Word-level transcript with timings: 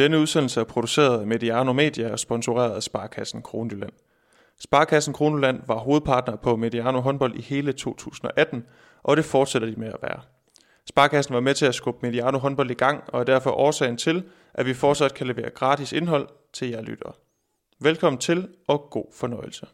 Denne 0.00 0.18
udsendelse 0.18 0.60
er 0.60 0.64
produceret 0.64 1.20
af 1.20 1.26
Mediano 1.26 1.72
Media 1.72 2.12
og 2.12 2.18
sponsoreret 2.18 2.70
af 2.70 2.82
Sparkassen 2.82 3.42
Kronjylland. 3.42 3.92
Sparkassen 4.58 5.14
Kronjylland 5.14 5.62
var 5.66 5.78
hovedpartner 5.78 6.36
på 6.36 6.56
Mediano 6.56 7.00
håndbold 7.00 7.34
i 7.34 7.42
hele 7.42 7.72
2018, 7.72 8.64
og 9.02 9.16
det 9.16 9.24
fortsætter 9.24 9.68
de 9.68 9.80
med 9.80 9.88
at 9.88 9.96
være. 10.02 10.20
Sparkassen 10.88 11.34
var 11.34 11.40
med 11.40 11.54
til 11.54 11.66
at 11.66 11.74
skubbe 11.74 12.06
Mediano 12.06 12.38
håndbold 12.38 12.70
i 12.70 12.74
gang, 12.74 13.04
og 13.06 13.20
er 13.20 13.24
derfor 13.24 13.50
årsagen 13.50 13.96
til, 13.96 14.24
at 14.54 14.66
vi 14.66 14.74
fortsat 14.74 15.14
kan 15.14 15.26
levere 15.26 15.50
gratis 15.50 15.92
indhold 15.92 16.28
til 16.52 16.68
jer 16.68 16.82
lyttere. 16.82 17.12
Velkommen 17.80 18.18
til, 18.18 18.48
og 18.68 18.88
god 18.90 19.06
fornøjelse. 19.14 19.66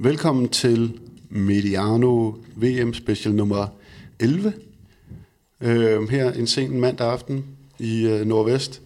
Velkommen 0.00 0.48
til 0.48 1.00
Mediano 1.28 2.32
VM 2.56 2.94
Special 2.94 3.34
nummer 3.34 3.66
11. 4.20 4.52
Øh, 5.60 6.08
her 6.08 6.32
en 6.32 6.46
sen 6.46 6.80
mandag 6.80 7.12
aften 7.12 7.44
i 7.78 8.06
øh, 8.06 8.26
Nordvest. 8.26 8.82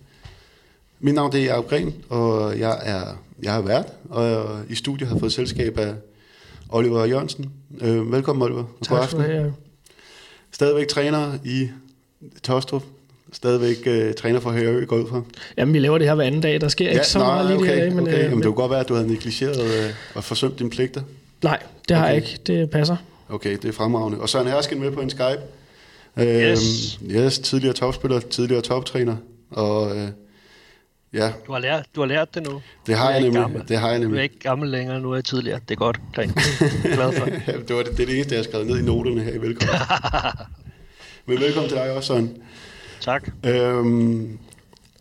Mit 1.00 1.14
navn 1.14 1.32
det 1.32 1.40
er 1.40 1.44
Jacob 1.44 1.68
Gren, 1.68 1.94
og 2.08 2.58
jeg 2.58 2.80
er, 2.82 3.22
jeg 3.42 3.56
er 3.56 3.60
vært, 3.60 3.86
og 4.10 4.60
i 4.68 4.74
studiet 4.74 5.08
har 5.08 5.18
fået 5.18 5.32
selskab 5.32 5.78
af 5.78 5.94
Oliver 6.68 7.04
Jørgensen. 7.04 7.52
Øh, 7.80 8.12
velkommen, 8.12 8.42
Oliver. 8.42 8.64
Tak 8.82 9.08
skal 9.08 9.18
du 9.18 9.24
have. 9.24 9.54
Stadigvæk 10.50 10.88
træner 10.88 11.38
i 11.44 11.68
Tostrup. 12.42 12.84
Stadigvæk 13.32 13.76
øh, 13.86 14.14
træner 14.14 14.40
for 14.40 14.50
Hørø, 14.50 14.84
går 14.84 14.96
ud 14.96 15.08
fra. 15.08 15.22
Jamen, 15.56 15.74
vi 15.74 15.78
laver 15.78 15.98
det 15.98 16.06
her 16.06 16.14
hver 16.14 16.24
anden 16.24 16.40
dag. 16.40 16.60
Der 16.60 16.68
sker 16.68 16.84
ja, 16.84 16.92
ikke 16.92 17.06
så 17.06 17.18
nej, 17.18 17.26
meget 17.26 17.46
lige 17.46 17.58
okay, 17.58 17.74
det 17.76 17.82
her, 17.82 17.94
men, 17.94 18.00
okay. 18.00 18.18
Øh, 18.18 18.24
Jamen, 18.24 18.36
det 18.36 18.44
kunne 18.44 18.54
godt 18.54 18.70
være, 18.70 18.80
at 18.80 18.88
du 18.88 18.94
havde 18.94 19.08
negligeret 19.08 19.60
øh, 19.60 19.94
og 20.14 20.24
forsømt 20.24 20.58
dine 20.58 20.70
pligter. 20.70 21.02
Nej, 21.42 21.62
det 21.88 21.96
har 21.96 22.04
okay. 22.04 22.14
jeg 22.14 22.22
ikke. 22.22 22.38
Det 22.46 22.70
passer. 22.70 22.96
Okay, 23.28 23.56
det 23.56 23.64
er 23.64 23.72
fremragende. 23.72 24.20
Og 24.20 24.28
Søren 24.28 24.46
Hersken 24.46 24.80
med 24.80 24.90
på 24.90 25.00
en 25.00 25.10
Skype. 25.10 25.40
Yes. 26.20 26.98
Øhm, 27.02 27.10
yes, 27.10 27.38
tidligere 27.38 27.74
topspiller, 27.74 28.20
tidligere 28.20 28.62
toptræner. 28.62 29.16
Og 29.50 29.96
øh, 29.96 30.08
ja. 31.12 31.32
Du 31.46 31.52
har, 31.52 31.58
lært, 31.58 31.86
du 31.96 32.00
har 32.00 32.08
lært 32.08 32.34
det 32.34 32.42
nu. 32.42 32.62
Det 32.86 32.96
har, 32.96 33.10
jeg 33.10 33.20
nemlig, 33.20 33.40
gammel. 33.40 33.62
det 33.68 33.78
har 33.78 33.90
jeg 33.90 33.98
nemlig. 33.98 34.14
Du 34.14 34.18
er 34.18 34.22
ikke 34.22 34.38
gammel 34.38 34.68
længere, 34.68 35.00
nu 35.00 35.10
er 35.10 35.14
jeg 35.14 35.24
tidligere. 35.24 35.60
Det 35.68 35.74
er 35.74 35.78
godt. 35.78 36.00
Gren. 36.14 36.32
Glad 36.82 37.12
for. 37.12 37.26
ja, 37.52 37.58
det 37.68 37.76
var 37.76 37.82
det, 37.82 37.92
det, 37.96 38.00
er 38.00 38.06
det 38.06 38.14
eneste, 38.14 38.34
jeg 38.34 38.38
har 38.38 38.44
skrevet 38.44 38.66
ned 38.66 38.78
i 38.78 38.82
noterne 38.82 39.20
her 39.20 39.32
i 39.32 39.40
velkommen. 39.40 39.80
Men 41.26 41.40
velkommen 41.40 41.68
til 41.68 41.78
dig 41.78 41.92
også, 41.92 42.06
Søren. 42.06 42.42
Tak. 43.02 43.30
Øhm, 43.46 44.38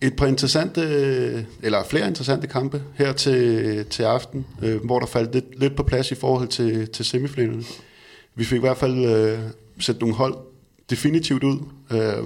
et 0.01 0.15
par 0.15 0.25
interessante, 0.25 0.81
eller 1.63 1.83
flere 1.83 2.07
interessante 2.07 2.47
kampe 2.47 2.83
her 2.95 3.13
til, 3.13 3.85
til 3.85 4.03
aften, 4.03 4.45
øh, 4.61 4.85
hvor 4.85 4.99
der 4.99 5.05
faldt 5.05 5.33
lidt, 5.33 5.59
lidt 5.59 5.75
på 5.75 5.83
plads 5.83 6.11
i 6.11 6.15
forhold 6.15 6.47
til, 6.47 6.87
til 6.87 7.05
semifinalen. 7.05 7.65
Vi 8.35 8.43
fik 8.43 8.57
i 8.57 8.59
hvert 8.59 8.77
fald 8.77 9.05
øh, 9.05 9.39
sat 9.79 9.99
nogle 9.99 10.15
hold 10.15 10.37
definitivt 10.89 11.43
ud, 11.43 11.59
øh, 11.91 12.23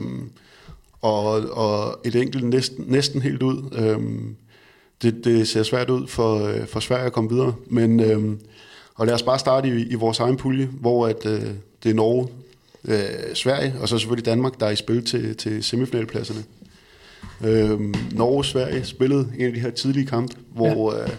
og, 1.01 1.25
og 1.51 1.99
et 2.05 2.15
enkelt 2.15 2.43
næsten, 2.43 2.85
næsten 2.87 3.21
helt 3.21 3.43
ud. 3.43 3.63
Øh, 3.77 3.99
det, 5.01 5.25
det 5.25 5.47
ser 5.47 5.63
svært 5.63 5.89
ud 5.89 6.07
for, 6.07 6.47
øh, 6.47 6.67
for 6.67 6.79
Sverige 6.79 7.05
at 7.05 7.13
komme 7.13 7.29
videre, 7.29 7.53
men 7.67 7.99
øh, 7.99 8.37
og 8.95 9.05
lad 9.05 9.13
os 9.13 9.23
bare 9.23 9.39
starte 9.39 9.67
i, 9.67 9.81
i 9.81 9.95
vores 9.95 10.19
egen 10.19 10.37
pulje, 10.37 10.65
hvor 10.65 11.07
at, 11.07 11.25
øh, 11.25 11.41
det 11.83 11.89
er 11.89 11.93
Norge, 11.93 12.27
øh, 12.87 13.35
Sverige, 13.35 13.75
og 13.79 13.89
så 13.89 13.97
selvfølgelig 13.97 14.25
Danmark, 14.25 14.59
der 14.59 14.65
er 14.65 14.71
i 14.71 14.75
spil 14.75 15.05
til, 15.05 15.37
til 15.37 15.63
semifinalpladserne. 15.63 16.43
Øh, 17.43 17.79
Norge-Sverige 18.11 18.83
spillede 18.83 19.31
en 19.37 19.45
af 19.45 19.53
de 19.53 19.59
her 19.59 19.71
tidlige 19.71 20.05
kampe, 20.05 20.35
hvor 20.53 20.93
ja. 20.93 21.03
øh, 21.03 21.09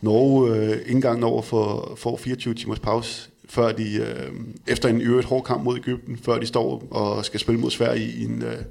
Norge 0.00 0.56
øh, 0.56 0.70
ikke 0.70 0.90
engang 0.90 1.20
når 1.20 1.42
for, 1.42 1.94
får 1.96 2.16
24 2.16 2.54
timers 2.54 2.78
pause, 2.78 3.30
før 3.48 3.72
de, 3.72 3.94
øh, 3.94 4.32
efter 4.66 4.88
en 4.88 5.00
øvrigt 5.00 5.26
hård 5.26 5.44
kamp 5.44 5.64
mod 5.64 5.78
Ægypten, 5.78 6.16
før 6.16 6.38
de 6.38 6.46
står 6.46 6.86
og 6.90 7.24
skal 7.24 7.40
spille 7.40 7.60
mod 7.60 7.70
Sverige 7.70 8.12
i 8.12 8.24
en, 8.24 8.42
øh, 8.42 8.62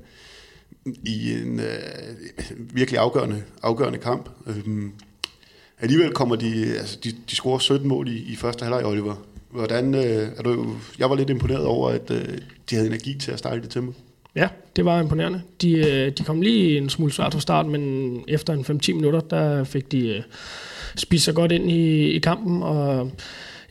i 1.03 1.33
en 1.33 1.59
øh, 1.59 1.67
virkelig 2.57 2.99
afgørende, 2.99 3.43
afgørende 3.63 3.99
kamp. 3.99 4.29
Øh, 4.47 4.89
alligevel 5.79 6.13
kommer 6.13 6.35
de, 6.35 6.77
altså 6.79 6.99
de, 7.03 7.11
de 7.29 7.35
scorer 7.35 7.59
17 7.59 7.87
mål 7.87 8.07
i, 8.07 8.17
i 8.17 8.35
første 8.35 8.63
halvleg, 8.63 8.85
Oliver. 8.85 9.15
Hvordan, 9.57 9.95
øh, 9.95 10.29
er 10.37 10.41
du, 10.43 10.65
jeg 10.99 11.09
var 11.09 11.15
lidt 11.15 11.29
imponeret 11.29 11.65
over, 11.65 11.89
at 11.89 12.11
øh, 12.11 12.37
de 12.69 12.75
havde 12.75 12.87
energi 12.87 13.17
til 13.19 13.31
at 13.31 13.39
starte 13.39 13.61
det 13.61 13.69
tempo. 13.69 13.93
Ja, 14.35 14.47
det 14.75 14.85
var 14.85 15.01
imponerende. 15.01 15.41
De, 15.61 15.71
øh, 15.71 16.11
de 16.11 16.23
kom 16.23 16.41
lige 16.41 16.77
en 16.77 16.89
smule 16.89 17.11
svært 17.11 17.33
fra 17.33 17.39
start, 17.39 17.65
men 17.65 18.23
efter 18.27 18.53
en 18.53 18.79
5-10 18.89 18.93
minutter, 18.93 19.19
der 19.19 19.63
fik 19.63 19.91
de 19.91 20.07
øh, 20.07 20.21
spist 20.95 21.25
sig 21.25 21.35
godt 21.35 21.51
ind 21.51 21.71
i, 21.71 22.11
i 22.11 22.19
kampen, 22.19 22.63
og 22.63 23.11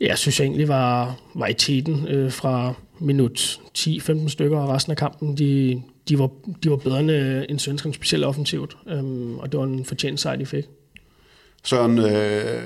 ja, 0.00 0.06
jeg 0.06 0.18
synes 0.18 0.40
jeg 0.40 0.46
egentlig 0.46 0.68
var, 0.68 1.16
var 1.34 1.46
i 1.46 1.54
tiden 1.54 2.08
øh, 2.08 2.32
fra 2.32 2.74
minut 2.98 3.60
10-15 3.78 4.28
stykker, 4.28 4.58
og 4.58 4.68
resten 4.68 4.90
af 4.90 4.96
kampen, 4.96 5.38
de, 5.38 5.82
de, 6.08 6.18
var, 6.18 6.30
de 6.62 6.70
var 6.70 6.76
bedre 6.76 7.00
end, 7.00 7.10
øh, 7.10 7.44
end 7.48 7.58
svenskerne, 7.58 7.94
specielt 7.94 8.24
offensivt, 8.24 8.76
øhm, 8.88 9.38
og 9.38 9.52
det 9.52 9.60
var 9.60 9.66
en 9.66 9.84
fortjent 9.84 10.20
sejr, 10.20 10.36
de 10.36 10.46
fik. 10.46 10.64
Søren, 11.64 11.98
øh, 11.98 12.62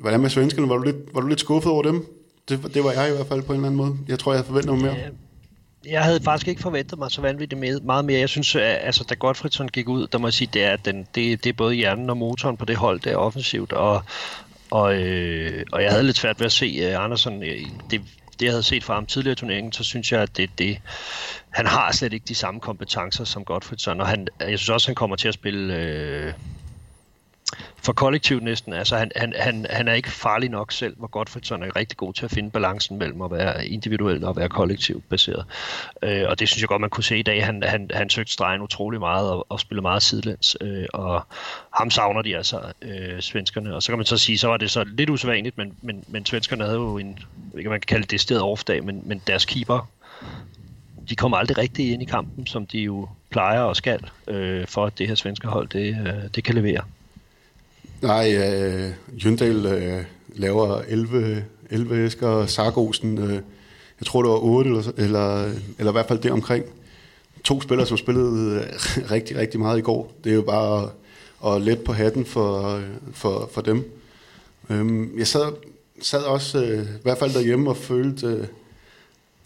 hvordan 0.00 0.20
med 0.20 0.30
svenskerne? 0.30 0.68
Var 0.68 0.76
du, 0.76 0.82
lidt, 0.82 0.96
var 1.14 1.20
du 1.20 1.26
lidt 1.26 1.40
skuffet 1.40 1.72
over 1.72 1.82
dem? 1.82 2.06
Det, 2.48 2.74
det 2.74 2.84
var 2.84 2.92
jeg 2.92 3.08
i 3.08 3.14
hvert 3.14 3.26
fald 3.26 3.42
på 3.42 3.52
en 3.52 3.56
eller 3.56 3.66
anden 3.66 3.76
måde. 3.76 3.96
Jeg 4.08 4.18
tror, 4.18 4.34
jeg 4.34 4.44
forventer 4.44 4.72
mig 4.72 4.82
mere. 4.82 4.96
Jeg 5.86 6.04
havde 6.04 6.20
faktisk 6.22 6.48
ikke 6.48 6.62
forventet 6.62 6.98
mig 6.98 7.10
så 7.10 7.20
vanvittigt 7.20 7.84
meget 7.84 8.04
mere. 8.04 8.20
Jeg 8.20 8.28
synes, 8.28 8.54
at 8.54 8.62
altså, 8.62 9.04
da 9.04 9.14
Godfredsson 9.14 9.68
gik 9.68 9.88
ud, 9.88 10.06
der 10.06 10.18
må 10.18 10.26
jeg 10.26 10.34
sige, 10.34 10.50
det 10.52 10.64
er, 10.64 10.76
den, 10.76 11.06
det, 11.14 11.44
det 11.44 11.50
er 11.50 11.54
både 11.54 11.74
hjernen 11.74 12.10
og 12.10 12.16
motoren 12.16 12.56
på 12.56 12.64
det 12.64 12.76
hold, 12.76 13.00
der 13.00 13.10
er 13.10 13.16
offensivt, 13.16 13.72
og, 13.72 14.02
og, 14.70 14.94
øh, 14.96 15.64
og 15.72 15.82
jeg 15.82 15.90
havde 15.90 16.04
lidt 16.04 16.16
svært 16.16 16.40
ved 16.40 16.46
at 16.46 16.52
se 16.52 16.88
uh, 16.88 17.04
Andersen. 17.04 17.42
Øh, 17.42 17.60
det, 17.90 18.00
det, 18.40 18.42
jeg 18.42 18.52
havde 18.52 18.62
set 18.62 18.84
fra 18.84 18.94
ham 18.94 19.06
tidligere 19.06 19.32
i 19.32 19.36
turneringen, 19.36 19.72
så 19.72 19.84
synes 19.84 20.12
jeg, 20.12 20.22
at 20.22 20.36
det, 20.36 20.50
det, 20.58 20.78
han 21.50 21.66
har 21.66 21.92
slet 21.92 22.12
ikke 22.12 22.26
de 22.28 22.34
samme 22.34 22.60
kompetencer 22.60 23.24
som 23.24 23.44
Godfredsson, 23.44 24.00
og 24.00 24.06
han, 24.06 24.28
jeg 24.40 24.58
synes 24.58 24.68
også, 24.68 24.88
han 24.88 24.94
kommer 24.94 25.16
til 25.16 25.28
at 25.28 25.34
spille... 25.34 25.74
Øh, 25.74 26.32
for 27.86 27.92
kollektivt 27.92 28.42
næsten. 28.42 28.72
Altså, 28.72 28.96
han, 28.96 29.10
han, 29.16 29.32
han, 29.36 29.66
han 29.70 29.88
er 29.88 29.92
ikke 29.92 30.10
farlig 30.10 30.50
nok 30.50 30.72
selv, 30.72 30.96
hvor 30.96 31.06
Godfredsson 31.06 31.62
er 31.62 31.76
rigtig 31.76 31.96
god 31.96 32.12
til 32.14 32.24
at 32.24 32.30
finde 32.30 32.50
balancen 32.50 32.98
mellem 32.98 33.22
at 33.22 33.30
være 33.30 33.66
individuelt 33.66 34.24
og 34.24 34.36
være 34.36 34.48
kollektivt 34.48 35.08
baseret. 35.08 35.44
Øh, 36.02 36.24
og 36.28 36.40
det 36.40 36.48
synes 36.48 36.60
jeg 36.62 36.68
godt, 36.68 36.80
man 36.80 36.90
kunne 36.90 37.04
se 37.04 37.18
i 37.18 37.22
dag. 37.22 37.46
Han, 37.46 37.62
han, 37.62 37.90
han 37.94 38.10
søgte 38.10 38.32
stregen 38.32 38.62
utrolig 38.62 39.00
meget 39.00 39.30
og, 39.30 39.46
og 39.48 39.60
spillede 39.60 39.82
meget 39.82 40.02
sidelæns. 40.02 40.56
Øh, 40.60 40.86
og 40.92 41.26
ham 41.74 41.90
savner 41.90 42.22
de 42.22 42.36
altså, 42.36 42.60
øh, 42.82 43.20
svenskerne. 43.20 43.74
Og 43.74 43.82
så 43.82 43.92
kan 43.92 43.98
man 43.98 44.06
så 44.06 44.18
sige, 44.18 44.38
så 44.38 44.48
var 44.48 44.56
det 44.56 44.70
så 44.70 44.84
lidt 44.84 45.10
usædvanligt, 45.10 45.58
men, 45.58 45.76
men, 45.82 46.04
men 46.08 46.26
svenskerne 46.26 46.64
havde 46.64 46.76
jo 46.76 46.98
en, 46.98 47.18
ikke 47.58 47.70
man 47.70 47.80
kan 47.80 47.86
kalde 47.86 48.06
det 48.06 48.20
sted 48.20 48.40
off-dag, 48.40 48.84
men, 48.84 49.02
men 49.04 49.22
deres 49.26 49.44
keeper 49.44 49.88
de 51.08 51.16
kommer 51.16 51.36
aldrig 51.36 51.58
rigtig 51.58 51.92
ind 51.92 52.02
i 52.02 52.04
kampen, 52.04 52.46
som 52.46 52.66
de 52.66 52.78
jo 52.78 53.08
plejer 53.30 53.60
og 53.60 53.76
skal, 53.76 54.00
øh, 54.28 54.66
for 54.66 54.86
at 54.86 54.98
det 54.98 55.08
her 55.08 55.14
svenske 55.14 55.48
hold, 55.48 55.68
det, 55.68 55.96
øh, 56.06 56.28
det 56.34 56.44
kan 56.44 56.54
levere. 56.54 56.82
Nej, 58.02 58.34
øh, 58.36 58.92
Jøndal 59.24 59.66
øh, 59.66 60.04
laver 60.34 60.82
11, 60.88 61.44
11 61.70 62.04
æsker, 62.04 62.46
Sargosen, 62.46 63.18
øh, 63.18 63.32
jeg 64.00 64.06
tror 64.06 64.22
det 64.22 64.30
var 64.30 64.38
8, 64.38 64.70
eller, 64.70 64.92
eller, 64.96 65.44
eller 65.78 65.92
i 65.92 65.92
hvert 65.92 66.08
fald 66.08 66.18
det 66.18 66.30
omkring. 66.30 66.64
To 67.44 67.60
spillere, 67.60 67.86
som 67.86 67.96
spillede 67.96 68.54
øh, 68.56 69.10
rigtig, 69.10 69.36
rigtig 69.36 69.60
meget 69.60 69.78
i 69.78 69.82
går. 69.82 70.12
Det 70.24 70.30
er 70.30 70.34
jo 70.34 70.42
bare 70.42 70.90
at, 71.44 71.54
at 71.54 71.62
let 71.62 71.84
på 71.84 71.92
hatten 71.92 72.24
for, 72.24 72.80
for, 73.12 73.50
for 73.52 73.60
dem. 73.60 73.90
Øh, 74.70 75.18
jeg 75.18 75.26
sad, 75.26 75.52
sad 76.02 76.22
også 76.22 76.64
øh, 76.64 76.82
i 76.82 77.02
hvert 77.02 77.18
fald 77.18 77.34
derhjemme 77.34 77.70
og 77.70 77.76
følte... 77.76 78.26
Øh, 78.26 78.46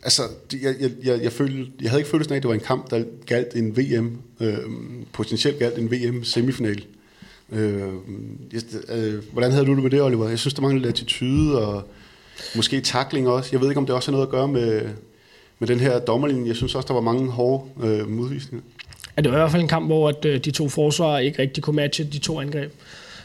altså, 0.03 0.22
jeg, 0.53 0.75
jeg, 0.81 0.91
jeg, 1.03 1.22
jeg, 1.22 1.33
følte, 1.33 1.72
jeg 1.81 1.91
havde 1.91 2.00
ikke 2.00 2.10
følelsen 2.10 2.33
af, 2.33 2.37
at 2.37 2.43
det 2.43 2.49
var 2.49 2.55
en 2.55 2.60
kamp, 2.60 2.91
der 2.91 3.05
galt 3.27 3.55
en 3.55 3.77
VM, 3.77 4.19
øh, 4.41 4.59
potentielt 5.13 5.59
galt 5.59 5.78
en 5.78 5.91
VM-semifinal. 5.91 6.78
Øh, 6.78 6.99
Øh, 7.52 7.88
øh, 8.88 9.14
hvordan 9.32 9.52
havde 9.52 9.66
du 9.66 9.74
det 9.74 9.82
med 9.82 9.91
det, 9.91 10.02
Oliver? 10.02 10.28
Jeg 10.28 10.38
synes, 10.38 10.54
der 10.54 10.62
manglede 10.62 10.82
lidt 10.82 10.94
attitude 10.94 11.66
og 11.66 11.82
måske 12.56 12.80
takling 12.80 13.28
også. 13.28 13.48
Jeg 13.52 13.60
ved 13.60 13.68
ikke, 13.68 13.78
om 13.78 13.86
det 13.86 13.94
også 13.94 14.10
har 14.10 14.12
noget 14.12 14.26
at 14.26 14.30
gøre 14.30 14.48
med, 14.48 14.82
med 15.58 15.68
den 15.68 15.80
her 15.80 15.98
dommerlinje. 15.98 16.48
Jeg 16.48 16.56
synes 16.56 16.74
også, 16.74 16.86
der 16.86 16.94
var 16.94 17.00
mange 17.00 17.30
hårde 17.30 17.64
øh, 17.82 18.08
modvisninger. 18.08 18.64
Ja, 19.16 19.22
det 19.22 19.32
var 19.32 19.38
i 19.38 19.41
hvert 19.41 19.50
fald 19.50 19.62
en 19.62 19.68
kamp, 19.68 19.86
hvor 19.86 20.08
at, 20.08 20.24
øh, 20.24 20.44
de 20.44 20.50
to 20.50 20.68
forsvarer 20.68 21.18
ikke 21.18 21.42
rigtig 21.42 21.62
kunne 21.62 21.76
matche 21.76 22.04
de 22.04 22.18
to 22.18 22.41
angreb. 22.41 22.72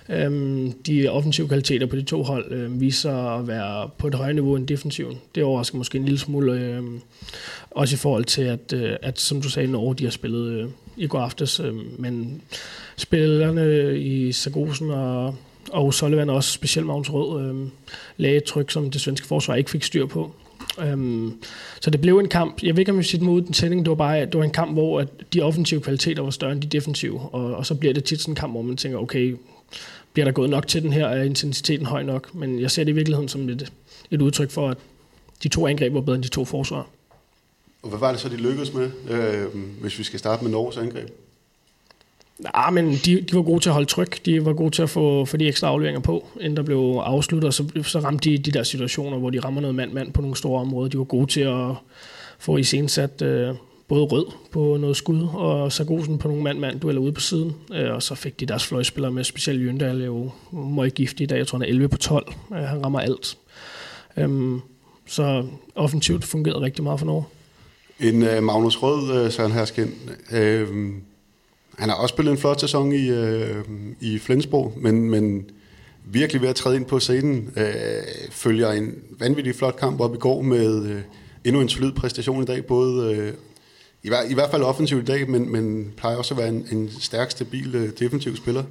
Øhm, 0.09 0.71
de 0.71 1.07
offensive 1.07 1.47
kvaliteter 1.47 1.85
på 1.85 1.95
de 1.95 2.01
to 2.01 2.23
hold 2.23 2.51
øh, 2.51 2.81
viser 2.81 3.37
at 3.39 3.47
være 3.47 3.89
på 3.97 4.07
et 4.07 4.15
højere 4.15 4.33
niveau 4.33 4.55
end 4.55 4.67
defensiven. 4.67 5.17
Det 5.35 5.43
overrasker 5.43 5.77
måske 5.77 5.97
en 5.97 6.05
lille 6.05 6.19
smule, 6.19 6.53
øh, 6.53 6.83
også 7.71 7.95
i 7.95 7.97
forhold 7.97 8.25
til, 8.25 8.41
at, 8.41 8.73
øh, 8.73 8.95
at 9.01 9.19
som 9.19 9.41
du 9.41 9.49
sagde, 9.49 9.71
Norge 9.71 9.95
de 9.95 10.03
har 10.03 10.11
spillet 10.11 10.51
øh, 10.51 10.69
i 10.97 11.07
går 11.07 11.19
aftes, 11.19 11.59
øh, 11.59 11.99
men 11.99 12.41
spillerne 12.97 13.97
i 13.99 14.31
Sagosen 14.31 14.91
og, 14.91 15.35
og 15.71 15.93
Sullivan, 15.93 16.29
også 16.29 16.51
specielt 16.51 16.87
Magnus 16.87 17.09
Rød, 17.09 17.41
øh, 17.45 17.67
lagde 18.17 18.37
et 18.37 18.43
tryk, 18.43 18.71
som 18.71 18.91
det 18.91 19.01
svenske 19.01 19.27
forsvar 19.27 19.55
ikke 19.55 19.69
fik 19.69 19.83
styr 19.83 20.05
på. 20.05 20.35
Øhm, 20.79 21.33
så 21.81 21.89
det 21.89 22.01
blev 22.01 22.19
en 22.19 22.29
kamp, 22.29 22.63
jeg 22.63 22.75
ved 22.75 22.79
ikke 22.79 22.91
om 22.91 22.97
jeg 22.97 23.05
siger 23.05 23.23
mod 23.23 23.41
den 23.41 23.53
sending, 23.53 23.85
det 23.85 23.89
var 23.89 23.95
bare 23.95 24.25
det 24.25 24.37
var 24.37 24.43
en 24.43 24.51
kamp, 24.51 24.73
hvor 24.73 24.99
at 24.99 25.07
de 25.33 25.41
offensive 25.41 25.81
kvaliteter 25.81 26.23
var 26.23 26.29
større 26.29 26.51
end 26.51 26.61
de 26.61 26.67
defensive, 26.67 27.19
og, 27.19 27.55
og 27.55 27.65
så 27.65 27.75
bliver 27.75 27.93
det 27.93 28.03
tit 28.03 28.21
sådan 28.21 28.31
en 28.31 28.35
kamp, 28.35 28.53
hvor 28.53 28.61
man 28.61 28.77
tænker, 28.77 28.97
okay, 28.97 29.35
bliver 30.13 30.25
der 30.25 30.31
gået 30.31 30.49
nok 30.49 30.67
til 30.67 30.83
den 30.83 30.93
her, 30.93 31.07
er 31.07 31.23
intensiteten 31.23 31.85
høj 31.85 32.03
nok, 32.03 32.35
men 32.35 32.59
jeg 32.59 32.71
ser 32.71 32.83
det 32.83 32.91
i 32.91 32.95
virkeligheden 32.95 33.29
som 33.29 33.49
et, 33.49 33.71
et 34.11 34.21
udtryk 34.21 34.51
for, 34.51 34.69
at 34.69 34.77
de 35.43 35.47
to 35.47 35.67
angreb 35.67 35.93
var 35.93 36.01
bedre 36.01 36.15
end 36.15 36.23
de 36.23 36.29
to 36.29 36.45
forsvar. 36.45 36.87
Og 37.85 37.89
hvad 37.89 37.99
var 37.99 38.11
det 38.11 38.19
så, 38.19 38.29
de 38.29 38.35
lykkedes 38.35 38.73
med, 38.73 38.91
øh, 39.09 39.45
hvis 39.81 39.99
vi 39.99 40.03
skal 40.03 40.19
starte 40.19 40.43
med 40.43 40.51
Norges 40.51 40.77
angreb? 40.77 41.09
Nej, 42.39 42.69
men 42.69 42.91
de, 43.05 43.21
de 43.21 43.35
var 43.35 43.41
gode 43.41 43.59
til 43.59 43.69
at 43.69 43.73
holde 43.73 43.87
tryk. 43.87 44.25
De 44.25 44.45
var 44.45 44.53
gode 44.53 44.71
til 44.71 44.81
at 44.81 44.89
få, 44.89 45.25
få 45.25 45.37
de 45.37 45.47
ekstra 45.47 45.67
afleveringer 45.67 46.01
på, 46.01 46.27
inden 46.39 46.57
der 46.57 46.63
blev 46.63 47.01
afsluttet. 47.03 47.47
Og 47.47 47.53
så, 47.53 47.83
så 47.83 47.99
ramte 47.99 48.29
de 48.29 48.37
de 48.37 48.51
der 48.51 48.63
situationer, 48.63 49.17
hvor 49.17 49.29
de 49.29 49.39
rammer 49.39 49.61
noget 49.61 49.75
mand-mand 49.75 50.13
på 50.13 50.21
nogle 50.21 50.35
store 50.35 50.61
områder. 50.61 50.89
De 50.89 50.97
var 50.97 51.03
gode 51.03 51.27
til 51.27 51.41
at 51.41 51.71
få 52.39 52.57
iscenesat 52.57 53.21
øh, 53.21 53.55
både 53.87 54.03
rød 54.03 54.25
på 54.51 54.77
noget 54.79 54.97
skud, 54.97 55.27
og 55.33 55.71
Sargosen 55.71 56.17
på 56.17 56.27
nogle 56.27 56.43
mand-mand 56.43 56.79
dueller 56.79 57.01
ude 57.01 57.11
på 57.11 57.21
siden. 57.21 57.55
Øh, 57.73 57.93
og 57.93 58.03
så 58.03 58.15
fik 58.15 58.39
de 58.39 58.45
deres 58.45 58.65
fløjspillere 58.65 59.11
med, 59.11 59.23
specielt 59.23 59.65
Jøndal 59.65 60.01
er 60.01 60.05
jo 60.05 60.31
meget 60.51 60.93
giftig 60.93 61.23
i 61.23 61.27
dag. 61.27 61.37
Jeg 61.37 61.47
tror, 61.47 61.57
han 61.57 61.63
er 61.63 61.69
11 61.69 61.89
på 61.89 61.97
12. 61.97 62.33
Øh, 62.51 62.57
han 62.57 62.85
rammer 62.85 62.99
alt. 62.99 63.37
Øh, 64.17 64.59
så 65.07 65.45
offensivt 65.75 66.23
fungerede 66.23 66.61
rigtig 66.61 66.83
meget 66.83 66.99
for 66.99 67.05
Norge. 67.05 67.23
En 67.99 68.21
uh, 68.21 68.43
Magnus 68.43 68.77
Rød, 68.77 69.25
uh, 69.25 69.31
Søren 69.31 69.51
Hersken, 69.51 69.93
uh, 70.31 70.37
øh, 70.37 70.67
han 71.77 71.89
har 71.89 71.95
også 71.95 72.13
spillet 72.13 72.31
en 72.31 72.37
flot 72.37 72.61
sæson 72.61 72.91
i, 72.91 73.11
uh, 73.11 73.65
i 74.01 74.19
Flensborg, 74.19 74.73
men, 74.77 75.09
men 75.09 75.49
virkelig 76.05 76.41
ved 76.41 76.49
at 76.49 76.55
træde 76.55 76.75
ind 76.75 76.85
på 76.85 76.99
scenen, 76.99 77.53
uh, 77.57 78.31
følger 78.31 78.71
en 78.71 78.95
vanvittig 79.19 79.55
flot 79.55 79.75
kamp 79.75 79.99
op 79.99 80.15
i 80.15 80.17
går 80.17 80.41
med 80.41 80.75
uh, 80.75 81.01
endnu 81.43 81.61
en 81.61 81.69
solid 81.69 81.91
præstation 81.91 82.43
i 82.43 82.45
dag, 82.45 82.65
både 82.65 83.17
uh, 83.17 83.27
i, 84.03 84.07
hver, 84.07 84.23
i 84.29 84.33
hvert 84.33 84.51
fald 84.51 84.63
offensivt 84.63 85.01
i 85.01 85.05
dag, 85.05 85.29
men, 85.29 85.51
men 85.51 85.93
plejer 85.97 86.17
også 86.17 86.33
at 86.33 86.37
være 86.37 86.49
en, 86.49 86.67
en 86.71 86.91
stærk, 86.99 87.31
stabil 87.31 87.75
uh, 87.75 87.89
defensiv 87.99 88.35
spiller. 88.35 88.63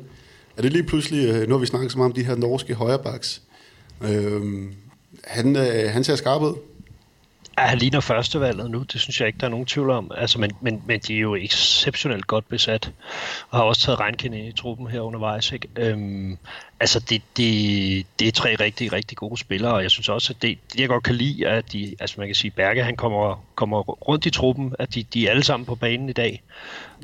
Er 0.56 0.62
det 0.62 0.72
lige 0.72 0.84
pludselig, 0.84 1.30
uh, 1.30 1.48
nu 1.48 1.54
har 1.54 1.60
vi 1.60 1.66
snakket 1.66 1.92
så 1.92 1.98
meget 1.98 2.10
om 2.10 2.14
de 2.14 2.24
her 2.24 2.36
norske 2.36 2.74
højrebacks, 2.74 3.42
uh, 4.00 4.08
han, 5.24 5.56
uh, 5.56 5.62
han 5.90 6.04
ser 6.04 6.16
skarp 6.16 6.42
ud. 6.42 6.54
Ja, 7.58 7.62
han 7.62 7.78
ligner 7.78 8.00
førstevalget 8.00 8.70
nu, 8.70 8.82
det 8.82 9.00
synes 9.00 9.20
jeg 9.20 9.26
ikke, 9.26 9.38
der 9.38 9.46
er 9.46 9.50
nogen 9.50 9.66
tvivl 9.66 9.90
om. 9.90 10.10
Altså, 10.16 10.40
men, 10.40 10.50
men, 10.60 10.82
men 10.86 11.00
de 11.00 11.14
er 11.14 11.20
jo 11.20 11.34
exceptionelt 11.34 12.26
godt 12.26 12.48
besat, 12.48 12.92
og 13.50 13.58
har 13.58 13.64
også 13.64 13.82
taget 13.82 14.00
Reinken 14.00 14.34
i 14.34 14.52
truppen 14.52 14.86
her 14.86 15.00
undervejs. 15.00 15.52
Ikke? 15.52 15.68
Øhm, 15.76 16.38
altså, 16.80 17.00
det, 17.00 17.22
det, 17.36 18.06
det 18.18 18.28
er 18.28 18.32
tre 18.32 18.54
rigtig, 18.60 18.92
rigtig 18.92 19.16
gode 19.16 19.38
spillere, 19.38 19.74
og 19.74 19.82
jeg 19.82 19.90
synes 19.90 20.08
også, 20.08 20.32
at 20.32 20.42
det, 20.42 20.58
det 20.72 20.80
jeg 20.80 20.88
godt 20.88 21.04
kan 21.04 21.14
lide, 21.14 21.48
at 21.48 21.72
de, 21.72 21.94
altså 22.00 22.14
man 22.18 22.28
kan 22.28 22.34
sige, 22.34 22.50
Berge, 22.50 22.84
han 22.84 22.96
kommer, 22.96 23.44
kommer 23.54 23.80
rundt 23.82 24.26
i 24.26 24.30
truppen, 24.30 24.74
at 24.78 24.94
de, 24.94 25.02
de 25.02 25.26
er 25.26 25.30
alle 25.30 25.44
sammen 25.44 25.66
på 25.66 25.74
banen 25.74 26.08
i 26.08 26.12
dag, 26.12 26.42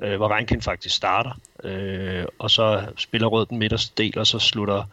øh, 0.02 0.16
hvor 0.16 0.34
Reinken 0.34 0.62
faktisk 0.62 0.96
starter, 0.96 1.40
øh, 1.64 2.24
og 2.38 2.50
så 2.50 2.86
spiller 2.96 3.28
Rød 3.28 3.46
den 3.46 3.58
midterste 3.58 4.02
del, 4.02 4.18
og 4.18 4.26
så 4.26 4.38
slutter 4.38 4.84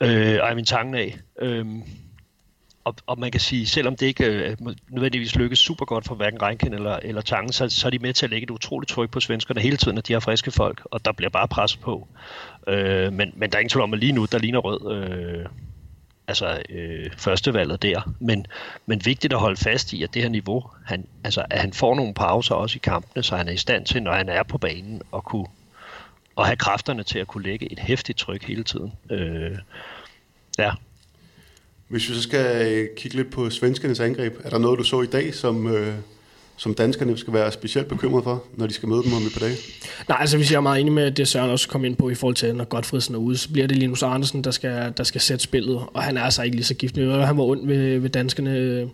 øh, 0.00 0.38
Eivind 0.50 0.66
Tangen 0.66 0.94
af. 0.94 1.18
Øh, 1.42 1.66
og, 2.90 2.96
og 3.06 3.18
man 3.18 3.30
kan 3.30 3.40
sige, 3.40 3.66
selvom 3.66 3.96
det 3.96 4.06
ikke 4.06 4.24
øh, 4.24 4.56
nødvendigvis 4.88 5.36
lykkes 5.36 5.58
super 5.58 5.84
godt 5.84 6.04
for 6.04 6.14
hverken 6.14 6.42
Reinken 6.42 6.74
eller, 6.74 6.96
eller 7.02 7.22
Tangen, 7.22 7.52
så, 7.52 7.68
så 7.68 7.86
er 7.86 7.90
de 7.90 7.98
med 7.98 8.12
til 8.12 8.26
at 8.26 8.30
lægge 8.30 8.44
et 8.44 8.50
utroligt 8.50 8.90
tryk 8.90 9.10
på 9.10 9.20
svenskerne 9.20 9.60
hele 9.60 9.76
tiden, 9.76 9.94
når 9.94 10.02
de 10.02 10.12
har 10.12 10.20
friske 10.20 10.50
folk, 10.50 10.82
og 10.84 11.04
der 11.04 11.12
bliver 11.12 11.30
bare 11.30 11.48
presset 11.48 11.80
på. 11.80 12.08
Øh, 12.68 13.12
men, 13.12 13.32
men 13.36 13.50
der 13.50 13.56
er 13.56 13.60
ingen 13.60 13.68
tvivl 13.68 13.82
om, 13.82 13.92
at 13.92 13.98
lige 13.98 14.12
nu, 14.12 14.26
der 14.32 14.38
ligner 14.38 14.58
rød 14.58 14.92
øh, 14.94 15.46
altså 16.28 16.62
øh, 16.68 17.10
førstevalget 17.16 17.82
der. 17.82 18.12
Men, 18.18 18.46
men 18.86 19.00
vigtigt 19.04 19.32
at 19.32 19.38
holde 19.38 19.56
fast 19.56 19.92
i, 19.92 20.02
at 20.02 20.14
det 20.14 20.22
her 20.22 20.28
niveau, 20.28 20.64
han, 20.86 21.06
altså, 21.24 21.44
at 21.50 21.60
han 21.60 21.72
får 21.72 21.94
nogle 21.94 22.14
pauser 22.14 22.54
også 22.54 22.76
i 22.76 22.80
kampene, 22.82 23.22
så 23.22 23.36
han 23.36 23.48
er 23.48 23.52
i 23.52 23.56
stand 23.56 23.86
til, 23.86 24.02
når 24.02 24.12
han 24.12 24.28
er 24.28 24.42
på 24.42 24.58
banen, 24.58 25.02
at 25.14 25.24
kunne 25.24 25.46
og 26.36 26.46
have 26.46 26.56
kræfterne 26.56 27.02
til 27.02 27.18
at 27.18 27.26
kunne 27.26 27.44
lægge 27.44 27.72
et 27.72 27.78
hæftigt 27.78 28.18
tryk 28.18 28.42
hele 28.42 28.64
tiden. 28.64 28.92
Øh, 29.10 29.58
ja, 30.58 30.72
hvis 31.90 32.08
vi 32.08 32.14
så 32.14 32.22
skal 32.22 32.72
øh, 32.72 32.88
kigge 32.96 33.16
lidt 33.16 33.30
på 33.30 33.50
svenskernes 33.50 34.00
angreb, 34.00 34.34
er 34.44 34.50
der 34.50 34.58
noget, 34.58 34.78
du 34.78 34.84
så 34.84 35.02
i 35.02 35.06
dag, 35.06 35.34
som, 35.34 35.66
øh, 35.66 35.94
som 36.56 36.74
danskerne 36.74 37.18
skal 37.18 37.32
være 37.32 37.52
specielt 37.52 37.88
bekymret 37.88 38.24
for, 38.24 38.44
når 38.56 38.66
de 38.66 38.72
skal 38.72 38.88
møde 38.88 39.02
dem 39.02 39.12
om 39.12 39.22
et 39.22 39.32
par 39.32 39.40
dage? 39.40 39.56
Nej, 40.08 40.18
altså 40.20 40.36
hvis 40.36 40.50
jeg 40.50 40.56
er 40.56 40.60
meget 40.60 40.80
enig 40.80 40.92
med 40.92 41.10
det, 41.10 41.28
Søren 41.28 41.50
også 41.50 41.68
kom 41.68 41.84
ind 41.84 41.96
på 41.96 42.10
i 42.10 42.14
forhold 42.14 42.34
til, 42.34 42.54
når 42.54 42.64
Godfredsen 42.64 43.14
er 43.14 43.18
ude, 43.18 43.36
så 43.36 43.48
bliver 43.52 43.66
det 43.66 43.76
Linus 43.76 44.02
Andersen, 44.02 44.44
der 44.44 44.50
skal, 44.50 44.92
der 44.96 45.04
skal 45.04 45.20
sætte 45.20 45.44
spillet, 45.44 45.76
og 45.94 46.02
han 46.02 46.16
er 46.16 46.22
altså 46.22 46.42
ikke 46.42 46.56
lige 46.56 46.66
så 46.66 46.74
giftig. 46.74 47.10
Han 47.26 47.36
var 47.36 47.44
ondt 47.44 47.68
ved, 47.68 47.98
ved 47.98 48.10
danskerne 48.10 48.56
øh, 48.56 48.88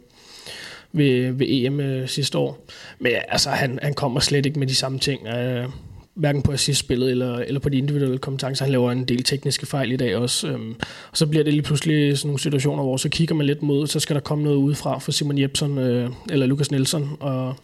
ved, 0.92 1.32
ved 1.32 1.46
EM 1.48 1.80
øh, 1.80 2.08
sidste 2.08 2.38
år. 2.38 2.66
Men 2.98 3.12
altså, 3.28 3.50
han, 3.50 3.78
han 3.82 3.94
kommer 3.94 4.20
slet 4.20 4.46
ikke 4.46 4.58
med 4.58 4.66
de 4.66 4.74
samme 4.74 4.98
ting. 4.98 5.26
Øh, 5.26 5.68
hverken 6.16 6.42
på 6.42 6.52
assistspillet 6.52 7.10
eller, 7.10 7.38
eller 7.38 7.60
på 7.60 7.68
de 7.68 7.78
individuelle 7.78 8.18
kompetencer. 8.18 8.64
Han 8.64 8.72
laver 8.72 8.92
en 8.92 9.04
del 9.04 9.22
tekniske 9.22 9.66
fejl 9.66 9.92
i 9.92 9.96
dag 9.96 10.16
også. 10.16 10.48
Øhm, 10.48 10.74
og 11.10 11.16
så 11.16 11.26
bliver 11.26 11.44
det 11.44 11.52
lige 11.52 11.62
pludselig 11.62 12.18
sådan 12.18 12.28
nogle 12.28 12.40
situationer, 12.40 12.82
hvor 12.82 12.96
så 12.96 13.08
kigger 13.08 13.34
man 13.34 13.46
lidt 13.46 13.62
mod, 13.62 13.86
så 13.86 14.00
skal 14.00 14.16
der 14.16 14.20
komme 14.20 14.44
noget 14.44 14.56
udefra 14.56 14.98
for 14.98 15.12
Simon 15.12 15.38
Jebsen 15.38 15.78
øh, 15.78 16.10
eller 16.30 16.46
Lukas 16.46 16.70
Nielsen, 16.70 17.10
og, 17.20 17.54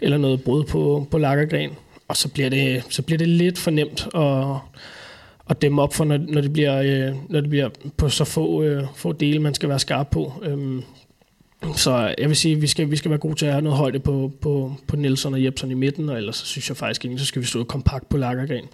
eller 0.00 0.18
noget 0.18 0.42
brud 0.42 0.64
på, 0.64 1.08
på 1.10 1.18
Lagergren. 1.18 1.70
Og 2.08 2.16
så 2.16 2.28
bliver, 2.28 2.48
det, 2.48 2.82
så 2.90 3.02
bliver 3.02 3.18
det 3.18 3.28
lidt 3.28 3.58
for 3.58 3.70
nemt 3.70 4.08
at, 4.14 4.56
at 5.50 5.62
dæmme 5.62 5.82
op 5.82 5.94
for, 5.94 6.04
når, 6.04 6.18
når, 6.18 6.40
det 6.40 6.52
bliver, 6.52 6.82
øh, 6.82 7.14
når 7.28 7.40
det 7.40 7.50
bliver 7.50 7.68
på 7.96 8.08
så 8.08 8.24
få, 8.24 8.62
øh, 8.62 8.84
få 8.94 9.12
dele, 9.12 9.38
man 9.38 9.54
skal 9.54 9.68
være 9.68 9.78
skarp 9.78 10.10
på. 10.10 10.32
Øhm, 10.42 10.82
så 11.74 12.14
jeg 12.18 12.28
vil 12.28 12.36
sige, 12.36 12.54
at 12.54 12.62
vi 12.62 12.66
skal, 12.66 12.90
vi 12.90 12.96
skal 12.96 13.10
være 13.10 13.18
gode 13.18 13.34
til 13.34 13.46
at 13.46 13.52
have 13.52 13.62
noget 13.62 13.78
højde 13.78 13.98
på, 13.98 14.32
på, 14.40 14.72
på 14.86 14.96
Nielsen 14.96 15.34
og 15.34 15.44
Jebsen 15.44 15.70
i 15.70 15.74
midten, 15.74 16.08
og 16.08 16.16
ellers 16.16 16.36
så 16.36 16.46
synes 16.46 16.68
jeg 16.68 16.76
faktisk 16.76 17.04
ikke, 17.04 17.18
så 17.18 17.24
skal 17.24 17.42
vi 17.42 17.46
stå 17.46 17.64
kompakt 17.64 18.08
på 18.08 18.16
Lakkergren. 18.16 18.64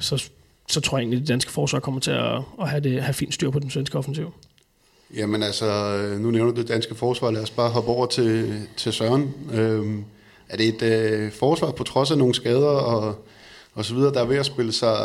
Så, 0.00 0.28
så 0.68 0.80
tror 0.80 0.98
jeg 0.98 1.02
egentlig, 1.02 1.16
at 1.16 1.20
det 1.20 1.28
danske 1.28 1.50
forsvar 1.50 1.80
kommer 1.80 2.00
til 2.00 2.10
at, 2.10 2.42
at 2.60 2.68
have, 2.68 2.80
det, 2.80 3.02
have 3.02 3.14
fint 3.14 3.34
styr 3.34 3.50
på 3.50 3.58
den 3.58 3.70
svenske 3.70 3.98
offensiv. 3.98 4.32
Jamen 5.16 5.42
altså, 5.42 5.98
nu 6.18 6.30
nævner 6.30 6.52
du 6.52 6.60
det 6.60 6.68
danske 6.68 6.94
forsvar. 6.94 7.30
Lad 7.30 7.42
os 7.42 7.50
bare 7.50 7.70
hoppe 7.70 7.90
over 7.90 8.06
til, 8.06 8.62
til 8.76 8.92
Søren. 8.92 9.34
Øhm, 9.52 10.04
er 10.48 10.56
det 10.56 10.68
et 10.68 10.82
øh, 10.82 11.32
forsvar 11.32 11.70
på 11.70 11.84
trods 11.84 12.10
af 12.10 12.18
nogle 12.18 12.34
skader 12.34 12.66
og, 12.66 13.24
og 13.74 13.84
så 13.84 13.94
videre, 13.94 14.14
der 14.14 14.20
er 14.20 14.26
ved 14.26 14.36
at 14.36 14.46
spille 14.46 14.72
sig, 14.72 14.96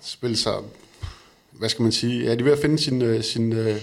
spille 0.00 0.36
sig 0.36 0.54
hvad 1.58 1.68
skal 1.68 1.82
man 1.82 1.92
sige, 1.92 2.30
er 2.30 2.34
de 2.34 2.44
ved 2.44 2.52
at 2.52 2.58
finde 2.58 2.78
sin, 2.78 3.02
øh, 3.02 3.22
sin, 3.22 3.52
øh, 3.52 3.76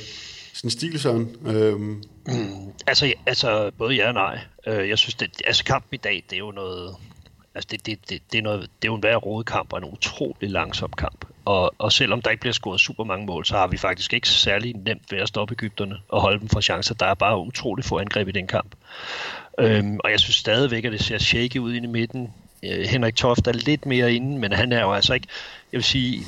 sin 0.54 0.70
stil, 0.70 1.00
Søren? 1.00 1.36
Øhm. 1.46 2.04
Mm, 2.28 2.74
altså, 2.88 3.14
altså, 3.26 3.72
både 3.78 3.96
ja 3.96 4.08
og 4.08 4.14
nej. 4.14 4.40
Uh, 4.68 4.90
jeg 4.90 4.98
synes, 4.98 5.16
det, 5.16 5.42
altså 5.46 5.64
kampen 5.64 5.94
i 5.94 5.98
dag, 5.98 6.24
det 6.30 6.36
er 6.36 6.40
jo 6.40 6.52
noget... 6.52 6.96
Altså, 7.56 7.68
det, 7.72 7.86
det, 7.86 8.10
det, 8.10 8.22
det, 8.32 8.38
er, 8.38 8.42
noget, 8.42 8.62
det 8.62 8.88
er 8.88 8.92
jo 8.92 8.96
en 8.96 9.04
værre 9.04 9.16
rodekamp 9.16 9.74
og 9.74 9.80
en 9.80 9.86
utrolig 9.86 10.50
langsom 10.50 10.92
kamp. 10.98 11.26
Og, 11.46 11.74
og 11.78 11.92
selvom 11.92 12.22
der 12.22 12.30
ikke 12.30 12.42
bliver 12.42 12.54
scoret 12.54 12.82
super 12.82 13.04
mange 13.04 13.26
mål, 13.26 13.46
så 13.46 13.56
har 13.56 13.68
vi 13.68 13.78
faktisk 13.78 14.14
ikke 14.14 14.30
særlig 14.30 14.76
nemt 14.76 15.12
ved 15.12 15.20
at 15.20 15.28
stoppe 15.28 15.54
Ægypterne 15.54 15.98
og 16.08 16.22
holde 16.22 16.40
dem 16.40 16.50
fra 16.50 16.62
chancer. 16.62 16.96
Der 16.96 17.06
er 17.06 17.14
bare 17.14 17.40
utrolig 17.40 17.86
få 17.86 18.00
angreb 18.00 18.28
i 18.28 18.32
den 18.32 18.48
kamp. 18.48 18.76
Øhm, 19.60 20.00
og 20.04 20.12
jeg 20.12 20.20
synes 20.20 20.36
stadigvæk, 20.36 20.86
at 20.86 20.92
det 20.92 21.04
ser 21.04 21.18
shaky 21.18 21.58
ud 21.58 21.74
inde 21.74 21.88
i 21.88 21.92
midten. 21.92 22.34
Øh, 22.64 22.86
Henrik 22.86 23.16
Toft 23.16 23.48
er 23.48 23.52
lidt 23.52 23.86
mere 23.86 24.14
inde, 24.14 24.40
men 24.40 24.52
han 24.52 24.72
er 24.72 24.82
jo 24.82 24.94
altså 24.94 25.14
ikke... 25.14 25.28
Jeg 25.72 25.78
vil 25.78 25.84
sige... 25.84 26.26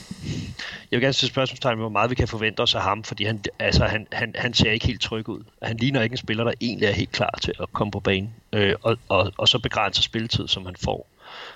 Jeg 0.91 0.97
vil 0.97 1.01
gerne 1.01 1.13
stille 1.13 1.29
spørgsmålstegn 1.29 1.77
hvor 1.77 1.89
meget 1.89 2.09
vi 2.09 2.15
kan 2.15 2.27
forvente 2.27 2.59
os 2.59 2.75
af 2.75 2.81
ham, 2.81 3.03
fordi 3.03 3.23
han, 3.23 3.43
altså, 3.59 3.85
han, 3.85 4.07
han, 4.11 4.35
han 4.37 4.53
ser 4.53 4.71
ikke 4.71 4.87
helt 4.87 5.01
tryg 5.01 5.29
ud. 5.29 5.43
Han 5.61 5.77
ligner 5.77 6.01
ikke 6.01 6.13
en 6.13 6.17
spiller, 6.17 6.43
der 6.43 6.53
egentlig 6.61 6.87
er 6.87 6.91
helt 6.91 7.11
klar 7.11 7.39
til 7.41 7.53
at 7.61 7.73
komme 7.73 7.91
på 7.91 7.99
banen, 7.99 8.33
øh, 8.53 8.75
og, 8.81 8.97
og, 9.09 9.33
og 9.37 9.47
så 9.47 9.59
begrænser 9.59 10.01
spilletid, 10.01 10.47
som 10.47 10.65
han 10.65 10.75
får. 10.83 11.07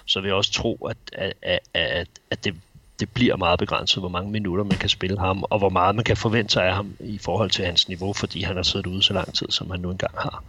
Så 0.06 0.22
vil 0.22 0.28
jeg 0.28 0.36
også 0.36 0.52
tro, 0.52 0.76
at, 0.90 0.98
at, 1.42 1.60
at, 1.74 2.08
at 2.32 2.44
det 2.44 2.56
det 3.00 3.10
bliver 3.10 3.36
meget 3.36 3.60
begrænset, 3.60 4.02
hvor 4.02 4.10
mange 4.10 4.32
minutter 4.32 4.64
man 4.64 4.78
kan 4.78 4.90
spille 4.90 5.20
ham, 5.20 5.44
og 5.50 5.60
hvor 5.60 5.70
meget 5.70 5.96
man 5.96 6.06
kan 6.06 6.18
forvente 6.18 6.54
sig 6.54 6.64
af 6.66 6.76
ham 6.76 6.96
i 7.00 7.18
forhold 7.18 7.50
til 7.50 7.66
hans 7.66 7.88
niveau, 7.88 8.14
fordi 8.14 8.42
han 8.42 8.56
har 8.56 8.64
siddet 8.64 8.88
ude 8.88 9.04
så 9.04 9.14
lang 9.14 9.34
tid, 9.34 9.48
som 9.50 9.72
han 9.72 9.80
nu 9.80 9.92
engang 9.92 10.18
har. 10.18 10.44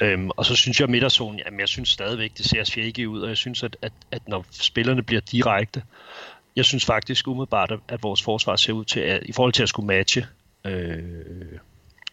Øhm, 0.00 0.30
og 0.30 0.46
så 0.46 0.56
synes 0.56 0.80
jeg, 0.80 0.84
at 0.84 0.90
midterzonen, 0.90 1.40
jamen 1.44 1.60
jeg 1.60 1.68
synes 1.68 1.88
stadigvæk, 1.88 2.38
det 2.38 2.46
ser 2.46 2.64
shaky 2.64 3.06
ud, 3.06 3.20
og 3.20 3.28
jeg 3.28 3.36
synes, 3.36 3.62
at, 3.62 3.76
at, 3.82 3.92
at 4.10 4.28
når 4.28 4.44
spillerne 4.50 5.02
bliver 5.02 5.20
direkte, 5.20 5.82
jeg 6.56 6.64
synes 6.64 6.84
faktisk 6.84 7.28
umiddelbart, 7.28 7.72
at 7.88 8.02
vores 8.02 8.22
forsvar 8.22 8.56
ser 8.56 8.72
ud 8.72 8.84
til, 8.84 9.00
at 9.00 9.22
i 9.22 9.32
forhold 9.32 9.52
til 9.52 9.62
at 9.62 9.68
skulle 9.68 9.86
matche 9.86 10.26
øh, 10.64 10.98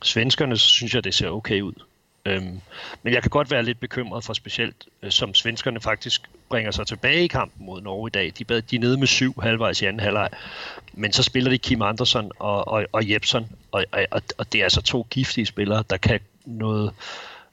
svenskerne, 0.04 0.58
så 0.58 0.68
synes 0.68 0.96
jeg, 0.96 1.04
det 1.04 1.14
ser 1.14 1.30
okay 1.30 1.62
ud. 1.62 1.74
Øhm, 2.26 2.62
men 3.04 3.14
jeg 3.14 3.22
kan 3.22 3.30
godt 3.30 3.52
være 3.52 3.64
lidt 3.64 3.80
bekymret 3.80 4.24
for 4.24 4.34
specielt, 4.34 4.86
øh, 5.02 5.12
som 5.12 5.34
svenskerne 5.34 5.82
faktisk 5.82 6.22
bringer 6.50 6.72
sig 6.72 6.88
tilbage 6.88 7.24
i 7.24 7.28
kampen 7.28 7.66
mod 7.66 7.82
Norge 7.82 8.08
i 8.08 8.12
dag. 8.12 8.34
De, 8.38 8.44
bad, 8.46 8.62
de 8.62 8.76
er 8.76 8.80
nede 8.80 8.98
med 8.98 9.08
syv 9.08 9.42
halvvejs 9.42 9.82
i 9.82 9.86
anden 9.86 10.00
halvleg, 10.00 10.30
men 10.94 11.14
så 11.14 11.24
spiller 11.24 11.52
de 11.52 11.58
Kim 11.58 11.82
Andersen 11.82 12.32
og, 12.40 12.68
og, 12.68 12.86
og 12.92 13.10
Jebsen, 13.10 13.50
og, 13.72 13.86
og, 14.12 14.22
og 14.38 14.54
det 14.54 14.60
er 14.60 14.64
altså 14.64 14.82
to 14.82 15.08
giftige 15.10 15.46
spillere, 15.46 15.84
der 15.90 15.98
kan 15.98 16.20
noget, 16.46 16.94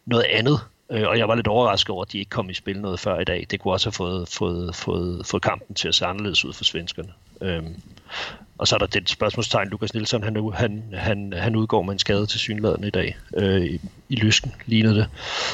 noget 0.07 0.25
andet. 0.25 0.61
Øh, 0.91 1.09
og 1.09 1.19
jeg 1.19 1.29
var 1.29 1.35
lidt 1.35 1.47
overrasket 1.47 1.91
over, 1.91 2.05
at 2.05 2.13
de 2.13 2.19
ikke 2.19 2.31
kom 2.31 2.51
i 2.51 2.55
spil 2.55 2.81
noget 2.81 3.01
før 3.01 3.19
i 3.21 3.25
dag. 3.25 3.47
Det 3.51 3.61
kunne 3.61 3.75
også 3.75 3.87
have 3.87 3.93
fået, 3.93 4.29
fået, 4.29 4.77
fået, 4.77 5.27
fået 5.27 5.43
kampen 5.43 5.75
til 5.75 5.89
at 5.89 5.95
se 5.95 6.07
anderledes 6.07 6.45
ud 6.45 6.53
for 6.53 6.65
svenskerne. 6.65 7.13
Øhm, 7.41 7.83
og 8.63 8.69
så 8.69 8.77
er 8.77 8.79
der 8.79 8.87
det 8.87 9.11
spørgsmålstegn, 9.11 9.69
Lukas 9.69 9.95
Nielsen, 9.95 10.23
han, 10.23 10.53
han, 10.55 10.83
han, 10.95 11.33
han 11.37 11.57
udgår 11.57 11.83
med 11.83 11.93
en 11.93 11.99
skade 11.99 12.27
til 12.27 12.41
synlædende 12.41 12.89
i 12.89 12.91
dag. 12.91 13.17
Øh, 13.37 13.63
i, 13.63 13.81
I 14.09 14.17
lysken 14.17 14.53
lignede 14.67 14.95
det. 14.95 15.09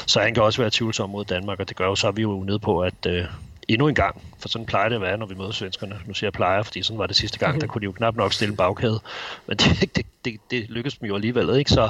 Så 0.05 0.19
han 0.19 0.33
kan 0.33 0.43
også 0.43 0.61
være 0.61 0.69
tvivlsom 0.73 1.09
mod 1.09 1.25
Danmark, 1.25 1.59
og 1.59 1.69
det 1.69 1.77
gør 1.77 1.85
jo 1.85 1.95
så, 1.95 2.07
at 2.07 2.17
vi 2.17 2.21
jo 2.21 2.43
nede 2.43 2.59
på, 2.59 2.79
at 2.79 3.05
øh, 3.07 3.25
endnu 3.67 3.87
en 3.87 3.95
gang, 3.95 4.21
for 4.39 4.49
sådan 4.49 4.65
plejer 4.65 4.89
det 4.89 4.95
at 4.95 5.01
være, 5.01 5.17
når 5.17 5.25
vi 5.25 5.35
møder 5.35 5.51
svenskerne. 5.51 5.99
Nu 6.05 6.13
siger 6.13 6.27
jeg 6.27 6.33
plejer, 6.33 6.63
fordi 6.63 6.83
sådan 6.83 6.99
var 6.99 7.07
det 7.07 7.15
sidste 7.15 7.39
gang, 7.39 7.51
mm-hmm. 7.51 7.59
der 7.59 7.67
kunne 7.67 7.79
de 7.79 7.85
jo 7.85 7.91
knap 7.91 8.15
nok 8.15 8.33
stille 8.33 8.51
en 8.51 8.57
bagkæde. 8.57 8.99
Men 9.47 9.57
det, 9.57 9.81
det, 9.95 10.05
det, 10.25 10.33
det 10.51 10.69
lykkedes 10.69 10.97
dem 10.97 11.07
jo 11.07 11.15
alligevel, 11.15 11.57
ikke? 11.57 11.71
Så, 11.71 11.89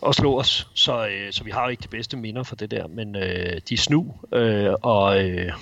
og 0.00 0.14
slå 0.14 0.38
os, 0.38 0.68
så, 0.74 1.06
øh, 1.06 1.32
så 1.32 1.44
vi 1.44 1.50
har 1.50 1.62
jo 1.62 1.68
ikke 1.68 1.82
de 1.82 1.88
bedste 1.88 2.16
minder 2.16 2.42
for 2.42 2.56
det 2.56 2.70
der, 2.70 2.86
men 2.86 3.16
øh, 3.16 3.60
de 3.68 3.74
er 3.74 3.78
snu, 3.78 4.14
øh, 4.32 4.72
og, 4.82 5.24
øh, 5.24 5.52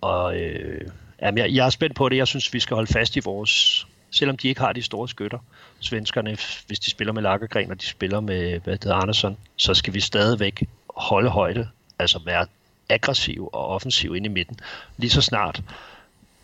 og 0.00 0.36
øh, 0.40 0.80
jamen, 1.22 1.38
jeg, 1.38 1.54
jeg 1.54 1.66
er 1.66 1.70
spændt 1.70 1.96
på 1.96 2.08
det. 2.08 2.16
Jeg 2.16 2.26
synes, 2.26 2.54
vi 2.54 2.60
skal 2.60 2.74
holde 2.74 2.92
fast 2.92 3.16
i 3.16 3.20
vores, 3.20 3.86
selvom 4.14 4.36
de 4.36 4.48
ikke 4.48 4.60
har 4.60 4.72
de 4.72 4.82
store 4.82 5.08
skytter, 5.08 5.38
svenskerne, 5.80 6.36
hvis 6.66 6.80
de 6.80 6.90
spiller 6.90 7.12
med 7.12 7.22
Lagergren, 7.22 7.70
og 7.70 7.80
de 7.80 7.86
spiller 7.86 8.20
med, 8.20 8.60
hvad 8.60 8.72
det 8.72 8.84
hedder, 8.84 8.96
Andersson, 8.96 9.36
så 9.56 9.74
skal 9.74 9.94
vi 9.94 10.00
stadigvæk 10.00 10.64
holde 10.96 11.30
højde, 11.30 11.68
altså 11.98 12.20
være 12.24 12.46
aggressiv 12.88 13.48
og 13.52 13.66
offensiv 13.66 14.16
ind 14.16 14.26
i 14.26 14.28
midten. 14.28 14.56
Lige 14.96 15.10
så 15.10 15.20
snart, 15.20 15.62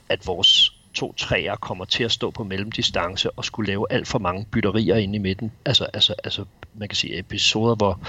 at 0.09 0.27
vores 0.27 0.73
to 0.95 1.13
træer 1.13 1.57
kommer 1.57 1.85
til 1.85 2.05
at 2.05 2.13
stå 2.13 2.31
på 2.31 2.45
mellemdistance 2.45 3.31
og 3.31 3.45
skulle 3.45 3.71
lave 3.71 3.87
alt 3.91 4.09
for 4.09 4.19
mange 4.19 4.47
bytterier 4.51 4.97
ind 4.97 5.15
i 5.15 5.19
midten. 5.19 5.53
Altså, 5.65 5.85
altså, 5.85 6.15
altså 6.25 6.45
man 6.75 6.89
kan 6.89 6.97
sige 6.97 7.19
episoder, 7.19 7.75
hvor, 7.75 8.01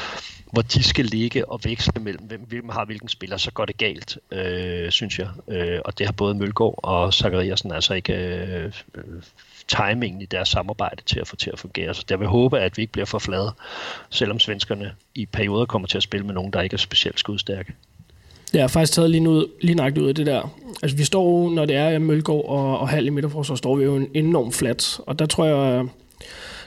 hvor 0.51 0.61
de 0.61 0.83
skal 0.83 1.05
ligge 1.05 1.49
og 1.49 1.59
veksle 1.63 2.01
mellem, 2.01 2.23
hvem, 2.23 2.41
hvem 2.41 2.69
har 2.69 2.85
hvilken 2.85 3.09
spiller, 3.09 3.37
så 3.37 3.51
går 3.51 3.65
det 3.65 3.77
galt, 3.77 4.17
øh, 4.31 4.91
synes 4.91 5.19
jeg. 5.19 5.29
Øh, 5.47 5.79
og 5.85 5.97
det 5.97 6.05
har 6.05 6.13
både 6.13 6.35
Mølgaard 6.35 6.79
og 6.83 7.13
Zachariasen 7.13 7.71
altså 7.71 7.93
ikke 7.93 8.13
øh, 8.13 8.73
timingen 9.67 10.21
i 10.21 10.25
deres 10.25 10.49
samarbejde 10.49 11.01
til 11.05 11.19
at 11.19 11.27
få 11.27 11.35
til 11.35 11.49
at 11.53 11.59
fungere. 11.59 11.93
Så 11.93 12.05
der 12.09 12.17
vil 12.17 12.27
håbe, 12.27 12.59
at 12.59 12.77
vi 12.77 12.81
ikke 12.81 12.93
bliver 12.93 13.05
for 13.05 13.19
flade, 13.19 13.51
selvom 14.09 14.39
svenskerne 14.39 14.91
i 15.15 15.25
perioder 15.25 15.65
kommer 15.65 15.87
til 15.87 15.97
at 15.97 16.03
spille 16.03 16.25
med 16.25 16.33
nogen, 16.33 16.53
der 16.53 16.61
ikke 16.61 16.73
er 16.73 16.77
specielt 16.77 17.19
skudstærke. 17.19 17.73
Jeg 18.53 18.63
har 18.63 18.67
faktisk 18.67 18.93
taget 18.93 19.09
lige, 19.09 19.29
ud, 19.29 19.45
lige 19.61 19.75
nøjagtigt 19.75 20.03
ud 20.03 20.09
af 20.09 20.15
det 20.15 20.25
der. 20.25 20.55
Altså 20.83 20.97
vi 20.97 21.03
står, 21.03 21.49
når 21.49 21.65
det 21.65 21.75
er 21.75 21.99
Mølgaard 21.99 22.45
og, 22.45 22.79
og 22.79 22.89
Hal 22.89 23.05
i 23.05 23.09
midterforsvar, 23.09 23.55
står 23.55 23.75
vi 23.75 23.83
jo 23.83 23.95
en 23.95 24.07
enorm 24.13 24.51
flat. 24.51 24.99
Og 25.07 25.19
der 25.19 25.25
tror 25.25 25.45
jeg, 25.45 25.87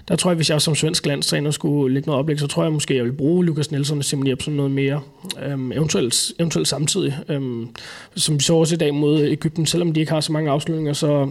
der 0.08 0.16
tror 0.16 0.30
jeg, 0.30 0.36
hvis 0.36 0.50
jeg 0.50 0.62
som 0.62 0.74
svensk 0.74 1.06
landstræner 1.06 1.50
skulle 1.50 1.94
lægge 1.94 2.06
noget 2.06 2.18
oplæg, 2.18 2.40
så 2.40 2.46
tror 2.46 2.62
jeg 2.62 2.72
måske, 2.72 2.96
jeg 2.96 3.04
vil 3.04 3.12
bruge 3.12 3.44
Lukas 3.44 3.70
Nielsen 3.70 3.98
og 3.98 4.04
Simon 4.04 4.26
Jebsen 4.26 4.56
noget 4.56 4.70
mere. 4.70 5.00
Øhm, 5.42 5.72
eventuelt, 5.72 6.32
eventuelt 6.38 6.68
samtidig. 6.68 7.18
Øhm, 7.28 7.68
som 8.16 8.34
vi 8.34 8.42
så 8.42 8.54
også 8.54 8.74
i 8.74 8.78
dag 8.78 8.94
mod 8.94 9.24
Ægypten, 9.24 9.66
selvom 9.66 9.92
de 9.92 10.00
ikke 10.00 10.12
har 10.12 10.20
så 10.20 10.32
mange 10.32 10.50
afslutninger, 10.50 10.92
så 10.92 11.30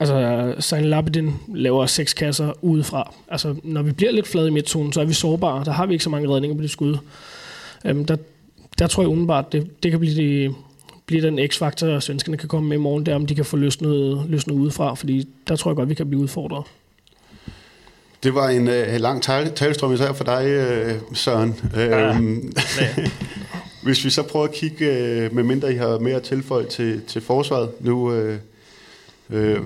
Altså, 0.00 0.54
Sein 0.58 0.84
Labedin 0.84 1.32
laver 1.54 1.86
seks 1.86 2.14
kasser 2.14 2.52
udefra. 2.62 3.14
Altså, 3.28 3.54
når 3.62 3.82
vi 3.82 3.92
bliver 3.92 4.12
lidt 4.12 4.28
flade 4.28 4.48
i 4.48 4.50
midtzonen, 4.50 4.92
så 4.92 5.00
er 5.00 5.04
vi 5.04 5.12
sårbare. 5.12 5.64
Der 5.64 5.72
har 5.72 5.86
vi 5.86 5.92
ikke 5.92 6.04
så 6.04 6.10
mange 6.10 6.28
redninger 6.28 6.56
på 6.56 6.62
det 6.62 6.70
skud. 6.70 6.96
Øhm, 7.84 8.04
der, 8.04 8.16
der 8.78 8.86
tror 8.86 9.02
jeg 9.02 9.08
umiddelbart, 9.08 9.52
det, 9.52 9.82
det 9.82 9.90
kan 9.90 10.00
blive, 10.00 10.14
de, 10.14 10.54
blive 11.06 11.22
den 11.22 11.48
x-faktor, 11.48 11.98
svenskerne 11.98 12.36
kan 12.36 12.48
komme 12.48 12.68
med 12.68 12.76
i 12.76 12.80
morgen, 12.80 13.06
der 13.06 13.14
om 13.14 13.26
de 13.26 13.34
kan 13.34 13.44
få 13.44 13.56
løsnet, 13.56 14.22
løsnet 14.28 14.54
udefra, 14.54 14.94
fordi 14.94 15.28
der 15.48 15.56
tror 15.56 15.70
jeg 15.70 15.76
godt, 15.76 15.88
vi 15.88 15.94
kan 15.94 16.08
blive 16.08 16.22
udfordret. 16.22 16.64
Det 18.22 18.34
var 18.34 18.48
en 18.48 18.68
uh, 18.68 19.00
lang 19.00 19.22
talestrøm 19.22 19.94
især 19.94 20.12
for 20.12 20.24
dig, 20.24 20.44
uh, 20.46 21.16
Søren. 21.16 21.54
Ja. 21.76 22.10
Um, 22.10 22.52
hvis 23.84 24.04
vi 24.04 24.10
så 24.10 24.22
prøver 24.22 24.44
at 24.44 24.52
kigge, 24.52 24.86
uh, 24.86 25.34
med 25.34 25.42
mindre 25.42 25.72
I 25.72 25.76
har 25.76 25.98
mere 25.98 26.20
tilføj 26.20 26.64
til, 26.64 27.00
til 27.06 27.22
forsvaret 27.22 27.70
nu, 27.80 28.18
uh, 28.18 28.34
Øh, 29.32 29.60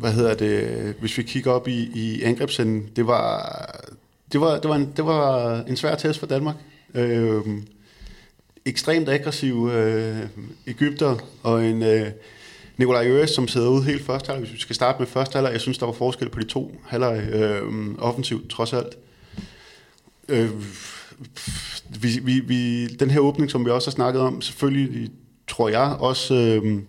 hvad 0.00 0.12
hedder 0.12 0.34
det, 0.34 0.94
hvis 1.00 1.18
vi 1.18 1.22
kigger 1.22 1.52
op 1.52 1.68
i, 1.68 1.90
i 1.94 2.22
angrebsenden, 2.22 2.88
det 2.96 3.06
var, 3.06 3.66
det 4.32 4.40
var, 4.40 4.58
det 4.58 4.68
var, 4.68 4.76
en, 4.76 4.92
det 4.96 5.04
var 5.06 5.56
en 5.62 5.76
svær 5.76 5.94
test 5.94 6.18
for 6.18 6.26
Danmark. 6.26 6.56
Øh, 6.94 7.42
ekstremt 8.64 9.08
aggressiv 9.08 9.70
øh, 9.72 10.16
Ægypter 10.66 11.16
og 11.42 11.64
en... 11.64 11.82
Øh, 11.82 12.06
Nikolaj 12.80 13.06
Øres, 13.06 13.30
som 13.30 13.48
sidder 13.48 13.68
ude 13.68 13.82
helt 13.82 14.02
første 14.02 14.26
halvleg. 14.26 14.46
Hvis 14.46 14.54
vi 14.54 14.60
skal 14.60 14.76
starte 14.76 14.98
med 14.98 15.06
første 15.06 15.34
halvleg, 15.34 15.52
jeg 15.52 15.60
synes, 15.60 15.78
der 15.78 15.86
var 15.86 15.92
forskel 15.92 16.28
på 16.28 16.40
de 16.40 16.44
to 16.44 16.80
halvleg 16.86 17.28
øh, 17.32 17.62
offensivt, 17.98 18.50
trods 18.50 18.72
alt. 18.72 18.98
Øh, 20.28 20.50
vi, 22.00 22.08
vi, 22.22 22.40
vi, 22.40 22.86
den 22.86 23.10
her 23.10 23.20
åbning, 23.20 23.50
som 23.50 23.64
vi 23.64 23.70
også 23.70 23.90
har 23.90 23.92
snakket 23.92 24.22
om, 24.22 24.42
selvfølgelig 24.42 25.10
tror 25.48 25.68
jeg 25.68 25.96
også 25.98 26.34
øh, 26.34 26.82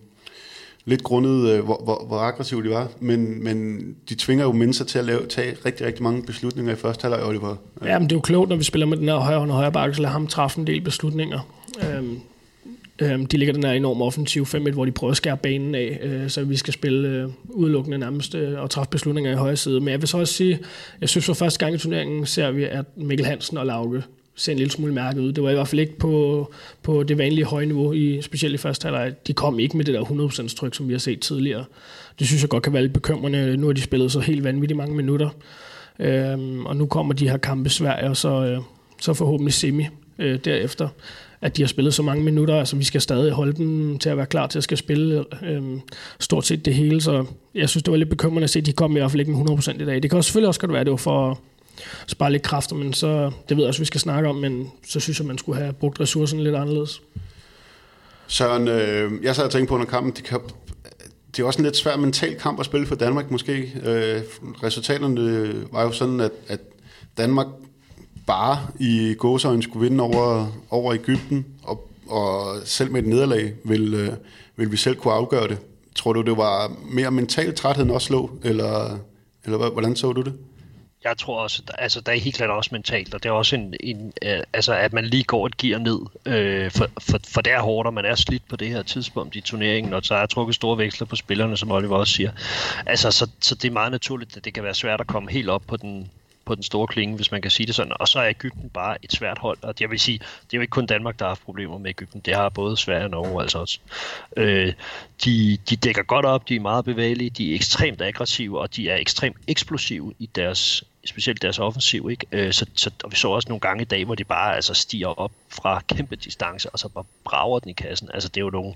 lidt 0.84 1.02
grundet, 1.02 1.50
øh, 1.50 1.64
hvor, 1.64 1.80
hvor, 1.84 2.04
hvor 2.06 2.18
aggressive 2.18 2.64
de 2.64 2.70
var, 2.70 2.88
men, 3.00 3.44
men 3.44 3.86
de 4.08 4.14
tvinger 4.14 4.44
jo 4.44 4.52
mennesker 4.52 4.84
til 4.84 4.98
at 4.98 5.04
lave, 5.04 5.26
tage 5.26 5.56
rigtig, 5.66 5.86
rigtig 5.86 6.02
mange 6.02 6.22
beslutninger 6.22 6.72
i 6.72 6.76
første 6.76 7.02
halvleg, 7.02 7.26
Oliver. 7.26 7.56
Øh. 7.82 7.88
Ja, 7.88 7.98
men 7.98 8.08
det 8.08 8.12
er 8.12 8.16
jo 8.16 8.20
klogt, 8.20 8.48
når 8.48 8.56
vi 8.56 8.64
spiller 8.64 8.86
med 8.86 8.96
den 8.96 9.08
her 9.08 9.16
højre 9.16 9.40
og 9.40 9.48
højre 9.48 9.72
bakke, 9.72 9.94
så 9.94 10.02
lader 10.02 10.12
ham 10.12 10.26
træffe 10.26 10.60
en 10.60 10.66
del 10.66 10.80
beslutninger. 10.80 11.40
Øhm, 11.82 12.20
Øhm, 13.02 13.26
de 13.26 13.36
ligger 13.36 13.52
den 13.52 13.64
her 13.64 13.72
enorm 13.72 14.02
offensiv 14.02 14.42
5-1, 14.42 14.72
hvor 14.72 14.84
de 14.84 14.92
prøver 14.92 15.10
at 15.10 15.16
skære 15.16 15.36
banen 15.36 15.74
af, 15.74 15.98
øh, 16.02 16.30
så 16.30 16.44
vi 16.44 16.56
skal 16.56 16.74
spille 16.74 17.08
øh, 17.08 17.28
udelukkende 17.44 17.98
nærmest 17.98 18.34
øh, 18.34 18.60
og 18.60 18.70
træffe 18.70 18.90
beslutninger 18.90 19.32
i 19.32 19.34
højre 19.34 19.56
side. 19.56 19.80
Men 19.80 19.88
jeg 19.88 20.00
vil 20.00 20.08
så 20.08 20.18
også 20.18 20.34
sige, 20.34 20.58
jeg 21.00 21.08
synes 21.08 21.26
for 21.26 21.34
første 21.34 21.58
gang 21.58 21.74
i 21.74 21.78
turneringen 21.78 22.26
ser 22.26 22.50
vi, 22.50 22.64
at 22.64 22.84
Mikkel 22.96 23.26
Hansen 23.26 23.58
og 23.58 23.66
Lauke 23.66 24.02
ser 24.36 24.52
en 24.52 24.58
lille 24.58 24.70
smule 24.70 24.92
mærket 24.94 25.20
ud. 25.20 25.32
Det 25.32 25.44
var 25.44 25.50
i 25.50 25.54
hvert 25.54 25.68
fald 25.68 25.80
ikke 25.80 25.98
på, 25.98 26.52
på 26.82 27.02
det 27.02 27.18
vanlige 27.18 27.44
høje 27.44 27.66
niveau, 27.66 27.92
i, 27.92 28.22
specielt 28.22 28.54
i 28.54 28.58
første 28.58 28.84
halvleg. 28.84 29.14
De 29.26 29.32
kom 29.32 29.58
ikke 29.58 29.76
med 29.76 29.84
det 29.84 29.94
der 29.94 30.02
100% 30.02 30.56
tryk, 30.56 30.74
som 30.74 30.88
vi 30.88 30.92
har 30.92 30.98
set 30.98 31.20
tidligere. 31.20 31.64
Det 32.18 32.26
synes 32.26 32.42
jeg 32.42 32.50
godt 32.50 32.62
kan 32.62 32.72
være 32.72 32.82
lidt 32.82 32.92
bekymrende. 32.92 33.56
Nu 33.56 33.66
har 33.66 33.72
de 33.72 33.80
spillet 33.80 34.12
så 34.12 34.20
helt 34.20 34.44
vanvittigt 34.44 34.76
mange 34.76 34.96
minutter. 34.96 35.28
Øhm, 35.98 36.66
og 36.66 36.76
nu 36.76 36.86
kommer 36.86 37.14
de 37.14 37.28
her 37.28 37.36
kampe 37.36 37.70
Sverige, 37.70 38.10
og 38.10 38.16
så, 38.16 38.44
øh, 38.44 38.58
så 39.00 39.14
forhåbentlig 39.14 39.54
semi 39.54 39.86
øh, 40.18 40.38
derefter 40.44 40.88
at 41.42 41.56
de 41.56 41.62
har 41.62 41.66
spillet 41.66 41.94
så 41.94 42.02
mange 42.02 42.24
minutter. 42.24 42.58
Altså, 42.58 42.76
vi 42.76 42.84
skal 42.84 43.00
stadig 43.00 43.32
holde 43.32 43.52
dem 43.52 43.98
til 43.98 44.10
at 44.10 44.16
være 44.16 44.26
klar 44.26 44.46
til 44.46 44.58
at 44.58 44.64
skal 44.64 44.76
spille 44.78 45.24
øh, 45.42 45.62
stort 46.20 46.46
set 46.46 46.64
det 46.64 46.74
hele. 46.74 47.00
Så 47.00 47.24
jeg 47.54 47.68
synes, 47.68 47.82
det 47.82 47.90
var 47.90 47.98
lidt 47.98 48.10
bekymrende 48.10 48.44
at 48.44 48.50
se, 48.50 48.58
at 48.58 48.66
de 48.66 48.72
kom 48.72 48.96
i 48.96 49.00
hvert 49.00 49.10
fald 49.10 49.20
ikke 49.20 49.32
med 49.32 49.50
100% 49.50 49.82
i 49.82 49.84
dag. 49.84 50.02
Det 50.02 50.10
kan 50.10 50.16
også 50.16 50.28
selvfølgelig 50.28 50.48
også 50.48 50.60
godt 50.60 50.72
være, 50.72 50.80
at 50.80 50.86
det 50.86 50.90
var 50.90 50.96
for 50.96 51.40
spare 52.06 52.32
lidt 52.32 52.42
kræfter, 52.42 52.76
men 52.76 52.92
så, 52.92 53.30
det 53.48 53.56
ved 53.56 53.64
jeg 53.64 53.68
også, 53.68 53.80
vi 53.80 53.86
skal 53.86 54.00
snakke 54.00 54.28
om, 54.28 54.36
men 54.36 54.70
så 54.88 55.00
synes 55.00 55.18
jeg, 55.18 55.26
man 55.26 55.38
skulle 55.38 55.60
have 55.60 55.72
brugt 55.72 56.00
ressourcerne 56.00 56.44
lidt 56.44 56.54
anderledes. 56.54 57.02
Søren, 58.26 58.68
øh, 58.68 59.12
jeg 59.22 59.36
sad 59.36 59.44
og 59.44 59.50
tænkte 59.50 59.68
på 59.68 59.74
under 59.74 59.86
kampen, 59.86 60.12
det, 60.12 60.24
kan, 60.24 60.38
det 61.36 61.42
er 61.42 61.46
også 61.46 61.58
en 61.58 61.64
lidt 61.64 61.76
svær 61.76 61.96
mental 61.96 62.38
kamp 62.38 62.60
at 62.60 62.66
spille 62.66 62.86
for 62.86 62.94
Danmark 62.94 63.30
måske. 63.30 63.52
Øh, 63.84 64.22
resultaterne 64.62 65.54
var 65.72 65.82
jo 65.82 65.92
sådan, 65.92 66.20
at, 66.20 66.32
at 66.48 66.60
Danmark 67.16 67.46
bare 68.26 68.58
i 68.80 69.14
gåsøjne 69.18 69.62
skulle 69.62 69.88
vinde 69.88 70.04
over, 70.04 70.46
over 70.70 70.94
Ægypten, 70.94 71.46
og, 71.62 71.88
og 72.08 72.56
selv 72.64 72.92
med 72.92 73.02
et 73.02 73.08
nederlag 73.08 73.52
vil, 73.64 73.94
øh, 73.94 74.08
vil 74.56 74.72
vi 74.72 74.76
selv 74.76 74.96
kunne 74.96 75.14
afgøre 75.14 75.48
det. 75.48 75.58
Tror 75.94 76.12
du, 76.12 76.22
det 76.22 76.36
var 76.36 76.72
mere 76.90 77.10
mental 77.10 77.54
træthed 77.54 77.84
end 77.84 77.92
også 77.92 78.06
slå, 78.06 78.30
eller, 78.42 78.98
eller 79.44 79.70
hvordan 79.70 79.96
så 79.96 80.12
du 80.12 80.22
det? 80.22 80.32
Jeg 81.04 81.18
tror 81.18 81.40
også, 81.40 81.62
altså 81.78 82.00
der 82.00 82.12
er 82.12 82.16
helt 82.16 82.36
klart 82.36 82.50
også 82.50 82.70
mentalt, 82.72 83.14
og 83.14 83.22
det 83.22 83.28
er 83.28 83.32
også 83.32 83.56
en, 83.56 83.74
en 83.80 84.12
øh, 84.22 84.40
altså 84.52 84.74
at 84.74 84.92
man 84.92 85.04
lige 85.04 85.24
går 85.24 85.46
et 85.46 85.56
gear 85.56 85.78
ned, 85.78 86.00
øh, 86.26 86.70
for, 86.70 86.86
for, 87.00 87.18
for 87.28 87.40
det 87.40 87.52
er 87.52 87.60
hårdt, 87.60 87.86
og 87.86 87.94
man 87.94 88.04
er 88.04 88.14
slidt 88.14 88.48
på 88.48 88.56
det 88.56 88.68
her 88.68 88.82
tidspunkt 88.82 89.36
i 89.36 89.40
turneringen, 89.40 89.92
og 89.92 90.04
så 90.04 90.14
er 90.14 90.26
trukket 90.26 90.54
store 90.54 90.78
veksler 90.78 91.06
på 91.06 91.16
spillerne, 91.16 91.56
som 91.56 91.70
Oliver 91.70 91.96
også 91.96 92.12
siger. 92.12 92.30
Altså, 92.86 93.10
så, 93.10 93.30
så 93.40 93.54
det 93.54 93.68
er 93.68 93.72
meget 93.72 93.92
naturligt, 93.92 94.36
at 94.36 94.44
det 94.44 94.54
kan 94.54 94.64
være 94.64 94.74
svært 94.74 95.00
at 95.00 95.06
komme 95.06 95.30
helt 95.30 95.48
op 95.48 95.62
på 95.66 95.76
den, 95.76 96.10
på 96.44 96.54
den 96.54 96.62
store 96.62 96.86
klinge, 96.86 97.16
hvis 97.16 97.30
man 97.30 97.42
kan 97.42 97.50
sige 97.50 97.66
det 97.66 97.74
sådan. 97.74 97.92
Og 98.00 98.08
så 98.08 98.20
er 98.20 98.28
Ægypten 98.28 98.70
bare 98.70 98.96
et 99.02 99.12
svært 99.12 99.38
hold. 99.38 99.58
Og 99.62 99.74
jeg 99.80 99.90
vil 99.90 100.00
sige, 100.00 100.18
det 100.18 100.52
er 100.52 100.58
jo 100.58 100.60
ikke 100.60 100.70
kun 100.70 100.86
Danmark, 100.86 101.18
der 101.18 101.24
har 101.24 101.30
haft 101.30 101.44
problemer 101.44 101.78
med 101.78 101.90
Ægypten. 101.90 102.20
Det 102.20 102.34
har 102.34 102.48
både 102.48 102.76
Sverige 102.76 103.04
og 103.04 103.10
Norge 103.10 103.42
altså 103.42 103.58
også. 103.58 103.78
Øh, 104.36 104.72
de, 105.24 105.58
de 105.70 105.76
dækker 105.76 106.02
godt 106.02 106.26
op, 106.26 106.48
de 106.48 106.56
er 106.56 106.60
meget 106.60 106.84
bevægelige, 106.84 107.30
de 107.30 107.50
er 107.50 107.54
ekstremt 107.54 108.02
aggressive, 108.02 108.60
og 108.60 108.76
de 108.76 108.90
er 108.90 108.96
ekstremt 108.96 109.36
eksplosive 109.48 110.14
i 110.18 110.26
deres 110.26 110.84
specielt 111.04 111.42
deres 111.42 111.58
offensiv, 111.58 112.10
ikke? 112.10 112.26
Øh, 112.32 112.52
så, 112.52 112.66
så, 112.74 112.90
og 113.04 113.10
vi 113.10 113.16
så 113.16 113.28
også 113.28 113.48
nogle 113.48 113.60
gange 113.60 113.82
i 113.82 113.84
dag, 113.84 114.04
hvor 114.04 114.14
de 114.14 114.24
bare 114.24 114.54
altså 114.54 114.74
stiger 114.74 115.20
op 115.20 115.32
fra 115.48 115.82
kæmpe 115.88 116.16
distance, 116.16 116.70
og 116.70 116.78
så 116.78 116.88
bare 116.88 117.04
brager 117.24 117.58
den 117.58 117.70
i 117.70 117.72
kassen. 117.72 118.08
Altså 118.14 118.28
det 118.28 118.36
er 118.36 118.44
jo 118.44 118.50
nogle, 118.50 118.74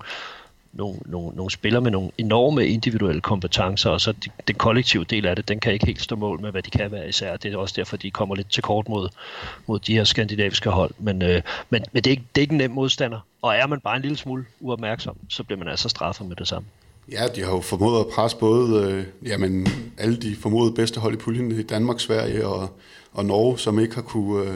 nogle, 0.73 0.99
nogle, 1.05 1.35
nogle 1.35 1.51
spillere 1.51 1.81
med 1.81 1.91
nogle 1.91 2.11
enorme 2.17 2.67
individuelle 2.67 3.21
kompetencer, 3.21 3.89
og 3.89 4.01
så 4.01 4.11
de, 4.11 4.29
den 4.47 4.55
kollektive 4.55 5.03
del 5.03 5.25
af 5.25 5.35
det, 5.35 5.47
den 5.47 5.59
kan 5.59 5.73
ikke 5.73 5.85
helt 5.85 6.01
stå 6.01 6.15
mål 6.15 6.41
med, 6.41 6.51
hvad 6.51 6.63
de 6.63 6.69
kan 6.69 6.91
være 6.91 7.09
især. 7.09 7.37
Det 7.37 7.53
er 7.53 7.57
også 7.57 7.73
derfor, 7.77 7.97
de 7.97 8.11
kommer 8.11 8.35
lidt 8.35 8.51
til 8.51 8.63
kort 8.63 8.89
mod, 8.89 9.09
mod 9.67 9.79
de 9.79 9.93
her 9.93 10.03
skandinaviske 10.03 10.69
hold. 10.69 10.91
Men, 10.97 11.21
øh, 11.21 11.41
men, 11.69 11.85
men 11.91 12.03
det, 12.03 12.07
er 12.07 12.11
ikke, 12.11 12.23
det 12.35 12.41
er 12.41 12.43
ikke 12.43 12.51
en 12.51 12.57
nem 12.57 12.71
modstander, 12.71 13.19
og 13.41 13.55
er 13.55 13.67
man 13.67 13.79
bare 13.79 13.95
en 13.95 14.01
lille 14.01 14.17
smule 14.17 14.45
uopmærksom, 14.59 15.17
så 15.29 15.43
bliver 15.43 15.59
man 15.59 15.67
altså 15.67 15.89
straffet 15.89 16.27
med 16.27 16.35
det 16.35 16.47
samme. 16.47 16.67
Ja, 17.11 17.27
de 17.35 17.43
har 17.43 17.51
jo 17.51 17.61
formået 17.61 17.99
at 17.99 18.07
presse 18.07 18.37
både 18.37 18.91
øh, 18.91 19.29
jamen, 19.29 19.67
alle 19.97 20.17
de 20.17 20.35
formodede 20.35 20.75
bedste 20.75 20.99
hold 20.99 21.13
i 21.13 21.17
puljen 21.17 21.51
i 21.51 21.63
Danmark, 21.63 21.99
Sverige 21.99 22.47
og, 22.47 22.69
og 23.11 23.25
Norge, 23.25 23.59
som 23.59 23.79
ikke 23.79 23.95
har 23.95 24.01
kunne... 24.01 24.49
Øh, 24.49 24.55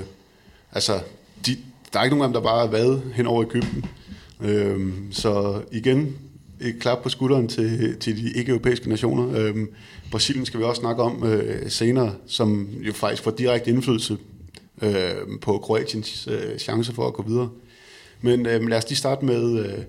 altså, 0.72 1.00
de, 1.46 1.58
der 1.93 2.00
er 2.00 2.03
ikke 2.03 2.17
nogen 2.17 2.24
af 2.24 2.27
dem, 2.27 2.43
der 2.43 2.50
bare 2.50 2.60
har 2.60 2.72
været 2.72 3.01
hen 3.13 3.27
over 3.27 3.43
Ægypten. 3.43 3.86
Øh, 4.41 4.93
så 5.12 5.62
igen, 5.72 6.17
et 6.62 6.79
klap 6.79 7.03
på 7.03 7.10
skulderen 7.10 7.48
til, 7.48 7.98
til 8.00 8.17
de 8.17 8.31
ikke-europæiske 8.31 8.89
nationer. 8.89 9.39
Øh, 9.39 9.55
Brasilien 10.12 10.46
skal 10.46 10.60
vi 10.60 10.65
også 10.65 10.79
snakke 10.79 11.03
om 11.03 11.24
øh, 11.24 11.70
senere, 11.70 12.13
som 12.27 12.67
jo 12.81 12.93
faktisk 12.93 13.24
får 13.24 13.31
direkte 13.31 13.70
indflydelse 13.70 14.17
øh, 14.81 15.12
på 15.41 15.58
Kroatiens 15.58 16.27
øh, 16.31 16.58
chancer 16.58 16.93
for 16.93 17.08
at 17.08 17.13
gå 17.13 17.24
videre. 17.24 17.50
Men 18.22 18.46
øh, 18.46 18.67
lad 18.67 18.77
os 18.77 18.89
lige 18.89 18.98
starte 18.98 19.25
med, 19.25 19.65
øh, 19.65 19.84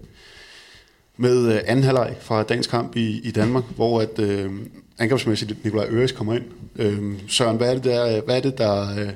med 1.16 1.52
øh, 1.54 1.60
anden 1.66 1.84
halvleg 1.84 2.16
fra 2.20 2.42
dagens 2.42 2.66
kamp 2.66 2.96
i, 2.96 3.20
i 3.24 3.30
Danmark, 3.30 3.64
hvor 3.76 4.00
at, 4.00 4.18
øh, 4.18 4.50
angrebsmæssigt 4.98 5.64
Nikolaj 5.64 5.86
Øres 5.90 6.12
kommer 6.12 6.34
ind. 6.34 6.44
Øh, 6.76 7.14
Søren, 7.28 7.56
hvad 7.56 7.70
er 7.70 7.74
det, 7.74 7.84
der, 7.84 8.16
øh, 8.16 8.24
hvad 8.24 8.36
er 8.36 8.40
det, 8.40 8.58
der 8.58 8.98
øh, 8.98 9.10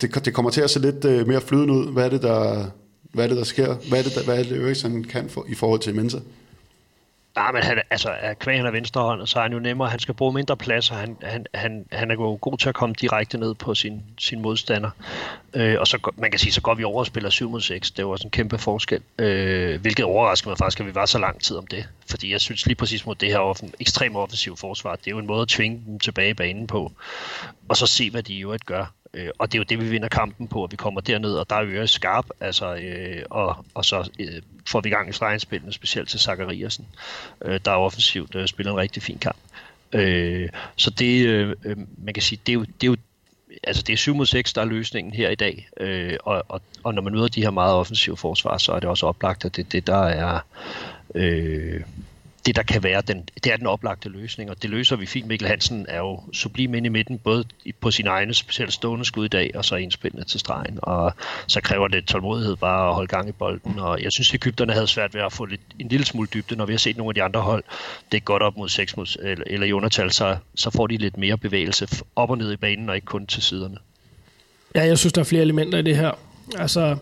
det, 0.00 0.24
det 0.24 0.34
kommer 0.34 0.50
til 0.50 0.60
at 0.60 0.70
se 0.70 0.80
lidt 0.80 1.04
øh, 1.04 1.28
mere 1.28 1.40
flydende 1.40 1.74
ud. 1.74 1.92
Hvad 1.92 2.04
er 2.04 2.08
det, 2.08 2.22
der, 2.22 2.64
hvad 3.12 3.24
er 3.24 3.28
det, 3.28 3.36
der 3.36 3.44
sker? 3.44 3.74
Hvad 3.88 3.98
er 3.98 4.02
det, 4.02 4.14
der, 4.14 4.24
hvad 4.24 4.38
er 4.38 4.42
det 4.42 4.52
Øres 4.52 4.86
kan 5.08 5.28
for, 5.28 5.46
i 5.48 5.54
forhold 5.54 5.80
til 5.80 5.94
Mensa? 5.94 6.18
Nej, 7.36 7.52
men 7.52 7.62
han, 7.62 7.82
altså, 7.90 8.14
kvæg 8.40 8.56
han 8.56 8.66
er 8.66 8.70
venstrehånd, 8.70 9.26
så 9.26 9.38
er 9.38 9.42
han 9.42 9.52
jo 9.52 9.58
nemmere. 9.58 9.88
Han 9.88 9.98
skal 9.98 10.14
bruge 10.14 10.32
mindre 10.32 10.56
plads, 10.56 10.90
og 10.90 10.96
han, 10.96 11.16
han, 11.22 11.46
han, 11.54 11.86
han 11.92 12.10
er 12.10 12.14
jo 12.14 12.38
god 12.40 12.58
til 12.58 12.68
at 12.68 12.74
komme 12.74 12.94
direkte 13.00 13.38
ned 13.38 13.54
på 13.54 13.74
sin, 13.74 14.02
sin 14.18 14.40
modstander. 14.40 14.90
Øh, 15.54 15.80
og 15.80 15.86
så, 15.86 16.12
man 16.16 16.30
kan 16.30 16.40
sige, 16.40 16.52
så 16.52 16.60
går 16.60 16.74
vi 16.74 16.84
over 16.84 16.98
og 16.98 17.06
spiller 17.06 17.30
7 17.30 17.50
mod 17.50 17.60
6. 17.60 17.90
Det 17.90 18.04
var 18.04 18.10
også 18.10 18.26
en 18.26 18.30
kæmpe 18.30 18.58
forskel. 18.58 19.02
Øh, 19.18 19.80
hvilket 19.80 20.04
overrasker 20.04 20.48
mig 20.50 20.58
faktisk, 20.58 20.80
at 20.80 20.86
vi 20.86 20.94
var 20.94 21.06
så 21.06 21.18
lang 21.18 21.40
tid 21.40 21.56
om 21.56 21.66
det. 21.66 21.88
Fordi 22.10 22.32
jeg 22.32 22.40
synes 22.40 22.66
lige 22.66 22.76
præcis 22.76 23.06
mod 23.06 23.14
det 23.14 23.28
her 23.28 23.38
offen, 23.38 23.74
ekstremt 23.80 24.16
offensive 24.16 24.56
forsvar, 24.56 24.96
det 24.96 25.06
er 25.06 25.10
jo 25.10 25.18
en 25.18 25.26
måde 25.26 25.42
at 25.42 25.48
tvinge 25.48 25.82
dem 25.86 25.98
tilbage 25.98 26.30
i 26.30 26.34
banen 26.34 26.66
på. 26.66 26.92
Og 27.68 27.76
så 27.76 27.86
se, 27.86 28.10
hvad 28.10 28.22
de 28.22 28.34
jo 28.34 28.52
at 28.52 28.66
gør. 28.66 28.92
Øh, 29.14 29.28
og 29.38 29.52
det 29.52 29.58
er 29.58 29.60
jo 29.60 29.64
det, 29.68 29.80
vi 29.80 29.88
vinder 29.88 30.08
kampen 30.08 30.48
på, 30.48 30.64
at 30.64 30.72
vi 30.72 30.76
kommer 30.76 31.00
derned, 31.00 31.34
og 31.34 31.50
der 31.50 31.56
er 31.56 31.64
Øre 31.66 31.88
skarp, 31.88 32.26
altså, 32.40 32.74
øh, 32.74 33.22
og, 33.30 33.64
og 33.74 33.84
så 33.84 34.10
øh, 34.18 34.42
får 34.68 34.80
vi 34.80 34.90
gang 34.90 35.08
i 35.08 35.12
stregspillene, 35.12 35.72
specielt 35.72 36.08
til 36.08 36.20
Zachariasen, 36.20 36.86
øh, 37.44 37.60
der 37.64 37.70
er 37.70 37.76
offensivt 37.76 38.34
øh, 38.34 38.46
spiller 38.46 38.72
en 38.72 38.78
rigtig 38.78 39.02
fin 39.02 39.18
kamp. 39.18 39.38
Øh, 39.92 40.48
så 40.76 40.90
det, 40.90 41.26
øh, 41.26 41.56
øh 41.64 41.76
man 42.04 42.14
kan 42.14 42.22
sige, 42.22 42.40
det 42.46 42.52
er 42.52 42.54
jo, 42.54 42.64
det 42.64 42.82
er 42.82 42.86
jo 42.86 42.96
altså 43.64 43.82
det 43.82 43.92
er 43.92 43.96
7 43.96 44.14
mod 44.14 44.26
6, 44.26 44.52
der 44.52 44.60
er 44.60 44.64
løsningen 44.64 45.14
her 45.14 45.30
i 45.30 45.34
dag. 45.34 45.68
Øh, 45.80 46.16
og, 46.24 46.44
og, 46.48 46.62
og 46.82 46.94
når 46.94 47.02
man 47.02 47.12
møder 47.12 47.28
de 47.28 47.42
her 47.42 47.50
meget 47.50 47.74
offensive 47.74 48.16
forsvar, 48.16 48.58
så 48.58 48.72
er 48.72 48.80
det 48.80 48.88
også 48.88 49.06
oplagt, 49.06 49.44
at 49.44 49.56
det 49.56 49.64
er 49.64 49.68
det, 49.68 49.86
der 49.86 50.02
er 50.02 50.40
øh, 51.14 51.80
det, 52.46 52.56
der 52.56 52.62
kan 52.62 52.82
være 52.82 53.00
den, 53.00 53.28
det 53.44 53.52
er 53.52 53.56
den 53.56 53.66
oplagte 53.66 54.08
løsning, 54.08 54.50
og 54.50 54.62
det 54.62 54.70
løser 54.70 54.96
vi 54.96 55.06
fint. 55.06 55.26
Mikkel 55.26 55.48
Hansen 55.48 55.86
er 55.88 55.98
jo 55.98 56.20
sublim 56.32 56.74
ind 56.74 56.86
i 56.86 56.88
midten, 56.88 57.18
både 57.18 57.44
på 57.80 57.90
sin 57.90 58.06
egne 58.06 58.34
specielt 58.34 58.72
stående 58.72 59.04
skud 59.04 59.24
i 59.24 59.28
dag, 59.28 59.50
og 59.54 59.64
så 59.64 59.76
indspillende 59.76 60.28
til 60.28 60.40
stregen, 60.40 60.78
og 60.82 61.12
så 61.46 61.60
kræver 61.60 61.88
det 61.88 62.04
tålmodighed 62.04 62.56
bare 62.56 62.88
at 62.88 62.94
holde 62.94 63.08
gang 63.08 63.28
i 63.28 63.32
bolden, 63.32 63.78
og 63.78 64.02
jeg 64.02 64.12
synes, 64.12 64.34
Ægypterne 64.34 64.72
havde 64.72 64.86
svært 64.86 65.14
ved 65.14 65.22
at 65.22 65.32
få 65.32 65.44
lidt, 65.44 65.60
en 65.78 65.88
lille 65.88 66.06
smule 66.06 66.28
dybde, 66.34 66.56
når 66.56 66.66
vi 66.66 66.72
har 66.72 66.78
set 66.78 66.96
nogle 66.96 67.10
af 67.10 67.14
de 67.14 67.22
andre 67.22 67.40
hold, 67.40 67.64
det 68.12 68.16
er 68.16 68.20
godt 68.20 68.42
op 68.42 68.56
mod 68.56 68.68
6 68.68 68.96
mod, 68.96 69.16
eller, 69.22 69.44
eller 69.46 69.66
i 69.66 69.72
undertal, 69.72 70.12
så, 70.12 70.36
så 70.54 70.70
får 70.70 70.86
de 70.86 70.96
lidt 70.96 71.16
mere 71.16 71.38
bevægelse 71.38 71.88
op 72.16 72.30
og 72.30 72.38
ned 72.38 72.52
i 72.52 72.56
banen, 72.56 72.88
og 72.88 72.94
ikke 72.94 73.04
kun 73.04 73.26
til 73.26 73.42
siderne. 73.42 73.76
Ja, 74.74 74.82
jeg 74.82 74.98
synes, 74.98 75.12
der 75.12 75.20
er 75.20 75.24
flere 75.24 75.42
elementer 75.42 75.78
i 75.78 75.82
det 75.82 75.96
her. 75.96 76.10
Altså, 76.58 76.96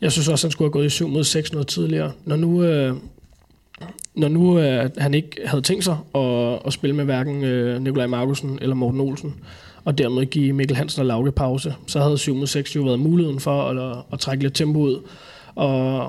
jeg 0.00 0.12
synes 0.12 0.28
også, 0.28 0.46
han 0.46 0.52
skulle 0.52 0.66
have 0.66 0.72
gået 0.72 0.86
i 0.86 0.90
7 0.90 1.08
mod 1.08 1.24
6 1.24 1.52
noget 1.52 1.68
tidligere. 1.68 2.12
Når 2.24 2.36
nu, 2.36 2.64
øh, 2.64 2.96
når 4.14 4.28
nu 4.28 4.58
øh, 4.58 4.90
han 4.98 5.14
ikke 5.14 5.40
havde 5.44 5.62
tænkt 5.62 5.84
sig 5.84 5.96
at, 6.14 6.58
at 6.66 6.72
spille 6.72 6.96
med 6.96 7.04
hverken 7.04 7.44
øh, 7.44 7.82
Nikolaj 7.82 8.06
Markusen 8.06 8.58
eller 8.62 8.74
Morten 8.74 9.00
Olsen, 9.00 9.34
og 9.84 9.98
dermed 9.98 10.26
give 10.26 10.52
Mikkel 10.52 10.76
Hansen 10.76 11.00
og 11.00 11.06
Lauke 11.06 11.32
pause, 11.32 11.74
så 11.86 12.00
havde 12.00 12.18
7 12.18 12.34
mod 12.34 12.46
6 12.46 12.76
jo 12.76 12.82
været 12.82 12.98
muligheden 12.98 13.40
for 13.40 13.62
at, 13.62 14.04
at 14.12 14.18
trække 14.18 14.42
lidt 14.42 14.54
tempo 14.54 14.78
ud, 14.78 15.00
og, 15.54 16.02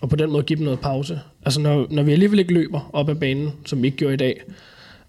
og 0.00 0.08
på 0.08 0.16
den 0.16 0.30
måde 0.30 0.42
give 0.42 0.56
dem 0.56 0.64
noget 0.64 0.80
pause. 0.80 1.20
Altså 1.44 1.60
når, 1.60 1.86
når 1.90 2.02
vi 2.02 2.12
alligevel 2.12 2.38
ikke 2.38 2.54
løber 2.54 2.90
op 2.92 3.08
ad 3.08 3.14
banen, 3.14 3.52
som 3.66 3.82
vi 3.82 3.86
ikke 3.86 3.98
gjorde 3.98 4.14
i 4.14 4.16
dag, 4.16 4.42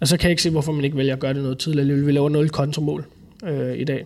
altså 0.02 0.18
kan 0.18 0.24
jeg 0.24 0.32
ikke 0.32 0.44
se, 0.44 0.50
hvorfor 0.50 0.72
man 0.72 0.86
ikke 0.86 0.98
vælger 0.98 1.14
at 1.14 1.20
gøre 1.20 1.34
det 1.34 1.42
noget 1.42 1.58
tidligere. 1.58 2.06
Vi 2.06 2.12
laver 2.12 2.30
0 2.30 2.50
kontramål 2.50 3.06
øh, 3.44 3.78
i 3.78 3.84
dag. 3.84 4.06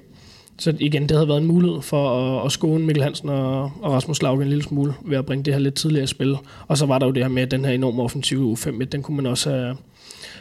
Så 0.57 0.75
igen, 0.79 1.01
det 1.01 1.11
havde 1.11 1.27
været 1.27 1.41
en 1.41 1.47
mulighed 1.47 1.81
for 1.81 2.19
at, 2.19 2.45
at 2.45 2.51
skåne 2.51 2.85
Mikkel 2.85 3.03
Hansen 3.03 3.29
og, 3.29 3.63
og 3.63 3.91
Rasmus 3.91 4.21
Lauke 4.21 4.43
en 4.43 4.49
lille 4.49 4.63
smule 4.63 4.93
ved 5.05 5.17
at 5.17 5.25
bringe 5.25 5.43
det 5.43 5.53
her 5.53 5.61
lidt 5.61 5.75
tidligere 5.75 6.07
spil. 6.07 6.37
Og 6.67 6.77
så 6.77 6.85
var 6.85 6.99
der 6.99 7.05
jo 7.05 7.11
det 7.11 7.23
her 7.23 7.29
med, 7.29 7.41
at 7.41 7.51
den 7.51 7.65
her 7.65 7.71
enorme 7.71 8.03
offensive 8.03 8.53
U5, 8.53 8.85
den 8.85 9.03
kunne 9.03 9.17
man 9.17 9.25
også 9.25 9.49
have, 9.49 9.77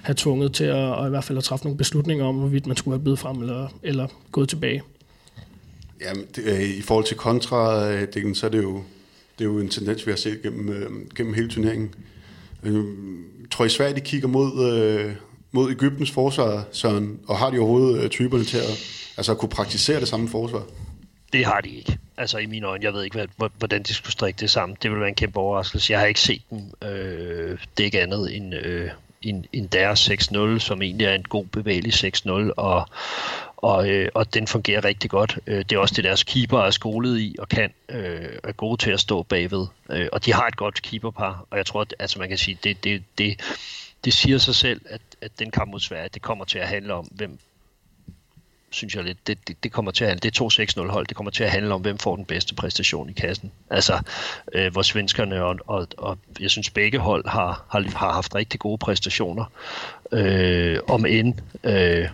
have 0.03 0.15
tvunget 0.15 0.53
til 0.53 0.65
at, 0.65 0.75
og 0.75 1.07
i 1.07 1.11
hvert 1.11 1.25
fald 1.25 1.39
at 1.39 1.45
træffe 1.45 1.65
nogle 1.65 1.79
beslutninger 1.79 2.25
om, 2.25 2.35
hvorvidt 2.35 2.67
man 2.67 2.77
skulle 2.77 2.95
have 2.95 3.03
blevet 3.03 3.19
frem 3.19 3.41
eller, 3.41 3.69
eller 3.83 4.07
gået 4.33 4.49
tilbage. 4.49 4.83
Jamen, 6.01 6.25
det, 6.37 6.45
øh, 6.45 6.79
i 6.79 6.83
forhold 6.83 7.05
til 7.05 7.17
kontra, 7.17 7.91
øh, 7.91 8.35
så 8.35 8.47
er 8.47 8.51
det 8.51 8.63
jo, 8.63 8.83
det 9.39 9.45
er 9.45 9.49
jo 9.49 9.59
en 9.59 9.69
tendens, 9.69 10.07
vi 10.07 10.11
har 10.13 10.17
set 10.17 10.43
gennem, 10.43 10.69
øh, 10.69 10.91
gennem 11.17 11.35
hele 11.35 11.49
turneringen. 11.49 11.95
Jeg 12.65 12.73
tror 13.51 13.65
I 13.65 13.69
Sverige, 13.69 13.95
de 13.95 14.01
kigger 14.01 14.29
mod, 14.29 14.53
mod 15.53 15.71
Ægyptens 15.71 16.11
forsvar, 16.11 16.65
Søren, 16.73 17.21
og 17.29 17.39
har 17.39 17.51
de 17.51 17.59
overhovedet 17.59 18.05
øh, 18.05 18.11
typerne 18.11 18.45
til 18.45 18.59
at, 18.59 18.71
altså, 19.17 19.33
at 19.33 19.39
kunne 19.39 19.49
praktisere 19.49 20.01
det 20.01 20.09
samme 20.09 20.29
forsvar? 20.29 20.63
Det 21.33 21.45
har 21.45 21.61
de 21.61 21.69
ikke. 21.69 21.99
Altså 22.17 22.39
i 22.39 22.47
mine 22.47 22.67
øjne, 22.67 22.85
jeg 22.85 22.93
ved 22.93 23.05
ikke, 23.05 23.29
hvordan 23.59 23.83
de 23.83 23.95
skulle 23.95 24.13
strikke 24.13 24.39
det 24.41 24.51
sammen. 24.51 24.79
Det 24.83 24.91
vil 24.91 25.01
være 25.01 25.09
en 25.09 25.15
kæmpe 25.15 25.39
overraskelse. 25.39 25.93
Jeg 25.93 26.01
har 26.01 26.07
ikke 26.07 26.21
set 26.21 26.43
dem. 26.51 26.89
Øh, 26.89 27.59
det 27.77 27.83
er 27.83 27.85
ikke 27.85 28.01
andet 28.01 28.37
end, 28.37 28.55
øh, 28.55 28.91
end, 29.23 29.45
end 29.53 29.69
deres 29.69 30.11
6-0, 30.11 30.59
som 30.59 30.83
egentlig 30.83 31.07
er 31.07 31.15
en 31.15 31.23
god 31.23 31.45
bevægelig 31.45 31.93
6-0, 31.93 32.31
og, 32.57 32.89
og, 33.57 33.89
øh, 33.89 34.09
og 34.15 34.35
den 34.35 34.47
fungerer 34.47 34.85
rigtig 34.85 35.11
godt. 35.11 35.39
Øh, 35.47 35.59
det 35.59 35.73
er 35.73 35.79
også 35.79 35.95
det, 35.95 36.05
deres 36.05 36.23
keeper 36.23 36.59
er 36.59 36.71
skolet 36.71 37.21
i 37.21 37.37
og 37.39 37.49
kan 37.49 37.71
øh, 37.89 38.29
er 38.45 38.53
gode 38.53 38.83
til 38.83 38.91
at 38.91 39.01
stå 39.01 39.23
bagved. 39.23 39.67
Øh, 39.91 40.09
og 40.13 40.25
de 40.25 40.33
har 40.33 40.47
et 40.47 40.57
godt 40.57 40.83
keeperpar, 40.83 41.47
og 41.51 41.57
jeg 41.59 41.67
tror, 41.67 41.81
at 41.81 41.95
altså 41.99 42.19
man 42.19 42.29
kan 42.29 42.39
sige, 42.39 42.59
det, 42.65 42.85
det, 42.85 43.03
det, 43.19 43.41
det 44.05 44.13
siger 44.13 44.39
sig 44.39 44.55
selv, 44.55 44.81
at, 44.89 45.01
at 45.21 45.39
den 45.39 45.51
kamp 45.51 45.71
mod 45.71 45.81
Sverige, 45.81 46.09
det 46.15 46.23
kommer 46.23 46.45
til 46.45 46.59
at 46.59 46.69
handle 46.69 46.95
om, 46.95 47.05
hvem 47.05 47.39
synes 48.75 48.95
jeg 48.95 49.05
lidt, 49.05 49.27
det, 49.27 49.49
det, 49.49 49.65
det 49.65 49.73
kommer 49.73 49.91
til 49.91 50.05
at 50.05 50.11
handle, 50.11 50.31
det 50.31 50.41
er 50.41 50.83
2-6-0 50.87 50.93
hold, 50.93 51.07
det 51.07 51.17
kommer 51.17 51.31
til 51.31 51.45
at 51.45 51.51
handle 51.51 51.75
om, 51.75 51.81
hvem 51.81 51.99
får 51.99 52.17
den 52.17 52.25
bedste 52.25 52.55
præstation 52.55 53.11
i 53.11 53.13
kassen. 53.13 53.53
Altså, 53.71 54.01
øh, 54.53 54.73
hvor 54.73 54.83
svenskerne 54.83 55.45
og, 55.45 55.59
og, 55.67 55.87
og 55.99 56.19
jeg 56.41 56.51
synes 56.51 56.71
begge 56.71 56.99
hold 56.99 57.29
har, 57.29 57.65
har, 57.71 57.81
har 57.97 58.13
haft 58.13 58.35
rigtig 58.35 58.61
gode 58.61 58.79
præstationer. 58.79 59.45
Øh, 60.13 60.79
om 60.89 61.07
end, 61.07 61.35
øh, 61.65 62.09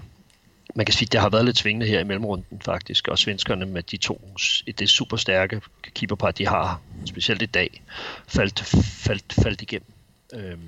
man 0.74 0.86
kan 0.86 0.92
sige, 0.92 1.08
det 1.12 1.20
har 1.20 1.28
været 1.28 1.44
lidt 1.44 1.58
svingende 1.58 1.86
her 1.86 2.00
i 2.00 2.04
mellemrunden 2.04 2.60
faktisk, 2.64 3.08
og 3.08 3.18
svenskerne 3.18 3.66
med 3.66 3.82
de 3.82 3.96
to, 3.96 4.30
det 4.78 4.90
super 4.90 5.16
stærke 5.16 5.60
keeperpar, 5.94 6.30
de 6.30 6.46
har, 6.46 6.80
specielt 7.06 7.42
i 7.42 7.46
dag, 7.46 7.82
faldt, 8.26 8.60
faldt, 9.04 9.32
faldt 9.42 9.62
igennem. 9.62 9.92
Øh, 10.34 10.58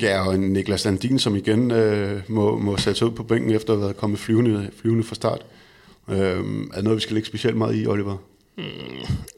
Ja, 0.00 0.28
og 0.28 0.38
Niklas 0.38 0.84
Landin, 0.84 1.18
som 1.18 1.36
igen 1.36 1.70
øh, 1.70 2.22
må, 2.28 2.58
må 2.58 2.76
sætte 2.76 3.06
ud 3.06 3.10
på 3.10 3.22
bænken 3.22 3.50
efter 3.50 3.72
at 3.72 3.78
have 3.78 3.84
været 3.84 3.96
kommet 3.96 4.18
flyvende, 4.18 4.70
flyvende 4.80 5.04
fra 5.04 5.14
start. 5.14 5.46
Øh, 6.08 6.16
er 6.16 6.74
det 6.74 6.84
noget, 6.84 6.96
vi 6.96 7.00
skal 7.00 7.14
lægge 7.14 7.26
specielt 7.26 7.56
meget 7.56 7.82
i, 7.82 7.86
Oliver? 7.86 8.16
Mm, 8.56 8.62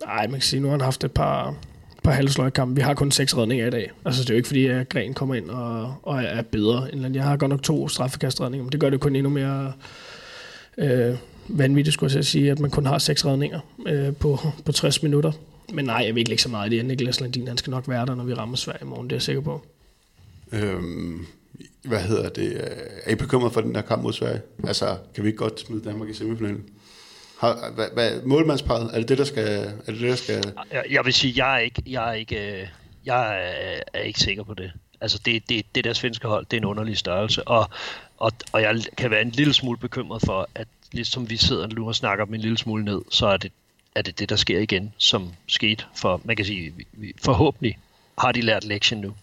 man 0.06 0.30
kan 0.30 0.40
sige, 0.40 0.60
nu 0.60 0.66
har 0.66 0.72
han 0.72 0.80
haft 0.80 1.04
et 1.04 1.12
par, 1.12 1.54
par 2.02 2.12
halvsløjkampe. 2.12 2.74
Vi 2.74 2.80
har 2.80 2.94
kun 2.94 3.10
seks 3.10 3.36
redninger 3.36 3.66
i 3.66 3.70
dag. 3.70 3.90
Altså, 4.04 4.22
det 4.22 4.30
er 4.30 4.34
jo 4.34 4.36
ikke, 4.36 4.46
fordi 4.46 4.66
at 4.66 4.88
Gren 4.88 5.14
kommer 5.14 5.34
ind 5.34 5.50
og, 5.50 5.94
og 6.02 6.22
er 6.22 6.42
bedre 6.42 6.94
end 6.94 7.14
Jeg 7.14 7.24
har 7.24 7.36
godt 7.36 7.50
nok 7.50 7.62
to 7.62 7.88
straffekastredninger, 7.88 8.64
men 8.64 8.72
det 8.72 8.80
gør 8.80 8.90
det 8.90 9.00
kun 9.00 9.16
endnu 9.16 9.30
mere 9.30 9.72
øh, 10.78 11.16
vanvittigt, 11.48 11.94
skulle 11.94 12.14
jeg 12.14 12.24
sige, 12.24 12.50
at 12.50 12.58
man 12.58 12.70
kun 12.70 12.86
har 12.86 12.98
seks 12.98 13.26
redninger 13.26 13.60
øh, 13.86 14.14
på, 14.14 14.38
på 14.64 14.72
60 14.72 15.02
minutter. 15.02 15.32
Men 15.72 15.84
nej, 15.84 16.02
jeg 16.06 16.14
vil 16.14 16.20
ikke 16.20 16.30
lægge 16.30 16.42
så 16.42 16.48
meget 16.48 16.72
i 16.72 16.76
det. 16.76 16.86
Niklas 16.86 17.20
Landin, 17.20 17.48
han 17.48 17.56
skal 17.56 17.70
nok 17.70 17.88
være 17.88 18.06
der, 18.06 18.14
når 18.14 18.24
vi 18.24 18.34
rammer 18.34 18.56
Sverige 18.56 18.82
i 18.82 18.86
morgen, 18.86 19.06
det 19.06 19.12
er 19.12 19.16
jeg 19.16 19.22
sikker 19.22 19.42
på. 19.42 19.62
Øhm, 20.52 21.26
hvad 21.82 22.00
hedder 22.00 22.28
det? 22.28 22.60
Er 23.04 23.12
I 23.12 23.14
bekymret 23.14 23.52
for 23.52 23.60
den 23.60 23.74
der 23.74 23.82
kamp 23.82 24.02
mod 24.02 24.12
Sverige? 24.12 24.40
Altså, 24.64 24.96
kan 25.14 25.24
vi 25.24 25.28
ikke 25.28 25.38
godt 25.38 25.60
smide 25.60 25.84
Danmark 25.84 26.08
i 26.08 26.14
semifinalen? 26.14 26.64
Har, 27.38 27.70
hvad, 27.74 27.86
hvad, 27.92 28.22
målmandsparet, 28.22 28.90
er 28.94 28.98
det 28.98 29.08
det, 29.08 29.18
der 29.18 29.24
skal... 29.24 29.48
Er 29.86 29.92
det 29.92 30.00
det, 30.00 30.10
der 30.10 30.16
skal... 30.16 30.52
Jeg, 30.72 30.84
jeg 30.90 31.04
vil 31.04 31.12
sige, 31.12 31.46
jeg 31.46 31.54
er 31.54 31.58
ikke, 31.58 31.82
jeg 31.86 32.08
er 32.08 32.12
ikke, 32.12 32.60
øh, 32.60 32.68
jeg 33.04 33.36
er, 33.36 33.80
er 33.92 34.00
ikke 34.00 34.20
sikker 34.20 34.42
på 34.42 34.54
det. 34.54 34.72
Altså, 35.00 35.20
det, 35.24 35.48
det, 35.48 35.66
det 35.74 35.84
der 35.84 35.92
svenske 35.92 36.28
hold, 36.28 36.46
det 36.50 36.56
er 36.56 36.60
en 36.60 36.64
underlig 36.64 36.98
størrelse, 36.98 37.48
og, 37.48 37.70
og, 38.18 38.32
og 38.52 38.62
jeg 38.62 38.82
kan 38.96 39.10
være 39.10 39.22
en 39.22 39.30
lille 39.30 39.52
smule 39.52 39.78
bekymret 39.78 40.22
for, 40.22 40.48
at 40.54 40.68
ligesom 40.92 41.30
vi 41.30 41.36
sidder 41.36 41.66
nu 41.66 41.88
og 41.88 41.94
snakker 41.94 42.24
dem 42.24 42.34
en 42.34 42.40
lille 42.40 42.58
smule 42.58 42.84
ned, 42.84 43.02
så 43.10 43.26
er 43.26 43.36
det, 43.36 43.52
er 43.94 44.02
det 44.02 44.18
det, 44.18 44.28
der 44.28 44.36
sker 44.36 44.58
igen, 44.58 44.94
som 44.98 45.32
skete 45.46 45.84
for, 45.96 46.20
man 46.24 46.36
kan 46.36 46.44
sige, 46.44 46.74
forhåbentlig 47.22 47.78
har 48.18 48.32
de 48.32 48.40
lært 48.40 48.64
lektien 48.64 49.00
nu. 49.00 49.14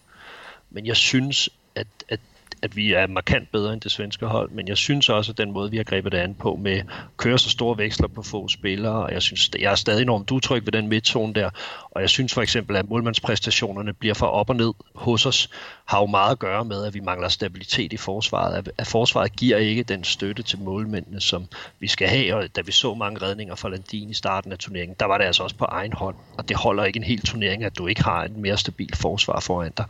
Men 0.74 0.86
jeg 0.86 0.96
synes, 0.96 1.48
at, 1.74 1.86
at, 2.08 2.20
at 2.62 2.76
vi 2.76 2.92
er 2.92 3.06
markant 3.06 3.52
bedre 3.52 3.72
end 3.72 3.80
det 3.80 3.92
svenske 3.92 4.26
hold, 4.26 4.50
men 4.50 4.68
jeg 4.68 4.76
synes 4.76 5.08
også, 5.08 5.32
at 5.32 5.38
den 5.38 5.52
måde, 5.52 5.70
vi 5.70 5.76
har 5.76 5.84
grebet 5.84 6.12
det 6.12 6.18
an 6.18 6.34
på 6.34 6.56
med 6.56 6.72
at 6.72 6.86
køre 7.16 7.38
så 7.38 7.50
store 7.50 7.78
veksler 7.78 8.08
på 8.08 8.22
få 8.22 8.48
spillere, 8.48 9.04
og 9.04 9.12
jeg 9.12 9.22
synes, 9.22 9.50
jeg 9.58 9.70
er 9.70 9.74
stadig 9.74 10.02
enormt 10.02 10.30
utryg 10.30 10.64
ved 10.64 10.72
den 10.72 10.88
midtzone 10.88 11.32
der, 11.34 11.50
og 11.90 12.00
jeg 12.00 12.10
synes 12.10 12.34
for 12.34 12.42
eksempel, 12.42 12.76
at 12.76 12.88
målmandspræstationerne 12.88 13.92
bliver 13.92 14.14
for 14.14 14.26
op 14.26 14.50
og 14.50 14.56
ned 14.56 14.72
hos 14.94 15.26
os, 15.26 15.50
har 15.84 16.00
jo 16.00 16.06
meget 16.06 16.32
at 16.32 16.38
gøre 16.38 16.64
med, 16.64 16.84
at 16.84 16.94
vi 16.94 17.00
mangler 17.00 17.28
stabilitet 17.28 17.92
i 17.92 17.96
forsvaret, 17.96 18.68
at 18.78 18.86
forsvaret 18.86 19.36
giver 19.36 19.56
ikke 19.56 19.82
den 19.82 20.04
støtte 20.04 20.42
til 20.42 20.58
målmændene, 20.58 21.20
som 21.20 21.46
vi 21.78 21.88
skal 21.88 22.08
have, 22.08 22.34
og 22.34 22.56
da 22.56 22.60
vi 22.60 22.72
så 22.72 22.94
mange 22.94 23.22
redninger 23.22 23.54
fra 23.54 23.68
Landin 23.68 24.10
i 24.10 24.14
starten 24.14 24.52
af 24.52 24.58
turneringen, 24.58 24.96
der 25.00 25.06
var 25.06 25.18
det 25.18 25.24
altså 25.24 25.42
også 25.42 25.56
på 25.56 25.64
egen 25.64 25.92
hånd, 25.92 26.16
og 26.38 26.48
det 26.48 26.56
holder 26.56 26.84
ikke 26.84 26.96
en 26.96 27.04
hel 27.04 27.20
turnering, 27.20 27.64
at 27.64 27.78
du 27.78 27.86
ikke 27.86 28.02
har 28.02 28.24
en 28.24 28.42
mere 28.42 28.56
stabil 28.56 28.96
forsvar 28.96 29.40
foran 29.40 29.72
dig, 29.76 29.84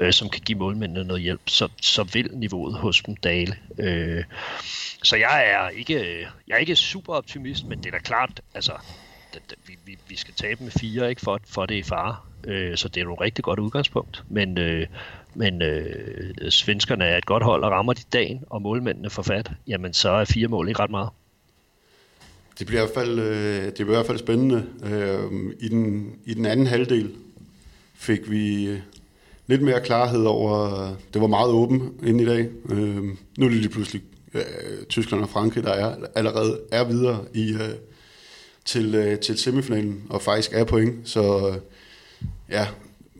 øh, 0.00 0.12
som 0.12 0.28
kan 0.28 0.40
give 0.40 0.58
målmændene 0.58 1.04
noget 1.04 1.22
hjælp, 1.22 1.42
så, 1.46 1.68
så 1.82 2.02
vil 2.02 2.30
niveauet 2.32 2.74
hos 2.74 3.02
dem 3.02 3.16
dale. 3.16 3.56
Øh, 3.78 4.24
så 5.02 5.16
jeg 5.16 5.44
er 5.46 5.68
ikke, 5.68 6.28
jeg 6.48 6.54
er 6.54 6.58
ikke 6.58 6.76
super 6.76 7.14
optimist, 7.14 7.66
men 7.66 7.78
det 7.78 7.86
er 7.86 7.90
da 7.90 7.98
klart, 7.98 8.40
altså, 8.54 8.72
at 9.36 9.54
vi, 9.66 9.78
vi, 9.84 9.98
vi 10.08 10.16
skal 10.16 10.34
tabe 10.34 10.62
med 10.64 10.70
fire, 10.70 11.10
ikke, 11.10 11.20
for, 11.20 11.40
for 11.46 11.66
det 11.66 11.78
er 11.78 11.84
fare. 11.84 12.16
Øh, 12.46 12.76
så 12.76 12.88
det 12.88 13.00
er 13.00 13.04
jo 13.04 13.14
et 13.14 13.20
rigtig 13.20 13.44
godt 13.44 13.58
udgangspunkt. 13.58 14.24
Men, 14.28 14.58
øh, 14.58 14.86
men 15.34 15.62
øh, 15.62 16.50
svenskerne 16.50 17.04
er 17.04 17.16
et 17.16 17.26
godt 17.26 17.42
hold, 17.42 17.64
og 17.64 17.70
rammer 17.70 17.92
de 17.92 18.02
dagen, 18.12 18.44
og 18.50 18.62
målmændene 18.62 19.10
får 19.10 19.22
fat, 19.22 19.50
jamen 19.66 19.92
så 19.92 20.10
er 20.10 20.24
fire 20.24 20.48
mål 20.48 20.68
ikke 20.68 20.80
ret 20.80 20.90
meget. 20.90 21.08
Det 22.58 22.66
bliver 22.66 22.82
i 22.82 22.84
hvert 22.84 22.94
fald, 22.94 23.18
øh, 23.18 23.64
det 23.64 23.74
bliver 23.74 23.90
i 23.90 23.94
hvert 23.94 24.06
fald 24.06 24.18
spændende. 24.18 24.66
Øh, 24.84 25.52
i, 25.60 25.68
den, 25.68 26.12
I 26.24 26.34
den 26.34 26.46
anden 26.46 26.66
halvdel 26.66 27.14
fik 27.94 28.30
vi 28.30 28.66
øh, 28.66 28.80
lidt 29.46 29.62
mere 29.62 29.80
klarhed 29.80 30.24
over, 30.24 30.88
det 31.14 31.20
var 31.20 31.26
meget 31.26 31.50
åben 31.50 31.94
ind 32.06 32.20
i 32.20 32.26
dag. 32.26 32.48
Øh, 32.70 32.96
nu 33.38 33.46
er 33.46 33.48
det 33.48 33.52
lige 33.52 33.68
pludselig 33.68 34.02
øh, 34.34 34.42
Tyskland 34.88 35.22
og 35.22 35.28
Frankrig, 35.28 35.64
der 35.64 35.72
er, 35.72 35.96
allerede 36.14 36.60
er 36.72 36.84
videre 36.84 37.24
i, 37.34 37.52
øh, 37.52 37.74
til, 38.64 38.94
øh, 38.94 39.18
til 39.18 39.38
semifinalen, 39.38 40.02
og 40.10 40.22
faktisk 40.22 40.50
er 40.52 40.64
point. 40.64 41.08
Så 41.08 41.48
øh, 41.48 41.56
ja, 42.50 42.66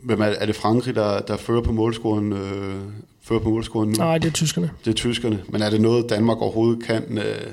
hvem 0.03 0.21
er, 0.21 0.25
er 0.25 0.45
det 0.45 0.55
Frankrig, 0.55 0.95
der, 0.95 1.19
der 1.19 1.37
fører 1.37 1.61
på 1.61 1.71
målscoren, 1.71 2.33
øh, 2.33 2.75
fører 3.21 3.39
på 3.39 3.49
målscoren 3.49 3.89
nu? 3.89 3.95
Nej, 3.95 4.17
det 4.17 4.27
er 4.27 4.33
tyskerne. 4.33 4.71
Det 4.85 4.91
er 4.91 4.95
tyskerne. 4.95 5.43
Men 5.49 5.61
er 5.61 5.69
det 5.69 5.81
noget, 5.81 6.09
Danmark 6.09 6.37
overhovedet 6.37 6.83
kan 6.83 7.17
øh, 7.17 7.47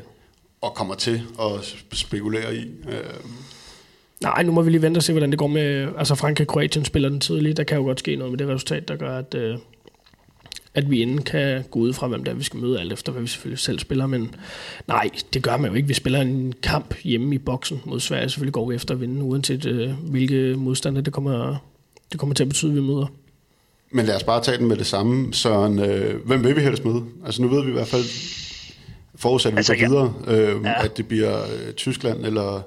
og 0.61 0.74
kommer 0.74 0.94
til 0.94 1.22
at 1.40 1.76
spekulere 1.92 2.57
i? 2.57 2.61
Øh, 2.88 2.96
Nej, 4.22 4.42
nu 4.42 4.52
må 4.52 4.62
vi 4.62 4.70
lige 4.70 4.83
vente 4.83 4.98
og 4.98 5.02
se, 5.02 5.12
hvordan 5.12 5.31
det 5.31 5.38
går 5.38 5.46
med... 5.46 5.88
Altså, 5.98 6.14
Frankrig 6.14 6.48
og 6.48 6.52
Kroatien 6.52 6.85
spiller 6.85 7.09
den 7.09 7.20
tidligt. 7.20 7.57
Der 7.57 7.64
kan 7.64 7.76
jo 7.76 7.83
godt 7.83 7.98
ske 7.98 8.16
noget 8.16 8.31
med 8.33 8.38
det 8.38 8.48
resultat, 8.48 8.88
der 8.88 8.96
gør, 8.96 9.18
at, 9.18 9.35
øh, 9.35 9.59
at 10.75 10.91
vi 10.91 11.03
inden 11.03 11.23
kan 11.23 11.65
gå 11.71 11.79
ud 11.79 11.93
fra, 11.93 12.09
hvem 12.09 12.25
der 12.25 12.35
vi 12.35 12.43
skal 12.43 12.61
møde, 12.61 12.81
alt 12.81 12.93
efter 12.93 13.13
hvad 13.13 13.23
vi 13.23 13.29
selvfølgelig 13.29 13.59
selv 13.59 13.79
spiller. 13.79 14.07
Men 14.07 14.35
nej, 14.89 15.11
det 15.35 15.43
gør 15.43 15.57
man 15.57 15.71
jo 15.71 15.77
ikke. 15.77 15.89
Vi 15.89 15.95
spiller 15.95 16.21
en 16.21 16.55
kamp 16.63 16.95
hjemme 17.05 17.35
i 17.35 17.39
boksen 17.39 17.81
mod 17.85 18.01
Sverige. 18.01 18.29
Selvfølgelig 18.29 18.53
går 18.53 18.69
vi 18.69 18.75
efter 18.75 18.95
at 18.95 19.01
vinde, 19.01 19.23
uanset 19.23 19.67
øh, 19.67 19.91
hvilke 20.11 20.55
modstandere 20.57 21.05
det 21.05 21.13
kommer, 21.13 21.57
det 22.13 22.21
kommer 22.21 22.35
til 22.35 22.45
at 22.45 22.49
betyde, 22.49 22.71
at 22.71 22.77
vi 22.77 22.81
møder. 22.81 23.07
Men 23.91 24.07
lad 24.07 24.17
os 24.17 24.25
bare 24.25 24.43
tage 24.43 24.59
den 24.59 24.69
med 24.69 24.77
det 24.77 24.87
samme. 24.87 25.35
Søren, 25.35 25.79
øh, 25.79 26.27
hvem 26.27 26.45
vil 26.45 26.57
vi 26.57 26.61
helst 26.61 26.85
møde? 26.85 27.05
Altså 27.27 27.43
nu 27.43 27.49
ved 27.49 27.65
vi 27.65 27.71
i 27.71 27.73
hvert 27.73 27.89
fald, 27.89 28.05
forudsat 29.15 29.51
at 29.51 29.55
vi 29.55 29.59
altså, 29.59 29.77
går 29.77 29.89
videre, 29.89 30.15
øh, 30.27 30.65
ja. 30.65 30.85
at 30.85 30.97
det 30.97 31.07
bliver 31.07 31.43
øh, 31.43 31.73
Tyskland 31.73 32.27
eller, 32.27 32.63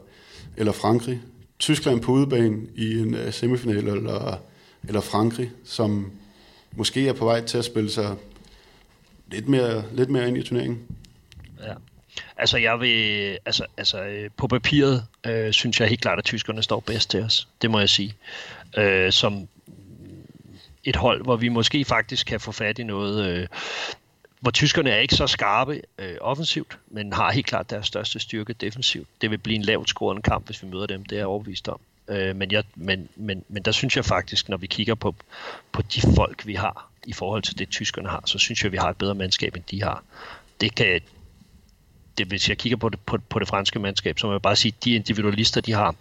eller 0.58 0.72
Frankrig. 0.72 1.22
Tyskland 1.60 2.02
på 2.02 2.12
udebane 2.12 2.58
i 2.76 3.00
en 3.00 3.14
uh, 3.14 3.32
semifinal, 3.32 3.88
eller, 3.88 4.40
eller 4.88 5.02
Frankrig, 5.02 5.52
som 5.64 6.12
måske 6.76 7.08
er 7.08 7.14
på 7.14 7.26
vej 7.26 7.46
til 7.46 7.58
at 7.58 7.66
spille 7.66 7.92
sig 7.92 8.16
lidt 9.32 9.48
mere, 9.48 9.84
lidt 9.92 10.10
mere 10.10 10.28
ind 10.28 10.38
i 10.38 10.44
turneringen. 10.44 10.82
Ja. 11.64 11.74
Altså, 12.38 12.58
jeg 12.58 12.80
vil, 12.80 13.38
altså, 13.46 13.66
altså 13.78 14.04
øh, 14.04 14.30
på 14.38 14.48
papiret 14.48 15.06
øh, 15.26 15.54
synes 15.54 15.80
jeg 15.80 15.88
helt 15.88 16.02
klart, 16.02 16.20
at 16.20 16.26
tyskerne 16.26 16.64
står 16.64 16.80
bedst 16.80 17.10
til 17.10 17.24
os. 17.24 17.48
Det 17.62 17.72
må 17.72 17.80
jeg 17.80 17.90
sige. 17.90 18.16
Øh, 18.78 19.12
som 19.12 19.48
et 20.84 20.96
hold, 20.96 21.24
hvor 21.24 21.36
vi 21.36 21.50
måske 21.50 21.86
faktisk 21.86 22.28
kan 22.28 22.40
få 22.40 22.52
fat 22.52 22.80
i 22.80 22.84
noget, 22.84 23.26
øh, 23.26 23.48
hvor 24.40 24.52
tyskerne 24.52 24.90
er 24.90 24.98
ikke 24.98 25.16
så 25.16 25.28
skarpe 25.28 25.82
øh, 26.00 26.16
offensivt, 26.22 26.78
men 26.88 27.14
har 27.14 27.32
helt 27.32 27.46
klart 27.46 27.70
deres 27.70 27.88
største 27.88 28.20
styrke 28.20 28.54
defensivt. 28.54 29.08
Det 29.22 29.32
vil 29.32 29.38
blive 29.38 29.56
en 29.56 29.62
lavt 29.62 29.90
scorende 29.90 30.22
kamp, 30.22 30.46
hvis 30.46 30.64
vi 30.64 30.68
møder 30.68 30.86
dem, 30.86 31.06
det 31.06 31.16
er 31.16 31.20
jeg 31.20 31.28
overbevist 31.28 31.68
om. 31.68 31.80
Øh, 32.08 32.36
men, 32.36 32.52
jeg, 32.52 32.64
men, 32.76 33.10
men, 33.16 33.44
men 33.50 33.64
der 33.64 33.72
synes 33.72 33.96
jeg 33.96 34.06
faktisk, 34.06 34.50
når 34.50 34.58
vi 34.58 34.68
kigger 34.68 34.96
på, 34.96 35.16
på 35.72 35.82
de 35.82 36.02
folk, 36.16 36.48
vi 36.48 36.54
har, 36.54 36.90
i 37.06 37.14
forhold 37.14 37.44
til 37.44 37.60
det, 37.60 37.70
tyskerne 37.70 38.10
har, 38.10 38.24
så 38.26 38.40
synes 38.40 38.64
jeg, 38.64 38.72
vi 38.72 38.78
har 38.78 38.90
et 38.90 38.98
bedre 38.98 39.16
mandskab, 39.16 39.56
end 39.56 39.64
de 39.72 39.84
har. 39.84 40.04
Det 40.62 40.76
kan, 40.76 41.02
det, 42.18 42.28
hvis 42.28 42.50
jeg 42.50 42.58
kigger 42.58 42.78
på 42.78 42.90
det, 42.90 43.00
på, 43.06 43.18
på 43.30 43.40
det 43.40 43.48
franske 43.48 43.80
mandskab, 43.80 44.20
så 44.20 44.28
må 44.28 44.34
jeg 44.34 44.42
bare 44.42 44.56
sige, 44.56 44.74
de 44.84 44.96
individualister, 44.96 45.62
de 45.62 45.74
har, 45.74 45.96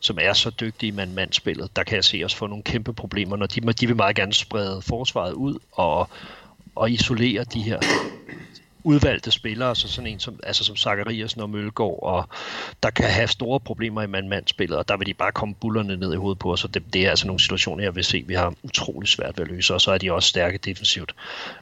som 0.00 0.18
er 0.20 0.32
så 0.32 0.50
dygtige 0.50 0.88
i 0.88 0.90
mand-mandspillet, 0.90 1.76
der 1.76 1.82
kan 1.82 1.96
jeg 1.96 2.04
se 2.04 2.22
os 2.24 2.34
få 2.34 2.46
nogle 2.46 2.64
kæmpe 2.64 2.92
problemer, 2.92 3.36
når 3.36 3.46
de, 3.46 3.60
de 3.60 3.86
vil 3.86 3.96
meget 3.96 4.16
gerne 4.16 4.32
sprede 4.32 4.82
forsvaret 4.82 5.32
ud 5.32 5.58
og, 5.72 6.08
og 6.74 6.90
isolere 6.90 7.44
de 7.44 7.62
her 7.62 7.80
udvalgte 8.86 9.30
spillere, 9.30 9.76
så 9.76 9.88
sådan 9.88 10.06
en 10.06 10.20
som, 10.20 10.40
altså 10.42 10.64
som 10.64 10.76
Zachariasen 10.76 11.40
og 11.40 11.50
Mølgaard, 11.50 11.98
og 12.02 12.28
der 12.82 12.90
kan 12.90 13.10
have 13.10 13.28
store 13.28 13.60
problemer 13.60 14.02
i 14.02 14.06
mand-mand-spillet, 14.06 14.78
og 14.78 14.88
der 14.88 14.96
vil 14.96 15.06
de 15.06 15.14
bare 15.14 15.32
komme 15.32 15.54
bullerne 15.54 15.96
ned 15.96 16.12
i 16.12 16.16
hovedet 16.16 16.38
på 16.38 16.52
os, 16.52 16.64
og 16.64 16.74
det, 16.74 16.82
det 16.92 17.06
er 17.06 17.10
altså 17.10 17.26
nogle 17.26 17.40
situationer, 17.40 17.84
jeg 17.84 17.94
vil 17.94 18.04
se, 18.04 18.24
vi 18.26 18.34
har 18.34 18.54
utrolig 18.62 19.08
svært 19.08 19.38
ved 19.38 19.44
at 19.44 19.50
løse, 19.50 19.74
og 19.74 19.80
så 19.80 19.90
er 19.90 19.98
de 19.98 20.12
også 20.12 20.28
stærke 20.28 20.58
defensivt, 20.58 21.14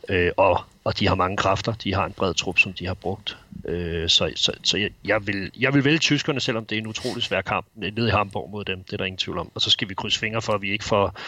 øh, 0.08 0.32
og, 0.36 0.60
og 0.84 0.98
de 0.98 1.08
har 1.08 1.14
mange 1.14 1.36
kræfter, 1.36 1.72
de 1.72 1.94
har 1.94 2.06
en 2.06 2.12
bred 2.12 2.34
trup, 2.34 2.58
som 2.58 2.72
de 2.72 2.86
har 2.86 2.94
brugt, 2.94 3.38
øh, 3.64 4.08
så, 4.08 4.32
så, 4.36 4.52
så 4.62 4.76
jeg, 4.76 4.90
jeg, 5.04 5.26
vil, 5.26 5.50
jeg 5.60 5.74
vil 5.74 5.84
vælge 5.84 5.98
tyskerne, 5.98 6.40
selvom 6.40 6.66
det 6.66 6.76
er 6.76 6.80
en 6.80 6.86
utrolig 6.86 7.22
svær 7.22 7.40
kamp 7.40 7.66
nede 7.74 8.08
i 8.08 8.10
Hamburg 8.10 8.50
mod 8.50 8.64
dem, 8.64 8.84
det 8.84 8.92
er 8.92 8.96
der 8.96 9.04
ingen 9.04 9.18
tvivl 9.18 9.38
om, 9.38 9.50
og 9.54 9.60
så 9.60 9.70
skal 9.70 9.88
vi 9.88 9.94
krydse 9.94 10.18
fingre 10.18 10.42
for, 10.42 10.52
at 10.52 10.62
vi 10.62 10.70
ikke 10.70 10.84
får 10.84 11.20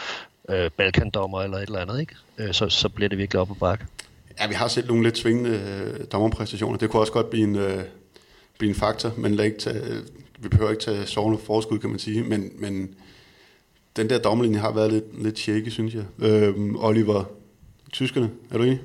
øh, 0.49 0.71
balkandommer 0.71 1.41
eller 1.41 1.57
et 1.57 1.63
eller 1.63 1.79
andet, 1.79 1.99
ikke? 1.99 2.15
Øh, 2.37 2.53
så, 2.53 2.69
så 2.69 2.89
bliver 2.89 3.09
det 3.09 3.17
virkelig 3.17 3.41
op 3.41 3.51
og 3.51 3.57
bakke. 3.57 3.85
Ja, 4.39 4.47
vi 4.47 4.53
har 4.53 4.67
set 4.67 4.87
nogle 4.87 5.03
lidt 5.03 5.17
svingende 5.17 5.49
øh, 5.49 6.05
dommerpræstationer. 6.11 6.77
Det 6.77 6.89
kunne 6.89 7.01
også 7.01 7.13
godt 7.13 7.29
blive 7.29 7.43
en, 7.43 7.55
øh, 7.55 7.83
blive 8.57 8.69
en 8.69 8.75
faktor, 8.75 9.13
men 9.17 9.35
lad 9.35 9.45
ikke 9.45 9.57
tage, 9.57 9.81
vi 10.39 10.49
behøver 10.49 10.71
ikke 10.71 10.83
tage 10.83 11.05
sovende 11.05 11.39
forskud, 11.43 11.79
kan 11.79 11.89
man 11.89 11.99
sige. 11.99 12.23
Men, 12.23 12.51
men 12.55 12.95
den 13.95 14.09
der 14.09 14.19
dommerlinje 14.19 14.59
har 14.59 14.71
været 14.71 14.93
lidt, 14.93 15.23
lidt 15.23 15.39
shaky, 15.39 15.69
synes 15.69 15.93
jeg. 15.93 16.03
Øh, 16.19 16.53
Oliver, 16.75 17.23
tyskerne, 17.91 18.29
er 18.51 18.57
du 18.57 18.63
enig? 18.63 18.79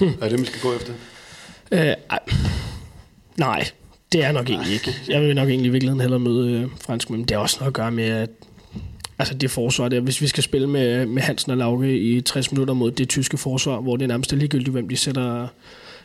er 0.20 0.28
det, 0.28 0.40
vi 0.40 0.44
skal 0.44 0.60
gå 0.60 0.74
efter? 0.74 0.92
Øh, 1.72 1.94
nej, 3.36 3.70
det 4.12 4.24
er 4.24 4.32
nok 4.32 4.50
egentlig 4.50 4.72
ikke. 4.72 4.94
Jeg 5.08 5.22
vil 5.22 5.34
nok 5.34 5.48
egentlig 5.48 5.68
i 5.68 5.72
virkeligheden 5.72 6.00
hellere 6.00 6.20
møde 6.20 6.52
øh, 6.52 6.68
fransk, 6.80 7.10
men 7.10 7.20
det 7.20 7.30
har 7.30 7.38
også 7.38 7.56
noget 7.60 7.70
at 7.70 7.74
gøre 7.74 7.90
med, 7.90 8.04
at 8.04 8.30
altså 9.20 9.34
det 9.34 9.50
forsvar 9.50 9.88
der, 9.88 10.00
hvis 10.00 10.20
vi 10.20 10.26
skal 10.26 10.42
spille 10.42 10.66
med, 10.66 11.06
med 11.06 11.22
Hansen 11.22 11.50
og 11.50 11.58
Lauke 11.58 11.98
i 11.98 12.20
60 12.20 12.52
minutter 12.52 12.74
mod 12.74 12.90
det 12.90 13.08
tyske 13.08 13.36
forsvar, 13.36 13.80
hvor 13.80 13.96
det 13.96 14.02
er 14.02 14.08
nærmest 14.08 14.32
ligegyldigt, 14.32 14.70
hvem 14.70 14.88
de 14.88 14.96
sætter, 14.96 15.48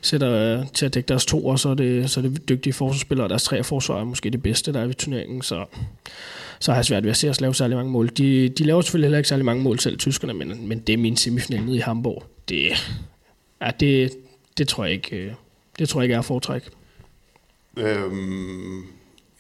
sætter 0.02 0.32
øh, 0.32 0.66
til 0.74 0.86
at 0.86 0.94
dække 0.94 1.08
deres 1.08 1.26
to, 1.26 1.46
og 1.46 1.60
så 1.60 1.70
er 1.70 1.74
det, 1.74 2.10
så 2.10 2.20
er 2.20 2.22
det 2.22 2.50
dygtige 2.50 2.74
forsvarsspillere, 2.74 3.26
og 3.26 3.30
deres 3.30 3.44
tre 3.44 3.64
forsvar 3.64 4.00
er 4.00 4.04
måske 4.04 4.30
det 4.30 4.44
bedste, 4.44 4.74
der 4.74 4.80
er 4.80 4.90
i 4.90 4.94
turneringen, 4.94 5.42
så, 5.42 5.66
så 6.60 6.72
har 6.72 6.78
jeg 6.78 6.86
svært 6.86 7.04
ved 7.04 7.12
at 7.12 7.18
se 7.18 7.30
os 7.30 7.42
lave 7.42 7.56
særlig 7.56 7.78
mange 7.78 7.92
mål. 7.92 8.10
De, 8.18 8.50
de 8.50 8.64
laver 8.64 8.82
selvfølgelig 8.82 9.08
heller 9.08 9.18
ikke 9.18 9.30
særlig 9.30 9.46
mange 9.46 9.64
mål 9.64 9.80
selv, 9.80 9.98
tyskerne, 9.98 10.34
men, 10.34 10.68
men 10.68 10.80
det 10.80 10.94
er 10.94 10.98
min 10.98 11.18
semifinal 11.18 11.64
nede 11.64 11.78
i 11.78 11.80
Hamburg. 11.80 12.24
Det, 12.50 12.58
ja, 13.62 13.72
det, 13.80 14.12
det 14.58 14.68
tror 14.68 14.84
jeg 14.86 14.94
ikke, 14.94 15.18
øh, 15.18 15.32
det 15.80 15.90
tror 15.90 16.02
jeg 16.02 16.06
ikke 16.06 16.16
er 16.16 16.22
foretræk. 16.22 16.70
Øhm, 17.78 18.84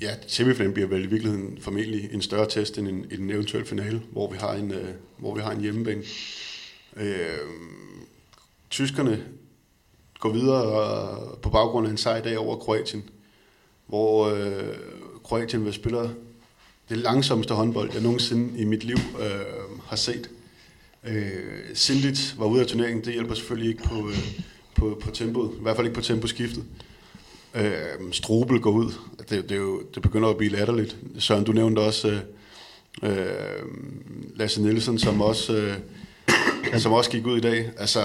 Ja, 0.01 0.15
semifinalen 0.27 0.73
bliver 0.73 0.87
vel 0.87 1.03
i 1.03 1.07
virkeligheden 1.07 1.57
formentlig 1.61 2.09
en 2.13 2.21
større 2.21 2.49
test 2.49 2.77
end 2.77 2.87
en, 2.87 3.05
en 3.11 3.29
eventuel 3.29 3.65
finale, 3.65 4.01
hvor 4.11 4.31
vi 4.31 4.37
har 4.37 4.53
en, 4.53 4.71
øh, 4.71 4.89
hvor 5.17 5.35
vi 5.35 5.41
har 5.41 5.51
en 5.51 5.61
hjemmebane. 5.61 6.03
Øh, 6.97 7.37
tyskerne 8.69 9.25
går 10.19 10.33
videre 10.33 11.31
øh, 11.31 11.37
på 11.37 11.49
baggrund 11.49 11.87
af 11.87 11.91
en 11.91 11.97
sejr 11.97 12.17
i 12.17 12.21
dag 12.21 12.37
over 12.37 12.57
Kroatien, 12.57 13.09
hvor 13.87 14.27
øh, 14.27 14.77
Kroatien 15.23 15.65
vil 15.65 15.73
spille 15.73 16.15
det 16.89 16.97
langsomste 16.97 17.53
håndbold, 17.53 17.93
jeg 17.93 18.01
nogensinde 18.01 18.59
i 18.59 18.65
mit 18.65 18.83
liv 18.83 18.97
øh, 19.19 19.79
har 19.85 19.95
set. 19.95 20.29
Øh, 21.03 21.33
Sindit 21.73 22.35
var 22.37 22.45
ude 22.45 22.61
af 22.61 22.67
turneringen, 22.67 23.05
det 23.05 23.13
hjælper 23.13 23.33
selvfølgelig 23.33 23.69
ikke 23.69 23.83
på, 23.83 24.09
øh, 24.09 24.41
på, 24.75 24.97
på 25.01 25.11
tempoet, 25.11 25.51
i 25.59 25.61
hvert 25.61 25.75
fald 25.75 25.87
ikke 25.87 25.95
på 25.95 26.01
temposkiftet. 26.01 26.63
Øh, 27.55 28.11
Strobel 28.11 28.59
går 28.59 28.71
ud. 28.71 28.91
Det, 29.29 29.49
det, 29.49 29.57
jo, 29.57 29.81
det 29.95 30.01
begynder 30.01 30.29
at 30.29 30.37
blive 30.37 30.51
latterligt. 30.51 30.97
Søren, 31.19 31.43
du 31.43 31.51
nævnte 31.51 31.79
også 31.79 32.07
øh, 32.07 32.19
øh, 33.03 33.65
Lasse 34.35 34.61
Nielsen, 34.61 34.99
som 34.99 35.21
også, 35.21 35.53
øh, 35.53 36.79
som 36.79 36.91
også 36.91 37.11
gik 37.11 37.27
ud 37.27 37.37
i 37.37 37.41
dag. 37.41 37.71
Altså, 37.77 37.99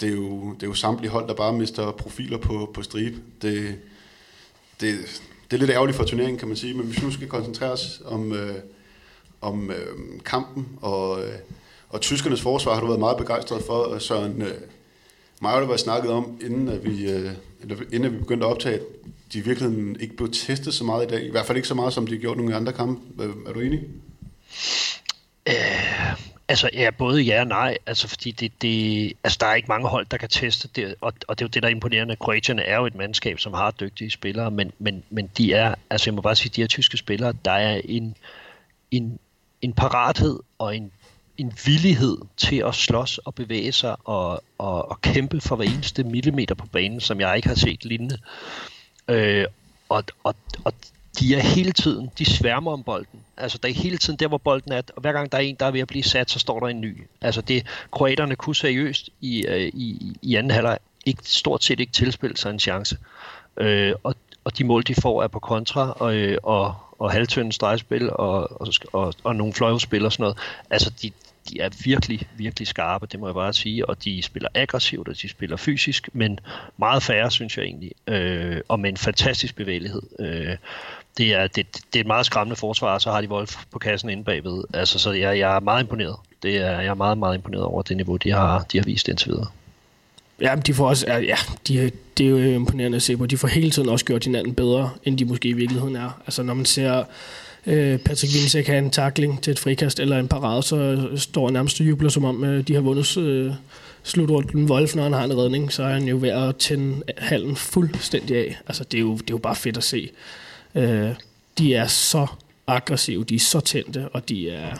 det 0.00 0.08
er, 0.08 0.12
jo, 0.12 0.54
det 0.54 0.62
er 0.62 0.66
jo 0.66 0.74
samtlige 0.74 1.10
hold, 1.10 1.28
der 1.28 1.34
bare 1.34 1.52
mister 1.52 1.90
profiler 1.90 2.38
på, 2.38 2.70
på 2.74 2.82
stribe. 2.82 3.16
Det, 3.42 3.78
det, 4.80 5.22
det 5.50 5.56
er 5.56 5.60
lidt 5.60 5.70
ærgerligt 5.70 5.96
for 5.96 6.04
turneringen, 6.04 6.38
kan 6.38 6.48
man 6.48 6.56
sige, 6.56 6.74
men 6.74 6.86
hvis 6.86 7.00
vi 7.00 7.06
nu 7.06 7.12
skal 7.12 7.28
koncentrere 7.28 7.70
os 7.70 8.02
om, 8.04 8.32
øh, 8.32 8.54
om 9.40 9.70
øh, 9.70 10.20
kampen 10.24 10.68
og, 10.80 11.24
øh, 11.24 11.34
og 11.88 12.00
tyskernes 12.00 12.40
forsvar, 12.40 12.74
har 12.74 12.80
du 12.80 12.86
været 12.86 13.00
meget 13.00 13.16
begejstret 13.16 13.62
for, 13.62 13.94
øh, 13.94 14.00
Søren. 14.00 14.42
Øh, 14.42 14.54
Mig 15.42 15.54
og 15.54 15.60
det 15.60 15.68
var 15.68 15.76
snakket 15.76 16.10
om, 16.10 16.38
inden 16.40 16.68
at 16.68 16.84
vi, 16.84 17.10
øh, 17.10 17.30
eller 17.62 17.76
inden 17.92 18.04
at 18.04 18.12
vi 18.12 18.18
begyndte 18.18 18.46
at 18.46 18.50
optage, 18.50 18.80
de 19.32 19.38
de 19.38 19.44
virkeligheden 19.44 20.00
ikke 20.00 20.16
blev 20.16 20.32
testet 20.32 20.74
så 20.74 20.84
meget 20.84 21.06
i 21.06 21.08
dag. 21.08 21.24
I 21.24 21.30
hvert 21.30 21.46
fald 21.46 21.56
ikke 21.56 21.68
så 21.68 21.74
meget, 21.74 21.92
som 21.92 22.06
de 22.06 22.12
har 22.12 22.20
gjort 22.20 22.36
nogle 22.36 22.56
andre 22.56 22.72
kampe. 22.72 23.24
Øh, 23.24 23.30
er 23.46 23.52
du 23.52 23.60
enig? 23.60 23.80
Øh, 25.48 26.14
altså, 26.48 26.70
ja, 26.72 26.90
både 26.98 27.22
ja 27.22 27.40
og 27.40 27.46
nej. 27.46 27.78
Altså, 27.86 28.08
fordi 28.08 28.30
det, 28.30 28.62
det, 28.62 29.12
altså, 29.24 29.38
der 29.40 29.46
er 29.46 29.54
ikke 29.54 29.68
mange 29.68 29.88
hold, 29.88 30.06
der 30.10 30.16
kan 30.16 30.28
teste 30.28 30.68
det, 30.76 30.94
og, 31.00 31.12
og 31.28 31.38
det 31.38 31.44
er 31.44 31.46
jo 31.46 31.50
det, 31.50 31.62
der 31.62 31.68
er 31.68 31.72
imponerende. 31.72 32.16
Kroatien 32.16 32.58
er 32.58 32.76
jo 32.76 32.86
et 32.86 32.94
mandskab, 32.94 33.38
som 33.38 33.52
har 33.52 33.70
dygtige 33.70 34.10
spillere, 34.10 34.50
men, 34.50 34.72
men, 34.78 35.02
men 35.10 35.30
de 35.38 35.52
er, 35.52 35.74
altså 35.90 36.10
jeg 36.10 36.14
må 36.14 36.20
bare 36.20 36.36
sige, 36.36 36.52
de 36.56 36.60
her 36.60 36.68
tyske 36.68 36.96
spillere, 36.96 37.34
der 37.44 37.52
er 37.52 37.80
en, 37.84 38.16
en, 38.90 39.18
en 39.62 39.72
parathed 39.72 40.38
og 40.58 40.76
en 40.76 40.92
en 41.38 41.52
villighed 41.66 42.18
til 42.36 42.56
at 42.56 42.74
slås 42.74 43.18
og 43.18 43.34
bevæge 43.34 43.72
sig 43.72 43.96
og, 44.04 44.42
og, 44.58 44.90
og 44.90 45.00
kæmpe 45.00 45.40
for 45.40 45.56
hver 45.56 45.64
eneste 45.64 46.04
millimeter 46.04 46.54
på 46.54 46.66
banen, 46.66 47.00
som 47.00 47.20
jeg 47.20 47.36
ikke 47.36 47.48
har 47.48 47.54
set 47.54 47.84
lignende. 47.84 48.14
Øh, 48.14 48.79
Øh, 49.10 49.44
og, 49.88 50.04
og, 50.24 50.34
og 50.64 50.72
de 51.18 51.34
er 51.34 51.40
hele 51.40 51.72
tiden, 51.72 52.10
de 52.18 52.24
sværmer 52.24 52.72
om 52.72 52.82
bolden. 52.82 53.20
Altså, 53.36 53.58
der 53.62 53.68
er 53.68 53.72
hele 53.72 53.98
tiden 53.98 54.18
der, 54.18 54.28
hvor 54.28 54.38
bolden 54.38 54.72
er, 54.72 54.82
og 54.96 55.00
hver 55.00 55.12
gang 55.12 55.32
der 55.32 55.38
er 55.38 55.42
en, 55.42 55.56
der 55.60 55.66
er 55.66 55.70
ved 55.70 55.80
at 55.80 55.88
blive 55.88 56.02
sat, 56.02 56.30
så 56.30 56.38
står 56.38 56.60
der 56.60 56.66
en 56.66 56.80
ny. 56.80 57.06
Altså, 57.20 57.40
det 57.40 57.66
kroaterne 57.92 58.36
kunne 58.36 58.56
seriøst 58.56 59.10
i, 59.20 59.46
øh, 59.46 59.70
i, 59.74 60.16
i 60.22 60.34
anden 60.34 60.50
halvleg 60.50 60.78
ikke, 61.06 61.22
stort 61.24 61.64
set 61.64 61.80
ikke 61.80 61.92
tilspille 61.92 62.36
sig 62.36 62.50
en 62.50 62.58
chance. 62.58 62.98
Øh, 63.56 63.94
og, 64.02 64.14
og 64.44 64.58
de 64.58 64.64
mål, 64.64 64.82
de 64.82 64.94
får, 64.94 65.22
er 65.22 65.28
på 65.28 65.38
kontra 65.38 65.92
og, 65.92 66.14
øh, 66.14 66.38
og, 66.42 66.74
og 66.98 67.12
halvtønde 67.12 67.52
stregspil 67.52 68.10
og, 68.10 68.60
og, 68.60 68.68
og, 68.92 69.14
og 69.24 69.36
nogle 69.36 69.52
fløjspil 69.52 70.04
og 70.04 70.12
sådan 70.12 70.22
noget. 70.22 70.38
Altså, 70.70 70.90
de, 71.02 71.10
de 71.48 71.60
er 71.60 71.68
virkelig, 71.84 72.28
virkelig 72.36 72.68
skarpe, 72.68 73.06
det 73.06 73.20
må 73.20 73.26
jeg 73.26 73.34
bare 73.34 73.52
sige, 73.52 73.88
og 73.88 74.04
de 74.04 74.22
spiller 74.22 74.48
aggressivt, 74.54 75.08
og 75.08 75.22
de 75.22 75.28
spiller 75.28 75.56
fysisk, 75.56 76.08
men 76.12 76.40
meget 76.76 77.02
færre, 77.02 77.30
synes 77.30 77.56
jeg 77.56 77.64
egentlig, 77.64 77.92
øh, 78.06 78.60
og 78.68 78.80
med 78.80 78.90
en 78.90 78.96
fantastisk 78.96 79.56
bevægelighed. 79.56 80.02
Øh, 80.20 80.56
det, 81.18 81.34
er, 81.34 81.46
det, 81.46 81.66
det 81.92 81.98
er 81.98 82.00
et 82.00 82.06
meget 82.06 82.26
skræmmende 82.26 82.56
forsvar, 82.56 82.98
så 82.98 83.10
har 83.10 83.20
de 83.20 83.28
Wolf 83.28 83.56
på 83.70 83.78
kassen 83.78 84.10
inde 84.10 84.24
bagved. 84.24 84.64
Altså, 84.74 84.98
så 84.98 85.12
jeg, 85.12 85.38
jeg 85.38 85.56
er 85.56 85.60
meget 85.60 85.82
imponeret. 85.82 86.16
Det 86.42 86.56
er, 86.56 86.70
jeg 86.70 86.86
er 86.86 86.94
meget, 86.94 87.18
meget 87.18 87.34
imponeret 87.34 87.64
over 87.64 87.82
det 87.82 87.96
niveau, 87.96 88.16
de 88.16 88.30
har, 88.30 88.66
de 88.72 88.78
har 88.78 88.84
vist 88.84 89.08
indtil 89.08 89.30
videre. 89.30 89.46
Ja, 90.40 90.54
de 90.66 90.74
får 90.74 90.88
også, 90.88 91.06
ja, 91.12 91.36
de, 91.68 91.90
det 92.18 92.26
er 92.26 92.30
jo 92.30 92.36
imponerende 92.36 92.96
at 92.96 93.02
se 93.02 93.16
på. 93.16 93.26
De 93.26 93.36
får 93.36 93.48
hele 93.48 93.70
tiden 93.70 93.88
også 93.88 94.04
gjort 94.04 94.24
hinanden 94.24 94.54
bedre, 94.54 94.90
end 95.04 95.18
de 95.18 95.24
måske 95.24 95.48
i 95.48 95.52
virkeligheden 95.52 95.96
er. 95.96 96.20
Altså, 96.26 96.42
når 96.42 96.54
man 96.54 96.64
ser 96.64 97.04
øh, 97.66 97.98
Patrick 97.98 98.34
Vinsek 98.34 98.66
have 98.66 98.78
en 98.78 98.90
takling 98.90 99.42
til 99.42 99.50
et 99.50 99.58
frikast 99.58 100.00
eller 100.00 100.18
en 100.18 100.28
parade, 100.28 100.62
så 100.62 101.08
står 101.16 101.46
han 101.46 101.52
nærmest 101.52 101.80
og 101.80 101.86
jubler, 101.86 102.08
som 102.08 102.24
om 102.24 102.44
øh, 102.44 102.68
de 102.68 102.74
har 102.74 102.80
vundet 102.80 103.16
øh, 103.16 103.52
slutrunden 104.02 104.70
Wolf, 104.70 104.94
når 104.94 105.02
han 105.02 105.12
har 105.12 105.24
en 105.24 105.38
redning, 105.38 105.72
så 105.72 105.82
er 105.82 105.92
han 105.92 106.08
jo 106.08 106.18
ved 106.20 106.28
at 106.28 106.56
tænde 106.56 107.02
halen 107.18 107.56
fuldstændig 107.56 108.36
af. 108.36 108.58
Altså, 108.66 108.84
det 108.84 108.98
er 108.98 109.02
jo, 109.02 109.12
det 109.12 109.30
er 109.30 109.34
jo 109.34 109.38
bare 109.38 109.56
fedt 109.56 109.76
at 109.76 109.84
se. 109.84 110.10
Øh, 110.74 111.10
de 111.58 111.74
er 111.74 111.86
så 111.86 112.26
aggressive, 112.66 113.24
de 113.24 113.34
er 113.34 113.38
så 113.38 113.60
tændte, 113.60 114.08
og 114.08 114.28
de 114.28 114.50
er, 114.50 114.76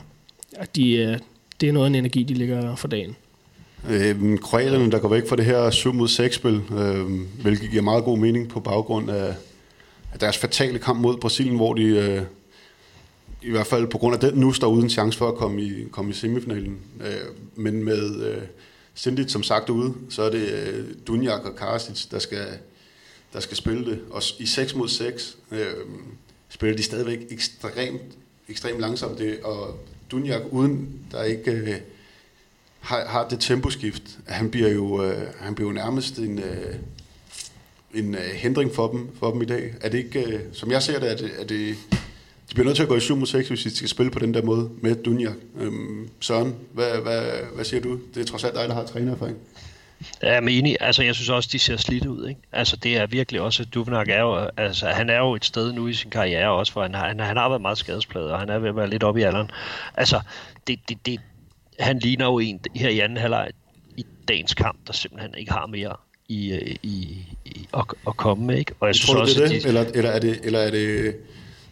de 0.77 1.03
er, 1.03 1.19
det 1.61 1.69
er 1.69 1.73
noget 1.73 1.87
af 1.87 1.89
en 1.89 1.95
energi, 1.95 2.23
de 2.23 2.35
ligger 2.35 2.77
for 2.77 2.89
dagen. 2.89 3.17
Øh, 3.91 4.39
kroaterne, 4.39 4.91
der 4.91 4.99
går 4.99 5.09
væk 5.09 5.29
fra 5.29 5.37
det 5.37 5.45
her 5.45 5.71
7 5.71 5.93
mod 5.93 6.09
6 6.09 6.35
spil, 6.35 6.61
øh, 6.79 7.07
hvilket 7.43 7.71
giver 7.71 7.83
meget 7.83 8.05
god 8.05 8.19
mening 8.19 8.49
på 8.49 8.61
baggrund 8.61 9.11
af, 9.11 9.35
af 10.13 10.19
deres 10.19 10.39
fatale 10.39 10.79
kamp 10.79 11.01
mod 11.01 11.17
Brasilien, 11.17 11.57
hvor 11.57 11.75
de 11.75 11.83
øh, 11.83 12.23
i 13.43 13.51
hvert 13.51 13.67
fald 13.67 13.87
på 13.87 13.99
grund 13.99 14.15
af 14.15 14.21
den 14.21 14.41
nu 14.41 14.53
står 14.53 14.69
uden 14.69 14.91
chance 14.91 15.19
for 15.19 15.29
at 15.29 15.35
komme 15.35 15.63
i, 15.63 15.85
komme 15.93 16.11
i 16.11 16.15
semifinalen. 16.15 16.79
Øh, 17.01 17.35
men 17.55 17.85
med 17.85 18.23
øh, 18.23 18.43
Sindit 18.95 19.31
som 19.31 19.43
sagt 19.43 19.71
ude, 19.71 19.95
så 20.09 20.23
er 20.23 20.31
det 20.31 20.49
øh, 20.49 20.87
Dunjak 21.07 21.45
og 21.45 21.57
Karasic, 21.57 22.07
der 22.11 22.19
skal, 22.19 22.47
der 23.33 23.41
skal 23.41 23.57
spille 23.57 23.91
det. 23.91 24.01
Og 24.11 24.23
i 24.39 24.47
6 24.47 24.75
mod 24.75 24.89
6 24.89 25.37
øh, 25.51 25.67
spiller 26.49 26.77
de 26.77 26.83
stadigvæk 26.83 27.19
ekstremt, 27.31 28.03
ekstremt 28.49 28.81
langsomt. 28.81 29.19
Det, 29.19 29.41
og 29.43 29.79
Dunjak 30.11 30.43
uden, 30.51 30.89
der 31.11 31.23
ikke 31.23 31.51
øh, 31.51 31.77
har, 32.81 33.05
har 33.07 33.29
det 33.29 33.41
temposkift, 33.41 34.19
han 34.27 34.51
bliver 34.51 34.69
jo, 34.69 35.05
øh, 35.05 35.27
han 35.39 35.55
bliver 35.55 35.69
jo 35.69 35.75
nærmest 35.75 36.19
en... 36.19 36.39
Øh, 36.39 36.75
en 37.95 38.15
øh, 38.15 38.21
hindring 38.21 38.75
for 38.75 38.89
dem, 38.89 39.09
for 39.19 39.31
dem 39.31 39.43
i 39.43 39.45
dag. 39.45 39.75
Er 39.81 39.89
det 39.89 39.99
ikke, 39.99 40.25
øh, 40.25 40.41
som 40.53 40.71
jeg 40.71 40.83
ser 40.83 41.01
det, 41.01 41.11
er 41.11 41.17
det, 41.17 41.31
er 41.39 41.45
det 41.45 41.77
de 42.51 42.55
bliver 42.55 42.65
nødt 42.65 42.77
til 42.77 42.83
at 42.83 42.89
gå 42.89 42.97
i 42.97 43.01
7 43.01 43.17
mod 43.17 43.27
6, 43.27 43.49
hvis 43.49 43.63
de 43.63 43.77
skal 43.77 43.89
spille 43.89 44.13
på 44.13 44.19
den 44.19 44.35
der 44.35 44.43
måde 44.43 44.71
med 44.83 44.95
Dunjak. 44.95 45.37
Øhm, 45.61 46.09
Søren, 46.21 46.55
hvad, 46.73 47.03
hvad, 47.03 47.23
hvad 47.55 47.65
siger 47.65 47.81
du? 47.81 48.01
Det 48.15 48.21
er 48.21 48.25
trods 48.25 48.45
alt 48.45 48.55
dig, 48.55 48.69
der 48.69 48.75
har 48.75 48.85
trænererfaring. 48.85 49.37
Jeg 50.23 50.35
er 50.35 50.41
enig. 50.41 50.77
Altså, 50.81 51.03
jeg 51.03 51.15
synes 51.15 51.29
også, 51.29 51.49
de 51.53 51.59
ser 51.59 51.77
slidt 51.77 52.07
ud. 52.07 52.29
Ikke? 52.29 52.41
Altså, 52.53 52.77
det 52.77 52.97
er 52.97 53.07
virkelig 53.07 53.41
også... 53.41 53.65
Duvnak 53.65 54.09
er 54.09 54.21
jo... 54.21 54.49
Altså, 54.57 54.87
han 54.87 55.11
er 55.11 55.19
jo 55.19 55.35
et 55.35 55.45
sted 55.45 55.73
nu 55.73 55.87
i 55.87 55.93
sin 55.93 56.11
karriere 56.11 56.51
også, 56.51 56.73
for 56.73 56.83
han 56.83 56.95
har, 56.95 57.09
han, 57.09 57.21
han 57.21 57.37
har 57.37 57.49
været 57.49 57.63
meget 57.63 57.79
skadespladet, 57.79 58.31
og 58.31 58.39
han 58.39 58.49
er 58.49 58.59
ved 58.59 58.69
at 58.69 58.77
være 58.77 58.91
lidt 58.91 59.05
oppe 59.05 59.21
i 59.21 59.25
alderen. 59.25 59.51
Altså, 59.95 60.21
det, 60.67 60.79
det, 60.89 61.07
det, 61.07 61.21
han 61.79 61.99
ligner 61.99 62.27
jo 62.27 62.39
en 62.39 62.61
her 62.75 62.89
i 62.89 62.99
anden 62.99 63.19
halvleg 63.19 63.51
i 63.97 64.07
dagens 64.29 64.55
kamp, 64.55 64.79
der 64.87 64.93
simpelthen 64.93 65.35
ikke 65.35 65.53
har 65.53 65.67
mere 65.67 65.97
i, 66.29 66.53
øh, 66.53 66.77
i, 66.83 67.19
i 67.45 67.69
at, 67.75 67.85
at 68.07 68.17
komme 68.17 68.47
med. 68.47 68.59
Ikke? 68.59 68.73
Og 68.81 68.87
jeg, 68.87 68.89
jeg 68.89 68.95
synes 68.95 69.11
tror, 69.11 69.21
også, 69.21 69.35
det 69.41 69.45
er 69.45 69.49
det? 69.49 69.63
De... 69.63 69.69
Eller, 69.69 69.85
eller, 69.95 70.11
er 70.11 70.19
det, 70.19 70.41
eller 70.43 70.59
er 70.59 70.71
det 70.71 71.15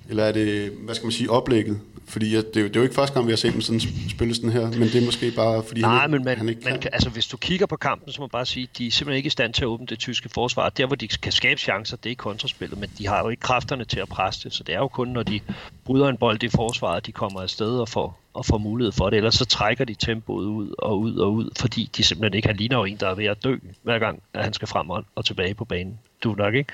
eller 0.08 0.24
er 0.24 0.32
det, 0.32 0.70
hvad 0.70 0.94
skal 0.94 1.06
man 1.06 1.12
sige, 1.12 1.30
oplægget? 1.30 1.80
Fordi 2.08 2.30
det, 2.30 2.56
er 2.56 2.60
jo, 2.60 2.68
det 2.68 2.76
er 2.76 2.80
jo 2.80 2.82
ikke 2.82 2.94
første 2.94 3.14
gang, 3.14 3.26
vi 3.26 3.32
har 3.32 3.36
set 3.36 3.52
dem 3.52 3.60
sådan 3.60 3.80
spille 4.10 4.34
sådan 4.34 4.50
her, 4.50 4.66
men 4.66 4.82
det 4.82 4.94
er 4.94 5.04
måske 5.04 5.30
bare, 5.36 5.62
fordi 5.62 5.80
Nej, 5.80 5.98
han, 5.98 6.10
men 6.10 6.24
man, 6.24 6.38
han 6.38 6.48
ikke 6.48 6.60
man 6.64 6.80
kan. 6.80 6.90
Altså, 6.92 7.10
hvis 7.10 7.26
du 7.26 7.36
kigger 7.36 7.66
på 7.66 7.76
kampen, 7.76 8.12
så 8.12 8.20
må 8.20 8.24
man 8.24 8.30
bare 8.30 8.46
sige, 8.46 8.68
at 8.72 8.78
de 8.78 8.86
er 8.86 8.90
simpelthen 8.90 9.16
ikke 9.16 9.26
i 9.26 9.30
stand 9.30 9.54
til 9.54 9.62
at 9.62 9.66
åbne 9.66 9.86
det 9.86 9.98
tyske 9.98 10.28
forsvar. 10.28 10.68
Der, 10.68 10.86
hvor 10.86 10.96
de 10.96 11.08
kan 11.08 11.32
skabe 11.32 11.60
chancer, 11.60 11.96
det 11.96 12.06
er 12.06 12.10
i 12.10 12.14
kontraspillet, 12.14 12.78
men 12.78 12.90
de 12.98 13.06
har 13.06 13.22
jo 13.22 13.28
ikke 13.28 13.40
kræfterne 13.40 13.84
til 13.84 14.00
at 14.00 14.08
presse 14.08 14.44
det, 14.44 14.54
så 14.54 14.64
det 14.64 14.74
er 14.74 14.78
jo 14.78 14.88
kun, 14.88 15.08
når 15.08 15.22
de 15.22 15.40
bryder 15.84 16.08
en 16.08 16.16
bold 16.16 16.42
i 16.42 16.48
forsvaret, 16.48 17.06
de 17.06 17.12
kommer 17.12 17.40
afsted 17.40 17.78
og 17.78 17.88
får, 17.88 18.20
og 18.34 18.46
får 18.46 18.58
mulighed 18.58 18.92
for 18.92 19.10
det. 19.10 19.16
Ellers 19.16 19.34
så 19.34 19.44
trækker 19.44 19.84
de 19.84 19.94
tempoet 19.94 20.46
ud 20.46 20.74
og 20.78 21.00
ud 21.00 21.16
og 21.16 21.32
ud, 21.32 21.50
fordi 21.56 21.90
de 21.96 22.02
simpelthen 22.02 22.36
ikke, 22.36 22.48
han 22.48 22.56
ligner 22.56 22.84
en, 22.84 22.96
der 22.96 23.08
er 23.08 23.14
ved 23.14 23.24
at 23.24 23.44
dø, 23.44 23.56
hver 23.82 23.98
gang 23.98 24.22
at 24.34 24.44
han 24.44 24.52
skal 24.52 24.68
frem 24.68 24.90
og 24.90 25.24
tilbage 25.24 25.54
på 25.54 25.64
banen. 25.64 25.98
Du 26.24 26.34
nok 26.34 26.54
ikke? 26.54 26.72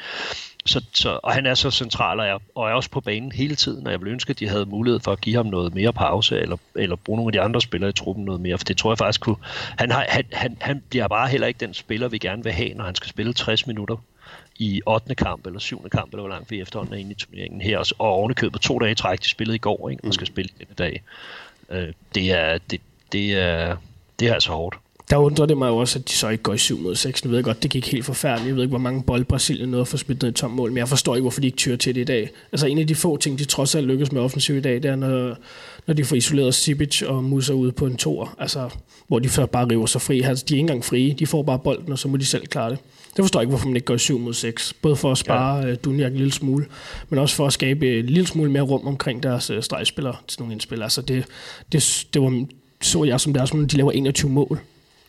Så, 0.67 0.85
så, 0.93 1.21
og 1.23 1.33
han 1.33 1.47
er 1.47 1.55
så 1.55 1.71
central 1.71 2.21
og 2.21 2.27
er, 2.27 2.39
og 2.55 2.69
er 2.69 2.73
også 2.73 2.91
på 2.91 3.01
banen 3.01 3.33
hele 3.33 3.57
tiden, 3.57 3.87
og 3.87 3.93
jeg 3.93 4.01
vil 4.01 4.09
ønske, 4.09 4.31
at 4.31 4.39
de 4.39 4.49
havde 4.49 4.67
mulighed 4.67 5.01
for 5.01 5.13
at 5.13 5.21
give 5.21 5.37
ham 5.37 5.47
noget 5.47 5.75
mere 5.75 5.93
pause, 5.93 6.41
eller, 6.41 6.57
eller 6.75 6.97
bruge 6.97 7.17
nogle 7.17 7.29
af 7.29 7.33
de 7.33 7.41
andre 7.41 7.61
spillere 7.61 7.91
i 7.91 7.93
truppen 7.93 8.25
noget 8.25 8.41
mere, 8.41 8.59
for 8.59 8.65
det 8.65 8.77
tror 8.77 8.91
jeg 8.91 8.99
faktisk 8.99 9.21
kunne... 9.21 9.37
Han, 9.79 9.91
har, 9.91 10.07
han, 10.09 10.25
han, 10.33 10.57
han 10.61 10.83
bliver 10.89 11.09
bare 11.09 11.29
heller 11.29 11.47
ikke 11.47 11.61
den 11.61 11.75
spiller, 11.75 12.09
vi 12.09 12.19
gerne 12.19 12.45
vil 12.45 12.53
have, 12.53 12.75
når 12.75 12.85
han 12.85 12.95
skal 12.95 13.09
spille 13.09 13.33
60 13.33 13.67
minutter 13.67 13.97
i 14.59 14.83
8. 14.87 15.15
kamp 15.15 15.47
eller 15.47 15.61
7. 15.61 15.89
kamp, 15.89 16.13
eller 16.13 16.23
hvor 16.23 16.31
langt 16.31 16.51
vi 16.51 16.61
efterhånden 16.61 16.95
er 16.95 16.99
inde 16.99 17.11
i 17.11 17.15
turneringen 17.15 17.61
her, 17.61 17.93
og 17.99 18.09
ovenikøbet 18.09 18.53
på 18.53 18.59
to 18.59 18.79
dage 18.79 18.93
i 18.93 18.95
træk, 18.95 19.23
de 19.23 19.29
spillede 19.29 19.57
i 19.57 19.59
går, 19.59 19.91
ikke, 19.91 20.05
og 20.05 20.15
skal 20.15 20.23
mm. 20.23 20.35
spille 20.35 20.51
denne 20.59 20.75
dag. 20.79 21.03
Øh, 21.71 21.93
det, 22.15 22.33
er, 22.33 22.59
det, 22.71 22.81
det, 23.13 23.35
er, 23.35 23.77
det 24.21 24.29
er 24.29 24.35
altså 24.35 24.53
hårdt 24.53 24.77
der 25.11 25.17
undrer 25.17 25.47
det 25.47 25.59
mig 25.59 25.69
jo 25.69 25.77
også, 25.77 25.99
at 25.99 26.09
de 26.09 26.13
så 26.13 26.29
ikke 26.29 26.43
går 26.43 26.55
i 26.55 26.59
7 26.59 26.79
mod 26.79 26.95
6. 26.95 27.25
Nu 27.25 27.29
ved 27.31 27.39
jeg 27.39 27.45
godt, 27.45 27.63
det 27.63 27.71
gik 27.71 27.93
helt 27.93 28.05
forfærdeligt. 28.05 28.49
Jeg 28.49 28.57
ved 28.57 28.63
ikke, 28.63 28.71
hvor 28.71 28.79
mange 28.79 29.03
bold 29.03 29.25
Brasilien 29.25 29.69
nåede 29.69 29.87
for 29.87 29.97
spillet 29.97 30.23
ned 30.23 30.31
i 30.31 30.35
tom 30.35 30.51
mål, 30.51 30.71
men 30.71 30.79
jeg 30.79 30.89
forstår 30.89 31.15
ikke, 31.15 31.23
hvorfor 31.23 31.41
de 31.41 31.47
ikke 31.47 31.57
tyrer 31.57 31.77
til 31.77 31.95
det 31.95 32.01
i 32.01 32.05
dag. 32.05 32.31
Altså 32.53 32.67
en 32.67 32.79
af 32.79 32.87
de 32.87 32.95
få 32.95 33.17
ting, 33.17 33.39
de 33.39 33.45
trods 33.45 33.75
alt 33.75 33.87
lykkes 33.87 34.13
med 34.13 34.21
offensiv 34.21 34.57
i 34.57 34.61
dag, 34.61 34.75
det 34.75 34.85
er, 34.85 34.97
når, 34.97 35.37
når 35.87 35.95
de 35.95 36.05
får 36.05 36.17
isoleret 36.17 36.55
Sibic 36.55 37.03
og 37.03 37.25
Musa 37.25 37.53
ud 37.53 37.73
på 37.73 37.87
en 37.87 37.97
tor, 37.97 38.35
altså, 38.39 38.69
hvor 39.09 39.19
de 39.19 39.29
før 39.29 39.47
bare 39.47 39.69
river 39.69 39.87
sig 39.87 40.01
fri. 40.01 40.21
Altså, 40.21 40.45
de 40.49 40.55
er 40.55 40.57
ikke 40.57 40.61
engang 40.61 40.85
frie, 40.85 41.13
de 41.13 41.27
får 41.27 41.43
bare 41.43 41.59
bolden, 41.59 41.93
og 41.93 41.99
så 41.99 42.09
må 42.09 42.17
de 42.17 42.25
selv 42.25 42.47
klare 42.47 42.71
det. 42.71 42.79
Det 43.17 43.23
forstår 43.23 43.41
jeg 43.41 43.43
ikke, 43.43 43.51
hvorfor 43.51 43.67
man 43.67 43.77
ikke 43.77 43.87
går 43.87 43.95
i 43.95 43.99
7 43.99 44.19
mod 44.19 44.35
6. 44.35 44.73
Både 44.73 44.97
for 44.97 45.13
at 45.13 45.19
spare 45.19 45.57
ja. 45.59 45.67
Øh, 45.67 45.77
Dunjak 45.85 46.13
en 46.13 46.19
lille 46.19 46.33
smule, 46.33 46.67
men 47.09 47.19
også 47.19 47.37
for 47.37 47.47
at 47.47 47.53
skabe 47.53 47.99
en 47.99 48.07
lille 48.07 48.27
smule 48.27 48.51
mere 48.51 48.63
rum 48.63 48.87
omkring 48.87 49.23
deres 49.23 49.51
uh, 49.51 49.61
stregspillere 49.61 50.17
til 50.29 50.41
nogle 50.41 50.53
indspillere. 50.53 50.85
Altså 50.85 51.03
det, 51.03 51.25
det, 51.73 52.07
det 52.15 52.23
var, 52.23 52.45
så 52.83 53.05
jeg 53.05 53.21
som 53.21 53.35
deres, 53.35 53.51
de 53.51 53.77
laver 53.77 53.93
21 53.93 54.31
mål. 54.31 54.61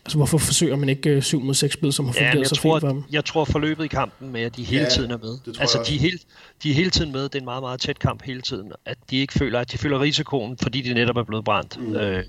Altså, 0.06 0.18
hvorfor 0.18 0.38
forsøger 0.38 0.76
man 0.76 0.90
ikke 0.90 1.22
7 1.22 1.38
øh, 1.40 1.46
mod 1.46 1.54
6 1.54 1.74
spil, 1.74 1.94
som 1.94 2.06
har 2.06 2.14
fungeret 2.14 2.40
ja, 2.40 2.44
så 2.44 2.56
tror, 2.56 2.74
fint 2.74 2.82
for 2.82 2.88
dem? 2.88 3.04
Jeg 3.12 3.26
tror 3.26 3.46
forløbet 3.46 3.86
i 3.86 3.88
kampen 3.88 4.32
med, 4.32 4.42
at 4.42 4.58
de 4.58 4.64
hele 4.64 4.84
ja, 4.84 4.90
tiden 4.90 5.12
er 5.12 5.18
med. 5.18 5.38
Altså, 5.60 5.86
de 5.88 5.96
er, 5.96 6.00
hele, 6.00 6.20
de 6.64 6.70
er 6.70 6.74
hele 6.74 6.90
tiden 6.90 7.12
med. 7.12 7.24
Det 7.24 7.36
er 7.36 7.40
en 7.40 7.46
meget, 7.46 7.64
meget 7.64 7.80
tæt 7.80 8.00
kamp 8.00 8.24
hele 8.24 8.42
tiden. 8.42 8.72
At 8.86 8.98
de 9.10 9.18
ikke 9.18 9.34
føler, 9.34 9.60
at 9.60 9.72
de 9.72 9.78
føler 9.78 10.02
risikoen, 10.02 10.58
fordi 10.62 10.82
de 10.82 10.94
netop 10.94 11.18
er 11.18 11.24
blevet 11.24 11.46
brændt 11.46 11.80
mm. 11.82 11.96
øh, 11.96 12.24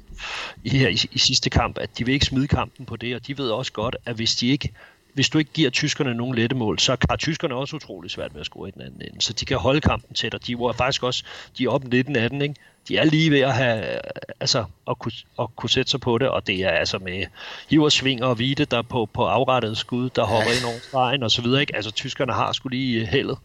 i, 0.65 0.69
her, 0.69 0.89
i, 0.89 0.99
i, 1.12 1.19
sidste 1.19 1.51
kamp, 1.51 1.79
at 1.79 1.99
de 1.99 2.07
vil 2.07 2.15
ikke 2.15 2.27
smide 2.27 2.49
kampen 2.49 2.87
på 2.87 2.97
det, 2.97 3.15
og 3.15 3.27
de 3.27 3.39
ved 3.39 3.51
også 3.51 3.73
godt, 3.73 3.97
at 4.07 4.17
hvis 4.17 4.35
de 4.35 4.49
ikke 4.49 4.73
hvis 5.15 5.29
du 5.29 5.39
ikke 5.39 5.51
giver 5.55 5.71
tyskerne 5.71 6.15
nogen 6.15 6.35
lette 6.35 6.57
mål, 6.57 6.79
så 6.79 6.97
har 7.11 7.17
tyskerne 7.17 7.55
også 7.55 7.77
utrolig 7.77 8.11
svært 8.11 8.35
ved 8.35 8.41
at 8.41 8.47
score 8.47 8.69
i 8.69 8.71
den 8.71 8.83
anden 8.83 9.03
ende. 9.03 9.21
Så 9.21 9.33
de 9.33 9.45
kan 9.45 9.57
holde 9.57 9.81
kampen 9.81 10.15
tæt, 10.15 10.35
og 10.35 10.47
de 10.47 10.59
var 10.59 10.73
faktisk 10.73 11.03
også, 11.03 11.25
de 11.59 11.65
er 11.65 11.69
op 11.69 11.85
19 11.85 12.17
af 12.17 12.31
den, 12.31 12.43
ikke? 12.43 12.55
De 12.88 12.96
er 12.96 13.05
lige 13.05 13.31
ved 13.31 13.40
at 13.40 13.55
have, 13.55 14.01
altså, 14.40 14.64
at 14.90 14.99
kunne, 14.99 15.12
at 15.38 15.57
kunne 15.57 15.70
sætte 15.70 15.90
sig 15.90 16.01
på 16.01 16.18
det, 16.18 16.29
og 16.29 16.46
det 16.46 16.64
er 16.64 16.70
altså 16.70 16.99
med 16.99 17.25
hiver, 17.70 17.88
svinger 17.88 18.27
og 18.27 18.38
vide, 18.38 18.64
der 18.64 18.83
på, 18.83 19.09
på 19.14 19.27
afrettet 19.27 19.79
skud, 19.79 20.11
der 20.11 20.25
hopper 20.25 20.51
ind 20.51 20.64
over 20.64 20.79
stregen 20.79 21.22
og 21.22 21.31
så 21.31 21.42
videre, 21.42 21.61
ikke? 21.61 21.77
Altså, 21.77 21.90
tyskerne 21.90 22.33
har 22.33 22.53
skulle 22.53 22.77
lige 22.77 23.07
heldet. 23.07 23.38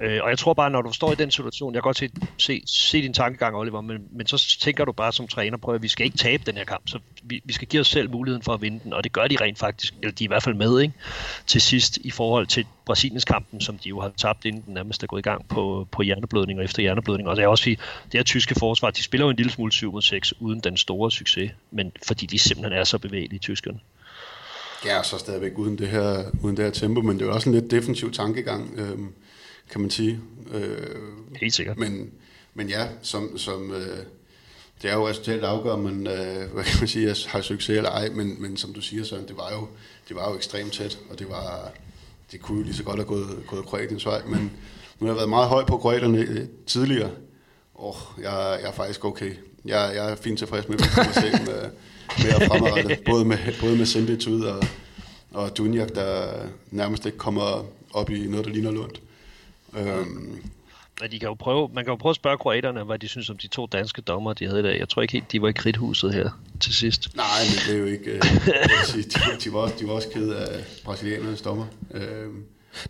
Øh, 0.00 0.20
og 0.22 0.30
jeg 0.30 0.38
tror 0.38 0.54
bare, 0.54 0.70
når 0.70 0.82
du 0.82 0.92
står 0.92 1.12
i 1.12 1.14
den 1.14 1.30
situation, 1.30 1.74
jeg 1.74 1.82
kan 1.82 1.88
godt 1.88 1.98
se, 1.98 2.10
se, 2.38 2.62
se 2.66 3.02
din 3.02 3.14
tankegang, 3.14 3.56
Oliver, 3.56 3.80
men, 3.80 4.08
men 4.10 4.26
så 4.26 4.56
tænker 4.60 4.84
du 4.84 4.92
bare 4.92 5.12
som 5.12 5.28
træner, 5.28 5.56
prøv 5.56 5.74
at 5.74 5.82
vi 5.82 5.88
skal 5.88 6.06
ikke 6.06 6.18
tabe 6.18 6.42
den 6.46 6.56
her 6.56 6.64
kamp, 6.64 6.88
så 6.88 6.98
vi, 7.22 7.42
vi 7.44 7.52
skal 7.52 7.68
give 7.68 7.80
os 7.80 7.88
selv 7.88 8.10
muligheden 8.10 8.42
for 8.42 8.54
at 8.54 8.62
vinde 8.62 8.80
den, 8.84 8.92
og 8.92 9.04
det 9.04 9.12
gør 9.12 9.26
de 9.26 9.36
rent 9.40 9.58
faktisk, 9.58 9.94
eller 10.02 10.14
de 10.14 10.24
er 10.24 10.26
i 10.26 10.28
hvert 10.28 10.42
fald 10.42 10.54
med, 10.54 10.80
ikke? 10.80 10.94
Til 11.46 11.60
sidst 11.60 11.96
i 11.96 12.10
forhold 12.10 12.46
til 12.46 12.66
Brasiliens 12.86 13.24
kampen, 13.24 13.60
som 13.60 13.78
de 13.78 13.88
jo 13.88 14.00
har 14.00 14.12
tabt, 14.16 14.44
inden 14.44 14.62
den 14.66 14.74
nærmest 14.74 15.02
er 15.02 15.06
gået 15.06 15.20
i 15.20 15.22
gang 15.22 15.48
på, 15.48 15.88
på 15.92 16.02
hjerneblødning 16.02 16.58
og 16.58 16.64
efter 16.64 16.82
hjerneblødning. 16.82 17.28
Og 17.28 17.36
det 17.36 17.42
er 17.42 17.48
også 17.48 17.64
fordi, 17.64 17.74
det 18.04 18.14
her 18.14 18.22
tyske 18.22 18.54
forsvar, 18.58 18.90
de 18.90 19.02
spiller 19.02 19.26
jo 19.26 19.30
en 19.30 19.36
lille 19.36 19.52
smule 19.52 19.72
7 19.72 19.92
mod 19.92 20.02
6, 20.02 20.34
uden 20.40 20.60
den 20.60 20.76
store 20.76 21.10
succes, 21.10 21.50
men 21.70 21.92
fordi 22.06 22.26
de 22.26 22.38
simpelthen 22.38 22.80
er 22.80 22.84
så 22.84 22.98
bevægelige, 22.98 23.38
tyskerne. 23.38 23.78
Ja, 24.84 25.02
så 25.02 25.18
stadigvæk 25.18 25.58
uden 25.58 25.78
det 25.78 25.88
her, 25.88 26.24
uden 26.42 26.56
det 26.56 26.64
her 26.64 26.72
tempo, 26.72 27.00
men 27.00 27.18
det 27.18 27.22
er 27.22 27.26
jo 27.26 27.34
også 27.34 27.48
en 27.48 27.54
lidt 27.54 27.70
defensiv 27.70 28.12
tankegang, 28.12 28.78
øh, 28.78 28.98
kan 29.70 29.80
man 29.80 29.90
sige. 29.90 30.20
Øh, 30.54 30.96
Helt 31.40 31.54
sikkert. 31.54 31.78
Men, 31.78 32.10
men 32.54 32.68
ja, 32.68 32.88
som, 33.02 33.38
som 33.38 33.72
øh, 33.72 33.98
det 34.82 34.90
er 34.90 34.94
jo 34.94 35.08
resultatet 35.08 35.42
afgør, 35.42 35.76
man, 35.76 36.06
øh, 36.06 36.52
hvad 36.52 36.64
kan 36.64 36.76
man 36.80 36.88
sige, 36.88 37.14
har 37.26 37.40
succes 37.40 37.76
eller 37.76 37.90
ej, 37.90 38.08
men, 38.08 38.42
men 38.42 38.56
som 38.56 38.72
du 38.72 38.80
siger, 38.80 39.04
Søren, 39.04 39.28
det 39.28 39.36
var 39.36 39.52
jo, 39.52 39.68
det 40.08 40.16
var 40.16 40.30
jo 40.30 40.36
ekstremt 40.36 40.72
tæt, 40.72 40.98
og 41.10 41.18
det 41.18 41.28
var, 41.28 41.72
det 42.32 42.40
kunne 42.40 42.58
jo 42.58 42.64
lige 42.64 42.74
så 42.74 42.82
godt 42.82 42.96
have 42.96 43.06
gået, 43.06 43.42
gået 43.46 43.64
Kroatiens 43.64 44.06
vej, 44.06 44.22
men 44.26 44.52
nu 45.00 45.06
har 45.06 45.12
jeg 45.12 45.16
været 45.16 45.28
meget 45.28 45.48
høj 45.48 45.64
på 45.64 45.76
kroaterne 45.76 46.18
øh, 46.18 46.46
tidligere. 46.66 47.10
Åh, 47.74 47.88
oh, 47.88 48.24
jeg, 48.24 48.58
jeg 48.62 48.68
er 48.68 48.72
faktisk 48.72 49.04
okay. 49.04 49.34
Jeg, 49.64 49.92
jeg 49.94 50.10
er 50.10 50.16
fint 50.16 50.38
tilfreds 50.38 50.68
med, 50.68 50.78
at 50.78 50.84
vi 50.84 50.88
kommer 50.94 51.12
se 51.12 51.30
med, 51.30 51.70
mere 52.24 52.48
fremadrettet. 52.48 53.00
Både 53.06 53.24
med, 53.24 53.38
både 53.60 53.76
med 53.76 53.86
Sendic 53.86 54.26
ud 54.26 54.40
og, 54.42 54.64
og 55.30 55.58
Dunjak, 55.58 55.88
der 55.94 56.32
nærmest 56.70 57.06
ikke 57.06 57.18
kommer 57.18 57.66
op 57.92 58.10
i 58.10 58.26
noget, 58.26 58.46
der 58.46 58.52
ligner 58.52 58.70
Lund. 58.70 58.90
Øhm, 59.76 60.42
men 61.00 61.10
de 61.10 61.18
kan 61.18 61.28
jo 61.28 61.34
prøve, 61.34 61.70
man 61.74 61.84
kan 61.84 61.92
jo 61.92 61.96
prøve 61.96 62.10
at 62.10 62.16
spørge 62.16 62.38
kroaterne, 62.38 62.84
hvad 62.84 62.98
de 62.98 63.08
synes 63.08 63.30
om 63.30 63.36
de 63.36 63.48
to 63.48 63.66
danske 63.66 64.02
dommer, 64.02 64.32
de 64.32 64.46
havde 64.46 64.60
i 64.60 64.62
dag. 64.62 64.78
Jeg 64.78 64.88
tror 64.88 65.02
ikke 65.02 65.12
helt, 65.12 65.32
de 65.32 65.42
var 65.42 65.48
i 65.48 65.52
kridthuset 65.52 66.14
her 66.14 66.30
til 66.60 66.74
sidst. 66.74 67.16
Nej, 67.16 67.26
men 67.44 67.58
det 67.66 67.74
er 67.74 67.78
jo 67.78 67.84
ikke... 67.84 68.10
Øh, 68.10 68.22
de, 68.22 69.02
de, 69.44 69.52
var 69.52 69.58
også, 69.58 69.74
de 69.80 69.86
var 69.86 69.92
også 69.92 70.08
ked 70.14 70.30
af 70.30 70.64
brasilianernes 70.84 71.42
dommer. 71.42 71.66
Øh, 71.94 72.26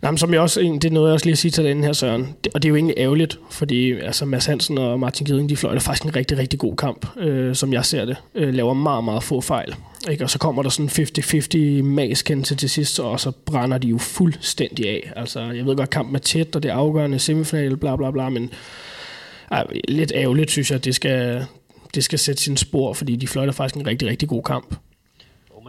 Nej, 0.01 0.11
men 0.11 0.17
som 0.17 0.33
jeg 0.33 0.41
også, 0.41 0.59
det 0.59 0.85
er 0.85 0.89
noget, 0.89 1.07
jeg 1.07 1.13
også 1.13 1.25
lige 1.25 1.31
at 1.31 1.37
sige 1.37 1.51
til 1.51 1.63
den 1.63 1.83
her, 1.83 1.93
Søren. 1.93 2.35
Det, 2.43 2.53
og 2.53 2.61
det 2.61 2.67
er 2.67 2.69
jo 2.69 2.75
egentlig 2.75 2.95
ærgerligt, 2.97 3.39
fordi 3.51 3.91
altså, 3.91 4.25
Mads 4.25 4.45
Hansen 4.45 4.77
og 4.77 4.99
Martin 4.99 5.25
Giding, 5.25 5.49
de 5.49 5.57
fløjter 5.57 5.81
faktisk 5.81 6.03
en 6.03 6.15
rigtig, 6.15 6.37
rigtig 6.37 6.59
god 6.59 6.75
kamp, 6.75 7.05
øh, 7.17 7.55
som 7.55 7.73
jeg 7.73 7.85
ser 7.85 8.05
det. 8.05 8.17
Øh, 8.35 8.53
laver 8.53 8.73
meget, 8.73 9.03
meget 9.03 9.23
få 9.23 9.41
fejl. 9.41 9.75
Ikke? 10.11 10.23
Og 10.23 10.29
så 10.29 10.39
kommer 10.39 10.63
der 10.63 10.69
sådan 10.69 10.89
50-50 10.89 11.83
maskendelse 11.83 12.55
til 12.55 12.69
sidst, 12.69 12.99
og 12.99 13.19
så 13.19 13.31
brænder 13.31 13.77
de 13.77 13.87
jo 13.87 13.97
fuldstændig 13.97 14.89
af. 14.89 15.11
Altså, 15.15 15.39
jeg 15.39 15.65
ved 15.65 15.75
godt, 15.75 15.89
kampen 15.89 16.15
er 16.15 16.19
tæt, 16.19 16.55
og 16.55 16.63
det 16.63 16.71
er 16.71 16.75
afgørende 16.75 17.19
semifinal, 17.19 17.77
bla 17.77 17.95
bla 17.95 18.11
bla, 18.11 18.29
men 18.29 18.49
ej, 19.51 19.67
lidt 19.87 20.11
ærgerligt, 20.15 20.51
synes 20.51 20.71
jeg, 20.71 20.77
at 20.77 20.85
det 20.85 20.95
skal, 20.95 21.45
det 21.95 22.03
skal 22.03 22.19
sætte 22.19 22.41
sin 22.41 22.57
spor, 22.57 22.93
fordi 22.93 23.15
de 23.15 23.27
fløjter 23.27 23.53
faktisk 23.53 23.75
en 23.75 23.87
rigtig, 23.87 24.07
rigtig 24.07 24.29
god 24.29 24.43
kamp 24.43 24.75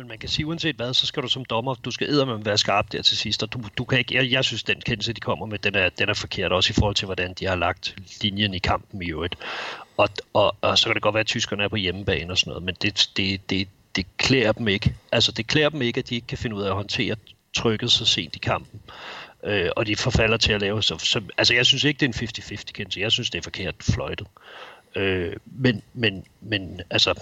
men 0.01 0.09
man 0.09 0.19
kan 0.19 0.29
sige, 0.29 0.47
uanset 0.47 0.77
hvad, 0.77 0.95
så 0.95 1.07
skal 1.07 1.23
du 1.23 1.29
som 1.29 1.45
dommer, 1.45 1.75
du 1.75 1.91
skal 1.91 2.27
med 2.27 2.45
være 2.45 2.59
skarp 2.59 2.93
der 2.93 3.03
til 3.03 3.17
sidst, 3.17 3.43
og 3.43 3.53
du, 3.53 3.61
du 3.79 3.85
kan 3.85 3.99
ikke, 3.99 4.15
jeg, 4.15 4.31
jeg 4.31 4.45
synes, 4.45 4.63
den 4.63 4.81
kendelse, 4.81 5.13
de 5.13 5.21
kommer 5.21 5.47
med, 5.47 5.59
den 5.59 5.75
er, 5.75 5.89
den 5.89 6.09
er 6.09 6.15
forkert, 6.15 6.53
også 6.53 6.71
i 6.71 6.75
forhold 6.75 6.95
til, 6.95 7.07
hvordan 7.07 7.35
de 7.35 7.47
har 7.47 7.57
lagt 7.57 7.97
linjen 8.23 8.55
i 8.55 8.59
kampen 8.59 9.03
i 9.03 9.11
øvrigt. 9.11 9.37
Og, 9.97 10.09
og, 10.33 10.57
og 10.61 10.79
så 10.79 10.87
kan 10.87 10.95
det 10.95 11.03
godt 11.03 11.15
være, 11.15 11.21
at 11.21 11.27
tyskerne 11.27 11.65
er 11.65 11.69
på 11.69 11.77
hjemmebane 11.77 12.33
og 12.33 12.39
sådan 12.39 12.51
noget, 12.51 12.63
men 12.63 12.75
det, 12.83 13.11
det, 13.17 13.51
det, 13.51 13.69
det 13.97 14.07
klæder 14.17 14.53
dem 14.53 14.69
ikke. 14.69 14.95
Altså, 15.13 15.33
det 15.33 15.47
klæder 15.47 15.69
dem 15.69 15.83
ikke, 15.83 15.99
at 15.99 16.09
de 16.09 16.15
ikke 16.15 16.27
kan 16.27 16.39
finde 16.39 16.57
ud 16.57 16.63
af 16.63 16.69
at 16.69 16.75
håndtere 16.75 17.17
trykket 17.55 17.91
så 17.93 18.05
sent 18.05 18.37
i 18.37 18.39
kampen. 18.39 18.81
Øh, 19.45 19.71
og 19.77 19.87
de 19.87 19.97
forfalder 19.97 20.37
til 20.37 20.53
at 20.53 20.61
lave 20.61 20.83
så, 20.83 20.99
så 20.99 21.21
altså 21.39 21.55
jeg 21.55 21.67
synes 21.67 21.85
ikke 21.85 22.01
det 22.01 22.21
er 22.21 22.23
en 22.23 22.29
50-50 22.59 22.73
kendelse. 22.73 23.01
Jeg 23.01 23.13
synes 23.13 23.31
det 23.31 23.39
er 23.39 23.43
forkert 23.43 23.75
fløjtet. 23.81 24.27
Øh, 24.97 25.33
men, 25.45 25.83
men, 25.95 26.25
men 26.41 26.81
altså 26.91 27.15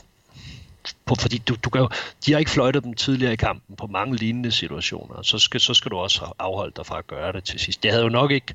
på, 1.04 1.14
fordi 1.14 1.38
du, 1.38 1.56
du 1.64 1.70
kan 1.70 1.80
jo, 1.80 1.88
de 2.26 2.32
har 2.32 2.38
ikke 2.38 2.50
fløjtet 2.50 2.84
dem 2.84 2.94
tidligere 2.94 3.32
i 3.32 3.36
kampen 3.36 3.76
på 3.76 3.86
mange 3.86 4.16
lignende 4.16 4.52
situationer, 4.52 5.22
så 5.22 5.38
skal, 5.38 5.60
så 5.60 5.74
skal 5.74 5.90
du 5.90 5.96
også 5.96 6.32
afholde 6.38 6.72
dig 6.76 6.86
fra 6.86 6.98
at 6.98 7.06
gøre 7.06 7.32
det 7.32 7.44
til 7.44 7.60
sidst. 7.60 7.82
Det 7.82 7.90
havde 7.90 8.02
jo 8.02 8.08
nok 8.08 8.30
ikke 8.30 8.54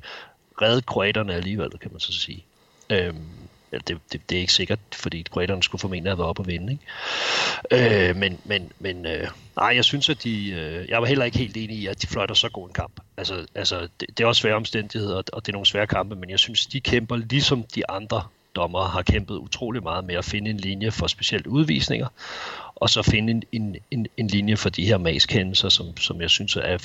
reddet 0.62 0.86
kroaterne 0.86 1.34
alligevel, 1.34 1.70
kan 1.70 1.90
man 1.92 2.00
så 2.00 2.12
sige. 2.12 2.44
Øhm, 2.90 3.26
det, 3.72 3.98
det, 4.12 4.30
det 4.30 4.36
er 4.36 4.40
ikke 4.40 4.52
sikkert, 4.52 4.78
fordi 4.92 5.26
kroaterne 5.30 5.62
skulle 5.62 5.80
formentlig 5.80 6.10
have 6.10 6.18
været 6.18 6.28
op 6.28 6.38
og 6.38 6.46
vinde. 6.46 6.72
Ikke? 6.72 8.08
Øh, 8.08 8.16
men 8.16 8.40
men, 8.44 8.72
men 8.78 9.06
øh, 9.06 9.28
nej, 9.56 9.72
jeg 9.74 9.84
synes, 9.84 10.08
at 10.08 10.24
de... 10.24 10.50
Øh, 10.50 10.88
jeg 10.88 11.00
var 11.00 11.06
heller 11.06 11.24
ikke 11.24 11.38
helt 11.38 11.56
enig 11.56 11.76
i, 11.76 11.86
at 11.86 12.02
de 12.02 12.06
fløjter 12.06 12.34
så 12.34 12.48
god 12.48 12.68
en 12.68 12.72
kamp. 12.72 13.00
Altså, 13.16 13.46
altså 13.54 13.88
det, 14.00 14.18
det 14.18 14.24
er 14.24 14.28
også 14.28 14.40
svære 14.40 14.54
omstændigheder, 14.54 15.22
og 15.32 15.46
det 15.46 15.48
er 15.48 15.52
nogle 15.52 15.66
svære 15.66 15.86
kampe, 15.86 16.16
men 16.16 16.30
jeg 16.30 16.38
synes, 16.38 16.66
de 16.66 16.80
kæmper 16.80 17.16
ligesom 17.16 17.62
de 17.74 17.90
andre 17.90 18.22
dommere 18.56 18.88
har 18.88 19.02
kæmpet 19.02 19.36
utrolig 19.36 19.82
meget 19.82 20.04
med 20.04 20.14
at 20.14 20.24
finde 20.24 20.50
en 20.50 20.56
linje 20.56 20.90
for 20.90 21.06
specielt 21.06 21.46
udvisninger, 21.46 22.06
og 22.74 22.90
så 22.90 23.02
finde 23.02 23.30
en, 23.30 23.42
en, 23.52 23.76
en, 23.90 24.06
en 24.16 24.26
linje 24.26 24.56
for 24.56 24.68
de 24.68 24.86
her 24.86 24.98
maskendelser, 24.98 25.68
som, 25.68 25.96
som 25.96 26.20
jeg 26.20 26.30
synes 26.30 26.56
er, 26.56 26.78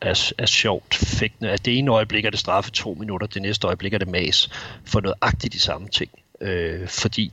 er, 0.00 0.32
er 0.38 0.46
sjovt 0.46 0.94
fægtende. 0.94 1.50
At 1.50 1.64
det 1.64 1.78
ene 1.78 1.90
øjeblik 1.90 2.24
er 2.24 2.30
det 2.30 2.38
straffe 2.38 2.70
to 2.70 2.94
minutter, 2.94 3.26
det 3.26 3.42
næste 3.42 3.66
øjeblik 3.66 3.94
er 3.94 3.98
det 3.98 4.08
mas 4.08 4.50
for 4.84 5.00
noget 5.00 5.16
agtigt 5.20 5.52
de 5.52 5.60
samme 5.60 5.88
ting. 5.88 6.10
Øh, 6.40 6.88
fordi 6.88 7.32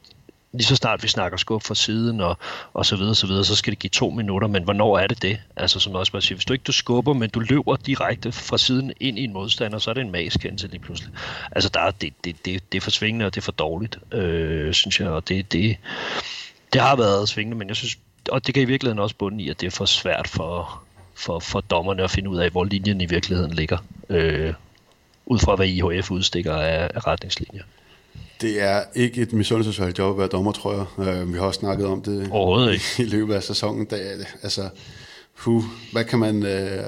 lige 0.51 0.65
så 0.65 0.75
snart 0.75 1.03
vi 1.03 1.07
snakker 1.07 1.37
skub 1.37 1.63
fra 1.63 1.75
siden 1.75 2.21
og, 2.21 2.37
og 2.73 2.85
så 2.85 2.95
videre, 2.95 3.15
så 3.15 3.27
videre, 3.27 3.45
så 3.45 3.55
skal 3.55 3.71
det 3.71 3.79
give 3.79 3.89
to 3.89 4.09
minutter, 4.09 4.47
men 4.47 4.63
hvornår 4.63 4.97
er 4.97 5.07
det 5.07 5.21
det? 5.21 5.39
Altså 5.55 5.79
som 5.79 5.95
også 5.95 6.11
bare 6.11 6.21
siger, 6.21 6.35
hvis 6.35 6.45
du 6.45 6.53
ikke 6.53 6.63
du 6.63 6.71
skubber, 6.71 7.13
men 7.13 7.29
du 7.29 7.39
løber 7.39 7.75
direkte 7.75 8.31
fra 8.31 8.57
siden 8.57 8.93
ind 8.99 9.19
i 9.19 9.23
en 9.23 9.33
modstander, 9.33 9.79
så 9.79 9.89
er 9.89 9.93
det 9.93 10.01
en 10.01 10.11
maskendelse 10.11 10.67
lige 10.67 10.79
pludselig. 10.79 11.13
Altså 11.51 11.69
der 11.73 11.79
er, 11.79 11.91
det, 11.91 12.13
det, 12.23 12.45
det, 12.45 12.71
det 12.71 12.77
er 12.77 12.81
for 12.81 12.91
svingende, 12.91 13.25
og 13.25 13.35
det 13.35 13.41
er 13.41 13.45
for 13.45 13.51
dårligt, 13.51 14.13
øh, 14.13 14.73
synes 14.73 14.99
jeg, 14.99 15.09
og 15.09 15.27
det, 15.27 15.51
det, 15.51 15.77
det 16.73 16.81
har 16.81 16.95
været 16.95 17.29
svingende, 17.29 17.57
men 17.57 17.67
jeg 17.67 17.75
synes, 17.75 17.97
og 18.29 18.47
det 18.47 18.53
kan 18.53 18.63
i 18.63 18.65
virkeligheden 18.65 18.99
også 18.99 19.15
bunde 19.15 19.43
i, 19.43 19.49
at 19.49 19.61
det 19.61 19.67
er 19.67 19.71
for 19.71 19.85
svært 19.85 20.27
for, 20.27 20.83
for, 21.15 21.39
for 21.39 21.61
dommerne 21.61 22.03
at 22.03 22.11
finde 22.11 22.29
ud 22.29 22.37
af, 22.37 22.49
hvor 22.49 22.63
linjen 22.63 23.01
i 23.01 23.05
virkeligheden 23.05 23.53
ligger, 23.53 23.77
øh, 24.09 24.53
ud 25.25 25.39
fra 25.39 25.55
hvad 25.55 25.67
IHF 25.67 26.11
udstikker 26.11 26.55
af, 26.55 26.91
af 26.95 27.07
retningslinjer. 27.07 27.63
Det 28.41 28.61
er 28.61 28.83
ikke 28.95 29.21
et 29.21 29.33
misundelsesværdigt 29.33 29.99
job 29.99 30.11
at 30.15 30.19
være 30.19 30.27
dommer, 30.27 30.51
tror 30.51 30.73
jeg. 30.73 31.07
Øh, 31.07 31.33
vi 31.33 31.37
har 31.37 31.45
også 31.45 31.59
snakket 31.59 31.87
om 31.87 32.01
det 32.01 32.29
Overhovedet 32.31 32.73
ikke. 32.73 32.85
i 32.97 33.03
løbet 33.03 33.33
af 33.33 33.43
sæsonen. 33.43 33.85
Det. 33.85 34.27
Altså, 34.43 34.69
hu, 35.33 35.63
hvad 35.91 36.03
kan 36.03 36.19
man... 36.19 36.45
Øh, 36.45 36.83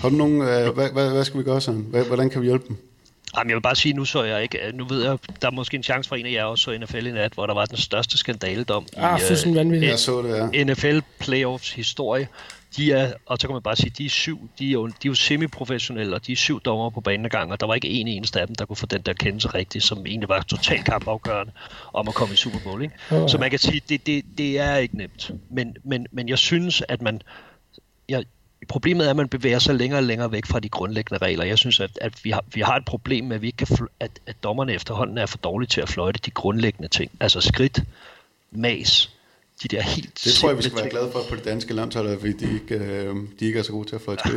har 0.00 0.08
du 0.08 0.16
nogen... 0.16 0.40
Øh, 0.42 0.74
hvad, 0.74 0.90
hvad, 0.92 1.10
hvad 1.10 1.24
skal 1.24 1.38
vi 1.38 1.44
gøre 1.44 1.60
sådan? 1.60 1.86
Hvordan 2.06 2.30
kan 2.30 2.42
vi 2.42 2.46
hjælpe 2.46 2.64
dem? 2.68 2.76
Jamen, 3.36 3.50
jeg 3.50 3.56
vil 3.56 3.62
bare 3.62 3.76
sige, 3.76 3.94
nu 3.94 4.04
så 4.04 4.22
jeg 4.22 4.42
ikke, 4.42 4.58
nu 4.74 4.84
ved 4.84 5.04
jeg, 5.04 5.18
der 5.42 5.48
er 5.48 5.52
måske 5.52 5.76
en 5.76 5.82
chance 5.82 6.08
for 6.08 6.16
en 6.16 6.26
af 6.26 6.32
jer 6.32 6.44
også 6.44 6.64
så 6.64 6.78
NFL 6.78 7.06
i 7.06 7.10
nat, 7.10 7.32
hvor 7.32 7.46
der 7.46 7.54
var 7.54 7.64
den 7.64 7.76
største 7.76 8.18
skandaledom 8.18 8.86
ah, 8.96 9.20
i 9.20 9.24
uh, 9.24 9.84
jeg 9.84 9.98
så 9.98 10.22
det, 10.22 10.50
ja. 10.54 10.64
NFL 10.64 10.98
Playoffs 11.18 11.72
historie 11.72 12.28
de 12.76 12.92
er, 12.92 13.12
og 13.26 13.38
så 13.38 13.46
kan 13.46 13.54
man 13.54 13.62
bare 13.62 13.76
sige, 13.76 13.90
de 13.98 14.04
er 14.04 14.10
syv, 14.10 14.48
de 14.58 14.68
er 14.68 14.72
jo, 14.72 14.86
de 14.86 14.92
er 14.92 15.06
jo 15.06 15.14
semiprofessionelle, 15.14 16.14
og 16.14 16.26
de 16.26 16.32
er 16.32 16.36
syv 16.36 16.60
dommer 16.60 16.90
på 16.90 17.00
banen 17.00 17.30
gang, 17.30 17.52
og 17.52 17.60
der 17.60 17.66
var 17.66 17.74
ikke 17.74 17.88
en 17.88 18.08
eneste 18.08 18.40
af 18.40 18.46
dem, 18.46 18.56
der 18.56 18.64
kunne 18.66 18.76
få 18.76 18.86
den 18.86 19.02
der 19.02 19.12
kendelse 19.12 19.48
rigtigt, 19.48 19.84
som 19.84 20.06
egentlig 20.06 20.28
var 20.28 20.42
totalt 20.42 20.84
kampafgørende 20.84 21.52
om 21.92 22.08
at 22.08 22.14
komme 22.14 22.34
i 22.34 22.36
Super 22.36 22.58
Bowl. 22.64 22.82
Ikke? 22.82 22.94
Oh. 23.10 23.28
Så 23.28 23.38
man 23.38 23.50
kan 23.50 23.58
sige, 23.58 23.82
det, 23.88 24.06
det, 24.06 24.24
det 24.38 24.58
er 24.58 24.76
ikke 24.76 24.96
nemt. 24.96 25.30
Men, 25.50 25.76
men, 25.84 26.06
men 26.12 26.28
jeg 26.28 26.38
synes, 26.38 26.82
at 26.88 27.02
man... 27.02 27.22
Jeg, 28.08 28.24
problemet 28.68 29.06
er, 29.06 29.10
at 29.10 29.16
man 29.16 29.28
bevæger 29.28 29.58
sig 29.58 29.74
længere 29.74 30.00
og 30.00 30.04
længere 30.04 30.32
væk 30.32 30.46
fra 30.46 30.60
de 30.60 30.68
grundlæggende 30.68 31.26
regler. 31.26 31.44
Jeg 31.44 31.58
synes, 31.58 31.80
at, 31.80 31.98
at 32.00 32.24
vi, 32.24 32.30
har, 32.30 32.44
vi 32.54 32.60
har 32.60 32.76
et 32.76 32.84
problem 32.84 33.24
med, 33.24 33.36
at, 33.36 33.42
vi 33.42 33.46
ikke 33.46 33.66
kan 33.66 33.88
at, 34.00 34.10
at 34.26 34.42
dommerne 34.42 34.72
efterhånden 34.72 35.18
er 35.18 35.26
for 35.26 35.38
dårlige 35.38 35.68
til 35.68 35.80
at 35.80 35.88
fløjte 35.88 36.20
de 36.24 36.30
grundlæggende 36.30 36.88
ting. 36.88 37.10
Altså 37.20 37.40
skridt, 37.40 37.82
mas, 38.50 39.10
de 39.62 39.68
der 39.68 39.82
helt 39.82 40.20
Det 40.24 40.32
tror 40.32 40.48
jeg, 40.48 40.58
vi 40.58 40.62
skal 40.62 40.76
være 40.76 40.90
glade 40.90 41.10
for 41.12 41.22
på 41.28 41.36
det 41.36 41.44
danske 41.44 41.74
landshold, 41.74 42.20
fordi 42.20 42.32
de 42.32 42.54
ikke, 42.54 42.74
øh, 42.74 43.16
de 43.40 43.44
ikke 43.46 43.58
er 43.58 43.62
så 43.62 43.72
gode 43.72 43.88
til 43.88 43.94
at 43.94 44.00
få 44.00 44.12
et 44.12 44.20
ja, 44.24 44.30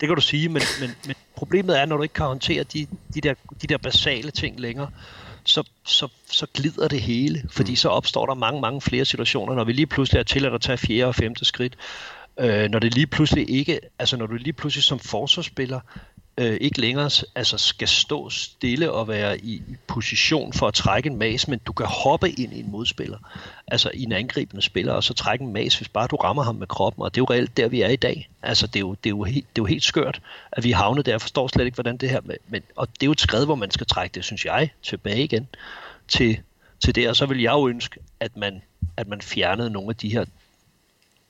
Det 0.00 0.08
kan 0.08 0.14
du 0.14 0.20
sige, 0.20 0.48
men, 0.48 0.62
men, 0.80 0.90
men 1.06 1.14
problemet 1.36 1.80
er, 1.80 1.86
når 1.86 1.96
du 1.96 2.02
ikke 2.02 2.12
kan 2.12 2.26
håndtere 2.26 2.62
de, 2.62 2.86
de, 3.14 3.20
der, 3.20 3.34
de 3.62 3.66
der 3.66 3.78
basale 3.78 4.30
ting 4.30 4.60
længere, 4.60 4.90
så, 5.44 5.62
så, 5.84 6.08
så 6.30 6.46
glider 6.54 6.88
det 6.88 7.00
hele, 7.00 7.42
fordi 7.50 7.72
mm. 7.72 7.76
så 7.76 7.88
opstår 7.88 8.26
der 8.26 8.34
mange, 8.34 8.60
mange 8.60 8.80
flere 8.80 9.04
situationer, 9.04 9.54
når 9.54 9.64
vi 9.64 9.72
lige 9.72 9.86
pludselig 9.86 10.18
er 10.18 10.22
til 10.22 10.46
at 10.46 10.60
tage 10.60 10.78
fjerde 10.78 11.08
og 11.08 11.14
femte 11.14 11.44
skridt, 11.44 11.76
øh, 12.40 12.70
når 12.70 12.78
det 12.78 12.94
lige 12.94 13.06
pludselig 13.06 13.50
ikke, 13.50 13.80
altså 13.98 14.16
når 14.16 14.26
du 14.26 14.34
lige 14.34 14.52
pludselig 14.52 14.84
som 14.84 14.98
forsvarsspiller 14.98 15.80
øh, 16.38 16.56
ikke 16.60 16.80
længere 16.80 17.10
altså 17.34 17.58
skal 17.58 17.88
stå 17.88 18.30
stille 18.30 18.92
og 18.92 19.08
være 19.08 19.38
i 19.38 19.62
position 19.86 20.52
for 20.52 20.68
at 20.68 20.74
trække 20.74 21.06
en 21.06 21.16
mas, 21.16 21.48
men 21.48 21.60
du 21.66 21.72
kan 21.72 21.86
hoppe 21.86 22.30
ind 22.30 22.52
i 22.52 22.60
en 22.60 22.70
modspiller, 22.70 23.18
altså 23.68 23.90
i 23.94 24.02
en 24.02 24.12
angribende 24.12 24.62
spiller, 24.62 24.92
og 24.92 25.04
så 25.04 25.14
trække 25.14 25.44
en 25.44 25.52
mas, 25.52 25.76
hvis 25.76 25.88
bare 25.88 26.06
du 26.06 26.16
rammer 26.16 26.42
ham 26.42 26.54
med 26.54 26.66
kroppen, 26.66 27.02
og 27.02 27.14
det 27.14 27.20
er 27.20 27.22
jo 27.22 27.34
reelt 27.34 27.56
der, 27.56 27.68
vi 27.68 27.80
er 27.80 27.88
i 27.88 27.96
dag. 27.96 28.28
Altså, 28.42 28.66
det 28.66 28.76
er 28.76 28.80
jo, 28.80 28.90
det 28.90 29.06
er 29.06 29.10
jo, 29.10 29.22
helt, 29.22 29.46
det 29.56 29.60
er 29.60 29.62
jo 29.62 29.66
helt 29.66 29.84
skørt, 29.84 30.20
at 30.52 30.64
vi 30.64 30.70
er 30.70 30.76
havnet 30.76 31.06
der. 31.06 31.12
Jeg 31.12 31.20
forstår 31.20 31.48
slet 31.48 31.64
ikke, 31.64 31.74
hvordan 31.74 31.96
det 31.96 32.10
her... 32.10 32.20
Men, 32.48 32.62
og 32.76 32.88
det 32.88 33.02
er 33.02 33.06
jo 33.06 33.12
et 33.12 33.20
skridt, 33.20 33.44
hvor 33.44 33.54
man 33.54 33.70
skal 33.70 33.86
trække 33.86 34.14
det, 34.14 34.24
synes 34.24 34.44
jeg, 34.44 34.70
tilbage 34.82 35.24
igen 35.24 35.48
til, 36.08 36.38
til 36.84 36.94
det. 36.94 37.08
Og 37.08 37.16
så 37.16 37.26
vil 37.26 37.40
jeg 37.40 37.52
jo 37.52 37.68
ønske, 37.68 38.00
at 38.20 38.36
man, 38.36 38.62
at 38.96 39.08
man 39.08 39.20
fjernede 39.20 39.70
nogle 39.70 39.88
af 39.88 39.96
de 39.96 40.08
her 40.08 40.24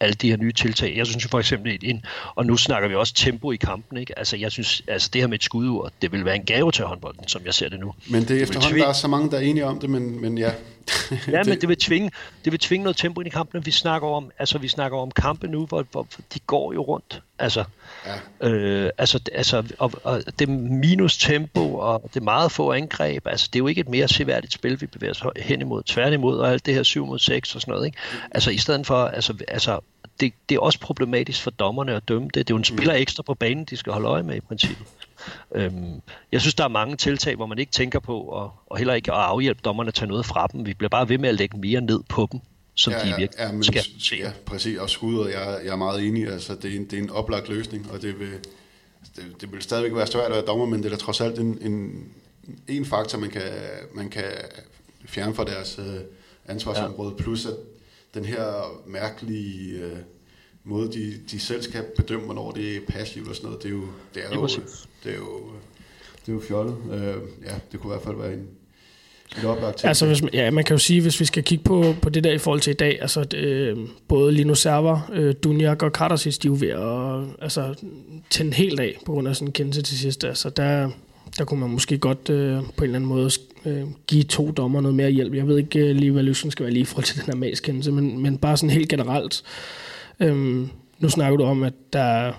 alle 0.01 0.15
de 0.15 0.31
her 0.31 0.37
nye 0.37 0.53
tiltag. 0.53 0.97
Jeg 0.97 1.07
synes 1.07 1.25
jo 1.25 1.29
for 1.29 1.39
eksempel, 1.39 1.79
en, 1.83 2.05
og 2.35 2.47
nu 2.47 2.57
snakker 2.57 2.89
vi 2.89 2.95
også 2.95 3.15
tempo 3.15 3.53
i 3.53 3.57
kampen, 3.57 3.99
ikke? 3.99 4.19
Altså 4.19 4.37
jeg 4.37 4.53
synes, 4.53 4.83
altså 4.89 5.11
det 5.13 5.21
her 5.23 5.27
med 5.27 5.39
et 5.39 5.45
skudur, 5.45 5.93
det 6.03 6.13
vil 6.13 6.25
være 6.25 6.37
en 6.37 6.45
gave 6.45 6.73
til 6.73 6.85
håndbolden, 6.85 7.29
som 7.29 7.43
jeg 7.45 7.55
ser 7.55 7.69
det 7.69 7.81
nu. 7.81 7.95
Men 8.11 8.23
det 8.23 8.39
er 8.39 8.43
efterhånden, 8.43 8.81
der 8.81 8.89
er 8.89 8.93
så 8.93 9.09
mange, 9.09 9.31
der 9.31 9.37
er 9.37 9.41
enige 9.41 9.67
om 9.67 9.81
det, 9.81 9.91
men, 9.91 10.21
men 10.21 10.39
ja. 10.39 10.51
Ja, 11.29 11.43
men 11.45 11.61
det 11.61 11.69
vil, 11.69 11.77
tvinge, 11.77 12.11
det 12.45 12.53
vil 12.53 12.61
tvinge 12.61 12.85
noget 12.85 12.97
tempo 12.97 13.21
ind 13.21 13.27
i 13.27 13.31
kampen. 13.31 13.67
Vi 13.67 13.71
snakker 13.71 14.09
om, 14.09 14.31
altså 14.39 14.59
vi 14.59 14.69
snakker 14.69 14.99
om 14.99 15.11
kampe 15.11 15.47
nu, 15.49 15.67
hvor, 15.67 15.87
hvor 15.91 16.07
de 16.35 16.39
går 16.47 16.73
jo 16.73 16.83
rundt. 16.83 17.23
Altså, 17.39 17.65
ja. 18.41 18.49
øh, 18.49 18.91
altså, 18.99 19.21
altså 19.33 19.75
og, 19.79 19.93
og 20.03 20.23
det 20.39 20.49
minus 20.49 21.19
tempo 21.19 21.75
og 21.75 22.11
det 22.15 22.23
meget 22.23 22.53
få 22.53 22.73
angreb, 22.73 23.27
altså 23.27 23.49
det 23.53 23.59
er 23.59 23.61
jo 23.61 23.67
ikke 23.67 23.81
et 23.81 23.89
mere 23.89 24.09
seværdigt 24.09 24.53
spil, 24.53 24.81
vi 24.81 24.87
bevæger 24.87 25.13
os 25.13 25.23
hen 25.37 25.61
imod, 25.61 25.83
tværtimod, 25.83 26.39
og 26.39 26.51
alt 26.51 26.67
det 26.67 26.75
her 26.75 26.83
7 26.83 27.07
mod 27.07 27.19
6 27.19 27.55
og 27.55 27.61
sådan 27.61 27.73
noget. 27.73 27.87
Ikke? 27.87 27.99
Altså 28.31 28.51
i 28.51 28.59
stedet 28.59 28.87
for, 28.87 29.05
altså, 29.05 29.35
altså 29.49 29.81
det, 30.21 30.33
det 30.49 30.55
er 30.55 30.61
også 30.61 30.81
problematisk 30.81 31.43
for 31.43 31.51
dommerne 31.51 31.95
at 31.95 32.09
dømme 32.09 32.29
det. 32.29 32.35
Det 32.35 32.51
er 32.51 32.55
jo 32.55 32.59
en 32.59 32.65
spiller 32.65 32.95
ekstra 32.95 33.23
på 33.23 33.35
banen, 33.35 33.65
de 33.65 33.77
skal 33.77 33.93
holde 33.93 34.09
øje 34.09 34.23
med 34.23 34.37
i 34.37 34.41
princippet. 34.41 34.87
Øhm, 35.55 36.01
jeg 36.33 36.41
synes, 36.41 36.55
der 36.55 36.65
er 36.65 36.69
mange 36.69 36.97
tiltag, 36.97 37.37
hvor 37.37 37.47
man 37.47 37.59
ikke 37.59 37.73
tænker 37.73 37.99
på, 37.99 38.21
og, 38.21 38.53
og 38.67 38.79
heller 38.79 38.95
ikke 38.95 39.13
at 39.13 39.19
afhjælpe 39.19 39.61
dommerne 39.65 39.89
at 39.89 39.95
tage 39.95 40.09
noget 40.09 40.27
fra 40.27 40.47
dem. 40.53 40.67
Vi 40.67 40.75
bliver 40.75 40.89
bare 40.89 41.09
ved 41.09 41.19
med 41.19 41.29
at 41.29 41.35
lægge 41.35 41.59
mere 41.59 41.81
ned 41.81 42.01
på 42.09 42.29
dem, 42.33 42.41
som 42.75 42.93
ja, 42.93 42.99
de 42.99 43.07
virkelig 43.07 43.31
ja, 43.39 43.53
men, 43.53 43.65
skal. 43.65 43.83
Ja, 44.19 44.33
præcis. 44.47 44.79
Og 44.79 44.91
skuddet, 44.91 45.33
jeg, 45.33 45.61
jeg 45.65 45.73
er 45.73 45.77
meget 45.77 46.07
enig. 46.07 46.29
Altså, 46.29 46.55
det, 46.55 46.73
er 46.73 46.77
en, 46.77 46.85
det 46.85 46.99
er 46.99 47.03
en 47.03 47.11
oplagt 47.11 47.49
løsning, 47.49 47.91
og 47.93 48.03
det 48.03 48.19
vil, 48.19 48.33
det, 49.17 49.25
det 49.41 49.53
vil 49.53 49.63
stadigvæk 49.63 49.95
være 49.97 50.07
svært 50.07 50.25
at 50.25 50.33
være 50.33 50.45
dommer, 50.47 50.67
men 50.67 50.79
det 50.83 50.87
er 50.87 50.91
da 50.91 50.97
trods 50.97 51.21
alt 51.21 51.39
en, 51.39 51.59
en, 51.61 52.05
en 52.69 52.85
faktor, 52.85 53.19
man 53.19 53.31
kan, 53.31 53.43
man 53.95 54.11
kan 54.11 54.25
fjerne 55.07 55.35
fra 55.35 55.45
deres 55.45 55.79
øh, 55.79 56.01
ansvarsområde. 56.47 57.15
Ja. 57.19 57.23
Plus 57.23 57.47
at 57.47 57.55
den 58.15 58.25
her 58.25 58.73
mærkelige... 58.87 59.79
Øh, 59.79 59.97
måde, 60.65 60.93
de, 60.93 61.13
de 61.31 61.41
selv 61.41 61.63
skal 61.63 61.85
bedømme, 61.97 62.25
hvornår 62.25 62.51
det 62.51 62.77
er 62.77 62.81
passivt 62.89 63.29
og 63.29 63.37
sådan 63.37 63.47
noget, 63.47 63.63
det 63.63 63.69
er 63.69 63.73
jo, 63.73 63.85
det 64.15 64.23
er 64.25 64.35
jo, 64.35 64.47
det 65.05 65.13
er 65.13 65.17
jo, 65.17 65.41
det 66.27 66.29
er 66.29 66.33
jo 66.33 66.41
fjollet. 66.49 66.77
Uh, 66.85 67.45
ja, 67.45 67.55
det 67.73 67.81
kunne 67.81 67.91
i 67.91 67.95
hvert 67.95 68.03
fald 68.03 68.17
være 68.17 68.33
en, 68.33 68.49
et 69.39 69.45
oplagt. 69.45 69.85
Altså, 69.85 70.07
hvis 70.07 70.23
ja, 70.33 70.51
man 70.51 70.65
kan 70.65 70.75
jo 70.75 70.79
sige, 70.79 71.01
hvis 71.01 71.21
vi 71.21 71.25
skal 71.25 71.43
kigge 71.43 71.65
på, 71.65 71.95
på 72.03 72.09
det 72.09 72.25
der 72.25 72.33
i 72.33 72.39
forhold 72.39 72.61
til 72.61 72.71
i 72.71 72.75
dag, 72.75 72.99
altså 73.01 73.27
øh, 73.35 73.79
både 74.09 74.33
Lino 74.33 74.55
Server, 74.55 75.11
øh, 75.13 75.35
Dunjak 75.45 75.83
og 75.83 75.93
Kardasis, 75.93 76.39
de 76.39 76.49
er 76.49 76.51
jo 76.51 76.57
ved 76.61 76.69
at 76.69 77.43
altså, 77.43 77.75
tænde 78.31 78.55
helt 78.55 78.81
af 78.81 78.99
på 79.07 79.13
grund 79.13 79.29
af 79.29 79.37
sådan 79.37 79.49
en 79.49 79.53
kendelse 79.53 79.83
til 79.83 79.99
sidst. 79.99 80.25
Altså, 80.25 80.51
der, 80.51 80.91
der 81.39 81.45
kunne 81.45 81.61
man 81.61 81.71
måske 81.71 81.99
godt 81.99 82.31
øh, 82.31 82.57
på 82.77 82.85
en 82.85 82.85
eller 82.85 82.97
anden 82.97 83.09
måde 83.09 83.31
øh, 83.65 83.83
give 84.07 84.23
to 84.23 84.51
dommer 84.51 84.81
noget 84.81 84.95
mere 84.95 85.11
hjælp. 85.11 85.35
Jeg 85.35 85.49
ved 85.49 85.59
ikke 85.59 85.79
øh, 85.79 85.97
lige, 85.97 86.11
hvad 86.11 86.23
løsningen 86.23 86.53
skal 86.53 86.65
være 86.65 86.73
lige 86.73 86.83
i 86.83 86.85
forhold 86.85 87.05
til 87.05 87.17
den 87.17 87.25
her 87.25 87.35
maskendelse, 87.35 87.93
men, 87.93 88.23
men 88.23 88.39
bare 88.39 88.57
sådan 88.57 88.71
helt 88.71 88.89
generelt, 88.89 89.43
Øhm, 90.21 90.69
nu 90.99 91.09
snakker 91.09 91.37
du 91.37 91.45
om, 91.45 91.63
at 91.63 91.73
der, 91.93 92.33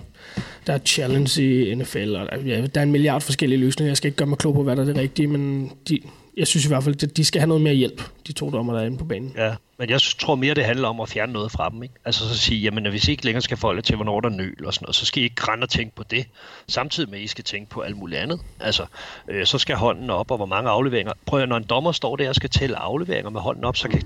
der 0.66 0.72
er 0.72 0.78
challenge 0.78 1.42
i 1.42 1.74
NFL, 1.74 2.16
og 2.16 2.28
der, 2.30 2.38
ja, 2.46 2.66
der 2.66 2.80
er 2.80 2.82
en 2.82 2.92
milliard 2.92 3.20
forskellige 3.20 3.58
løsninger. 3.60 3.90
Jeg 3.90 3.96
skal 3.96 4.08
ikke 4.08 4.16
gøre 4.16 4.28
mig 4.28 4.38
klog 4.38 4.54
på, 4.54 4.62
hvad 4.62 4.76
der 4.76 4.82
er 4.82 4.86
det 4.86 4.96
rigtige, 4.96 5.26
men 5.26 5.72
de, 5.88 6.00
jeg 6.36 6.46
synes 6.46 6.64
i 6.64 6.68
hvert 6.68 6.84
fald, 6.84 7.02
at 7.02 7.16
de 7.16 7.24
skal 7.24 7.40
have 7.40 7.48
noget 7.48 7.62
mere 7.62 7.74
hjælp, 7.74 8.02
de 8.26 8.32
to 8.32 8.50
dommer, 8.50 8.72
der 8.72 8.80
er 8.80 8.86
inde 8.86 8.98
på 8.98 9.04
banen. 9.04 9.32
Ja, 9.36 9.54
men 9.78 9.90
jeg 9.90 10.00
tror 10.02 10.34
mere, 10.34 10.54
det 10.54 10.64
handler 10.64 10.88
om 10.88 11.00
at 11.00 11.08
fjerne 11.08 11.32
noget 11.32 11.52
fra 11.52 11.70
dem. 11.70 11.82
Ikke? 11.82 11.94
Altså 12.04 12.28
så 12.28 12.38
sige, 12.38 12.60
jamen 12.60 12.90
hvis 12.90 13.08
I 13.08 13.10
ikke 13.10 13.24
længere 13.24 13.42
skal 13.42 13.56
forholde 13.56 13.82
til, 13.82 13.96
hvornår 13.96 14.20
der 14.20 14.28
nøl 14.28 14.66
og 14.66 14.74
sådan 14.74 14.84
noget, 14.84 14.96
så 14.96 15.06
skal 15.06 15.22
I 15.22 15.24
ikke 15.24 15.42
rende 15.48 15.64
og 15.64 15.68
tænke 15.68 15.96
på 15.96 16.02
det, 16.02 16.26
samtidig 16.68 17.10
med, 17.10 17.18
at 17.18 17.24
I 17.24 17.26
skal 17.26 17.44
tænke 17.44 17.70
på 17.70 17.80
alt 17.80 17.96
muligt 17.96 18.20
andet. 18.20 18.40
Altså, 18.60 18.86
øh, 19.28 19.46
så 19.46 19.58
skal 19.58 19.76
hånden 19.76 20.10
op, 20.10 20.30
og 20.30 20.36
hvor 20.36 20.46
mange 20.46 20.70
afleveringer. 20.70 21.12
Prøv 21.26 21.42
at, 21.42 21.48
når 21.48 21.56
en 21.56 21.64
dommer 21.64 21.92
står 21.92 22.16
der 22.16 22.28
og 22.28 22.34
skal 22.34 22.50
tælle 22.50 22.76
afleveringer 22.76 23.30
med 23.30 23.40
hånden 23.40 23.64
op, 23.64 23.76
så 23.76 23.88
kan, 23.88 24.02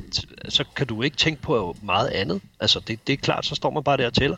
så 0.49 0.65
kan 0.77 0.87
du 0.87 1.03
ikke 1.03 1.17
tænke 1.17 1.43
på 1.43 1.77
meget 1.83 2.09
andet. 2.09 2.41
Altså, 2.61 2.81
det, 2.81 3.07
det 3.07 3.13
er 3.13 3.17
klart, 3.17 3.47
så 3.47 3.55
står 3.55 3.71
man 3.71 3.85
bare 3.85 3.97
der 3.97 4.07
og 4.07 4.15
tæller. 4.15 4.37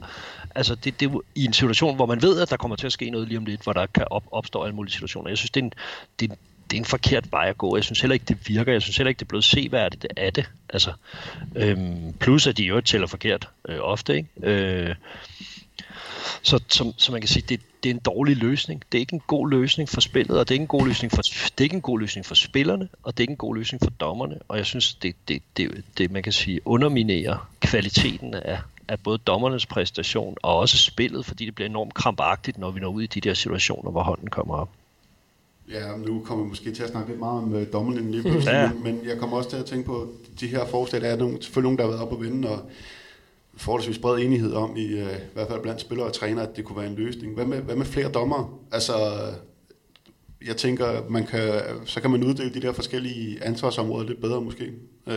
Altså, 0.55 0.75
det, 0.75 1.01
det 1.01 1.11
er 1.11 1.19
i 1.35 1.45
en 1.45 1.53
situation, 1.53 1.97
hvor 1.97 2.07
man 2.07 2.23
ved, 2.23 2.41
at 2.41 2.51
der 2.51 2.57
kommer 2.57 2.77
til 2.77 2.87
at 2.87 2.93
ske 2.93 3.11
noget 3.11 3.29
lige 3.29 3.39
om 3.39 3.45
lidt, 3.45 3.63
hvor 3.63 3.73
der 3.73 3.87
kan 3.87 4.05
op, 4.11 4.25
opstå 4.33 4.63
alle 4.63 4.75
mulige 4.75 4.93
situationer. 4.93 5.29
Jeg 5.29 5.39
synes, 5.39 5.51
det 5.51 5.61
er 5.61 5.65
en, 5.65 5.73
det 6.21 6.31
er 6.31 6.33
en 6.33 6.39
det 6.73 6.79
er 6.79 6.81
en 6.81 6.85
forkert 6.85 7.33
vej 7.33 7.49
at 7.49 7.59
gå. 7.59 7.77
Jeg 7.77 7.85
synes 7.85 8.01
heller 8.01 8.13
ikke, 8.13 8.25
det 8.29 8.49
virker. 8.49 8.73
Jeg 8.73 8.83
synes 8.83 8.97
heller 8.97 9.09
ikke, 9.09 9.19
det 9.19 9.25
er 9.25 9.29
blevet 9.29 9.45
seværdigt 9.45 10.07
af 10.17 10.33
det. 10.33 10.51
Altså, 10.69 10.93
øhm, 11.57 12.13
plus 12.21 12.47
at 12.47 12.57
de 12.57 12.65
jo 12.65 12.81
tæller 12.81 13.07
forkert 13.07 13.49
øh, 13.69 13.79
ofte. 13.81 14.17
Ikke? 14.17 14.29
Øh, 14.43 14.95
så, 16.43 16.61
som, 16.69 16.95
så 16.97 17.13
man 17.13 17.21
kan 17.21 17.29
sige, 17.29 17.45
det, 17.49 17.61
det 17.83 17.91
er 17.91 17.95
en 17.95 18.01
dårlig 18.01 18.37
løsning. 18.37 18.83
Det 18.93 18.99
er 18.99 19.01
ikke 19.01 19.15
en 19.15 19.23
god 19.27 19.51
løsning 19.51 19.89
for 19.89 20.01
spillet, 20.01 20.39
og 20.39 20.49
det 20.49 20.51
er 20.51 20.55
ikke 20.55 20.63
en 20.63 20.69
god 20.69 20.87
løsning 20.87 21.13
for, 21.13 21.23
det 21.23 21.61
er 21.61 21.65
ikke 21.65 21.77
en 21.77 21.83
god 21.83 22.01
løsning 22.01 22.27
for 22.27 22.35
spillerne, 22.35 22.89
og 23.03 23.13
det 23.13 23.21
er 23.21 23.25
ikke 23.25 23.31
en 23.31 23.37
god 23.37 23.57
løsning 23.57 23.83
for 23.85 23.91
dommerne. 23.91 24.39
Og 24.49 24.57
jeg 24.57 24.67
synes, 24.67 24.95
det, 24.95 25.15
det, 25.29 25.43
det, 25.57 25.85
det 25.99 26.11
man 26.11 26.23
kan 26.23 26.33
sige, 26.33 26.61
underminerer 26.67 27.51
kvaliteten 27.61 28.35
af, 28.35 28.59
af 28.89 29.01
både 29.01 29.19
dommernes 29.19 29.67
præstation 29.67 30.37
og 30.43 30.57
også 30.57 30.79
spillet, 30.79 31.27
fordi 31.27 31.47
det 31.47 31.55
bliver 31.55 31.69
enormt 31.69 31.95
krampagtigt, 31.95 32.59
når 32.59 32.71
vi 32.71 32.81
når 32.81 32.89
ud 32.89 33.03
i 33.03 33.07
de 33.07 33.21
der 33.21 33.35
situationer, 33.35 33.91
hvor 33.91 34.03
hånden 34.03 34.31
kommer 34.31 34.55
op. 34.55 34.71
Ja, 35.73 35.97
nu 35.97 36.23
kommer 36.25 36.45
vi 36.45 36.49
måske 36.49 36.73
til 36.73 36.83
at 36.83 36.91
snakke 36.91 37.09
lidt 37.09 37.21
meget 37.21 37.39
om 37.43 37.55
uh, 37.55 37.63
dommerne 37.73 38.11
lige 38.11 38.23
pludselig, 38.31 38.53
ja. 38.53 38.73
men, 38.73 38.83
men 38.83 39.01
jeg 39.09 39.19
kommer 39.19 39.37
også 39.37 39.51
til 39.51 39.57
at 39.57 39.65
tænke 39.65 39.87
på, 39.87 40.09
de 40.41 40.47
her 40.47 40.67
forslag, 40.67 41.01
der 41.01 41.09
er 41.09 41.17
nogle, 41.17 41.43
selvfølgelig 41.43 41.63
nogen, 41.63 41.79
der 41.79 41.85
har 41.85 41.91
været 41.91 42.03
op 42.03 42.13
og 42.13 42.23
vinde, 42.23 42.49
og 42.49 42.59
forholdsvis 43.57 43.99
bred 43.99 44.19
enighed 44.19 44.53
om, 44.53 44.77
i, 44.77 44.95
uh, 44.95 45.01
i 45.01 45.33
hvert 45.35 45.49
fald 45.49 45.63
blandt 45.63 45.81
spillere 45.81 46.07
og 46.07 46.13
træner, 46.13 46.43
at 46.43 46.57
det 46.57 46.65
kunne 46.65 46.77
være 46.79 46.91
en 46.91 46.97
løsning. 46.97 47.35
Hvad 47.35 47.47
med, 47.47 47.59
hvad 47.59 47.77
med 47.77 47.87
flere 47.87 48.13
dommer? 48.13 48.59
Altså, 48.73 48.95
jeg 50.47 50.57
tænker, 50.57 51.09
man 51.11 51.27
kan, 51.27 51.63
så 51.85 52.01
kan 52.01 52.11
man 52.11 52.25
uddele 52.25 52.55
de 52.55 52.63
der 52.63 52.73
forskellige 52.73 53.45
ansvarsområder 53.45 54.07
lidt 54.07 54.21
bedre 54.21 54.41
måske. 54.41 54.73
Uh, 55.07 55.15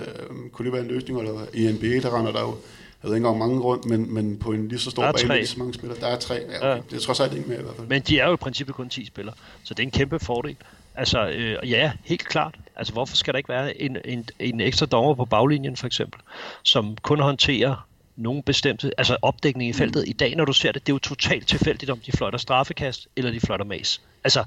kunne 0.52 0.66
det 0.66 0.74
være 0.74 0.82
en 0.82 0.88
løsning? 0.88 1.20
Eller 1.20 1.46
i 1.54 1.72
NBA, 1.72 2.00
der 2.10 2.20
render 2.20 2.32
der 2.32 2.42
jo 2.42 2.56
jeg 3.04 3.10
ved 3.10 3.16
ikke 3.16 3.28
engang 3.28 3.38
mange 3.38 3.62
rundt, 3.62 3.86
men, 3.86 4.14
men 4.14 4.38
på 4.38 4.52
en 4.52 4.68
lige 4.68 4.80
så 4.80 4.92
stor 4.92 5.12
bane, 5.12 5.36
lige 5.36 5.48
så 5.48 5.60
mange 5.60 5.74
spillere. 5.74 6.00
Der 6.00 6.08
er 6.08 6.20
tre. 6.20 6.36
Ja, 6.36 6.58
okay. 6.58 6.68
ja. 6.68 6.82
Det 6.90 6.96
er 6.96 7.00
trods 7.00 7.20
alt 7.20 7.34
ikke 7.34 7.50
mere 7.50 7.60
i 7.60 7.64
hvert 7.64 7.76
fald. 7.76 7.88
Men 7.88 8.02
de 8.02 8.20
er 8.20 8.28
jo 8.28 8.34
i 8.34 8.38
princippet 8.38 8.76
kun 8.76 8.90
10 8.90 9.06
spillere, 9.06 9.36
så 9.64 9.74
det 9.74 9.84
er 9.84 9.88
en 9.88 9.92
kæmpe 9.92 10.20
fordel. 10.20 10.56
Altså, 10.96 11.28
øh, 11.28 11.70
ja, 11.70 11.92
helt 12.04 12.28
klart. 12.28 12.56
Altså, 12.76 12.94
hvorfor 12.94 13.16
skal 13.16 13.34
der 13.34 13.38
ikke 13.38 13.50
være 13.50 13.82
en, 13.82 13.98
en, 14.06 14.30
en 14.40 14.62
ekstra 14.62 14.86
dommer 14.86 15.14
på 15.14 15.26
baglinjen, 15.26 15.78
for 15.78 15.88
eksempel, 15.88 16.22
som 16.64 16.98
kun 17.02 17.20
håndterer 17.20 17.88
nogle 18.16 18.44
bestemte, 18.44 18.92
altså 18.98 19.18
opdækning 19.22 19.70
i 19.70 19.72
mm. 19.72 19.78
feltet. 19.78 20.04
Mm. 20.06 20.10
I 20.10 20.14
dag, 20.14 20.36
når 20.36 20.46
du 20.46 20.54
ser 20.54 20.72
det, 20.72 20.88
det 20.88 20.92
er 20.92 20.96
jo 20.96 21.00
totalt 21.00 21.48
tilfældigt, 21.48 21.92
om 21.92 22.00
de 22.00 22.12
fløjter 22.12 22.38
straffekast, 22.38 23.08
eller 23.16 23.32
de 23.32 23.40
fløjter 23.40 23.66
mas. 23.66 24.02
Altså, 24.24 24.44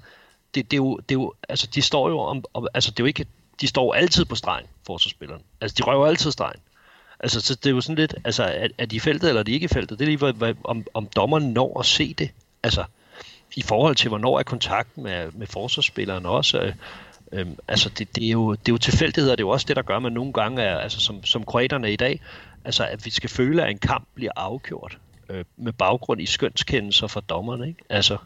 det, 0.55 0.71
det, 0.71 0.73
er 0.73 0.77
jo, 0.77 0.97
det 0.97 1.15
er 1.15 1.21
jo, 1.21 1.35
altså, 1.49 1.67
de 1.75 1.83
står 1.83 2.09
jo 2.09 2.19
om, 2.19 2.45
om, 2.55 2.67
altså, 2.75 2.91
det 2.91 3.01
er 3.01 3.05
jo 3.05 3.07
ikke, 3.07 3.27
de 3.61 3.67
står 3.67 3.95
altid 3.95 4.25
på 4.25 4.35
stregen, 4.35 4.67
forsvarsspilleren. 4.87 5.43
Altså, 5.61 5.75
de 5.79 5.83
røver 5.83 6.07
altid 6.07 6.33
stregen. 6.33 6.61
Altså, 7.21 7.41
så 7.41 7.55
det 7.55 7.67
er 7.67 7.71
jo 7.71 7.81
sådan 7.81 7.97
lidt, 7.97 8.15
altså, 8.25 8.43
er, 8.43 8.69
er 8.79 8.87
de 8.87 8.97
i 8.97 9.01
feltet, 9.01 9.29
eller 9.29 9.41
er 9.41 9.45
de 9.45 9.53
ikke 9.53 9.65
i 9.65 9.69
feltet? 9.69 9.99
Det 9.99 10.05
er 10.05 10.09
lige, 10.09 10.19
hvad, 10.19 10.33
hvad, 10.33 10.55
om, 10.65 10.87
om 10.95 11.07
dommeren 11.17 11.53
når 11.53 11.81
at 11.81 11.87
se 11.87 12.15
det. 12.15 12.31
Altså, 12.63 12.85
i 13.57 13.63
forhold 13.63 13.97
til, 13.97 14.09
hvornår 14.09 14.39
er 14.39 14.43
kontakten 14.43 15.03
med, 15.03 15.33
med 15.33 15.47
forsvarsspilleren 15.47 16.27
også. 16.27 16.61
Øh, 16.61 16.73
Øhm, 17.33 17.59
altså, 17.69 17.89
det, 17.89 18.17
det, 18.17 18.27
er 18.27 18.31
jo, 18.31 18.53
det 18.53 18.69
er 18.69 18.73
jo 18.73 18.79
tilfældigheder, 18.79 19.37
det 19.37 19.43
er 19.43 19.47
jo 19.47 19.51
også 19.51 19.67
det, 19.69 19.77
der 19.77 19.83
gør, 19.83 19.97
at 19.97 20.03
man 20.03 20.13
nogle 20.13 20.33
gange 20.33 20.63
er, 20.63 20.79
altså, 20.79 21.01
som, 21.01 21.25
som 21.25 21.45
kroaterne 21.45 21.93
i 21.93 21.97
dag, 21.97 22.21
altså, 22.65 22.87
at 22.87 23.05
vi 23.05 23.11
skal 23.11 23.31
føle, 23.31 23.63
at 23.63 23.71
en 23.71 23.79
kamp 23.79 24.09
bliver 24.15 24.33
afgjort 24.37 24.99
øh, 25.29 25.45
med 25.57 25.73
baggrund 25.73 26.21
i 26.21 26.27
skønskendelser 26.27 27.07
fra 27.07 27.21
dommerne, 27.29 27.69
ikke? 27.69 27.81
Altså, 27.89 28.17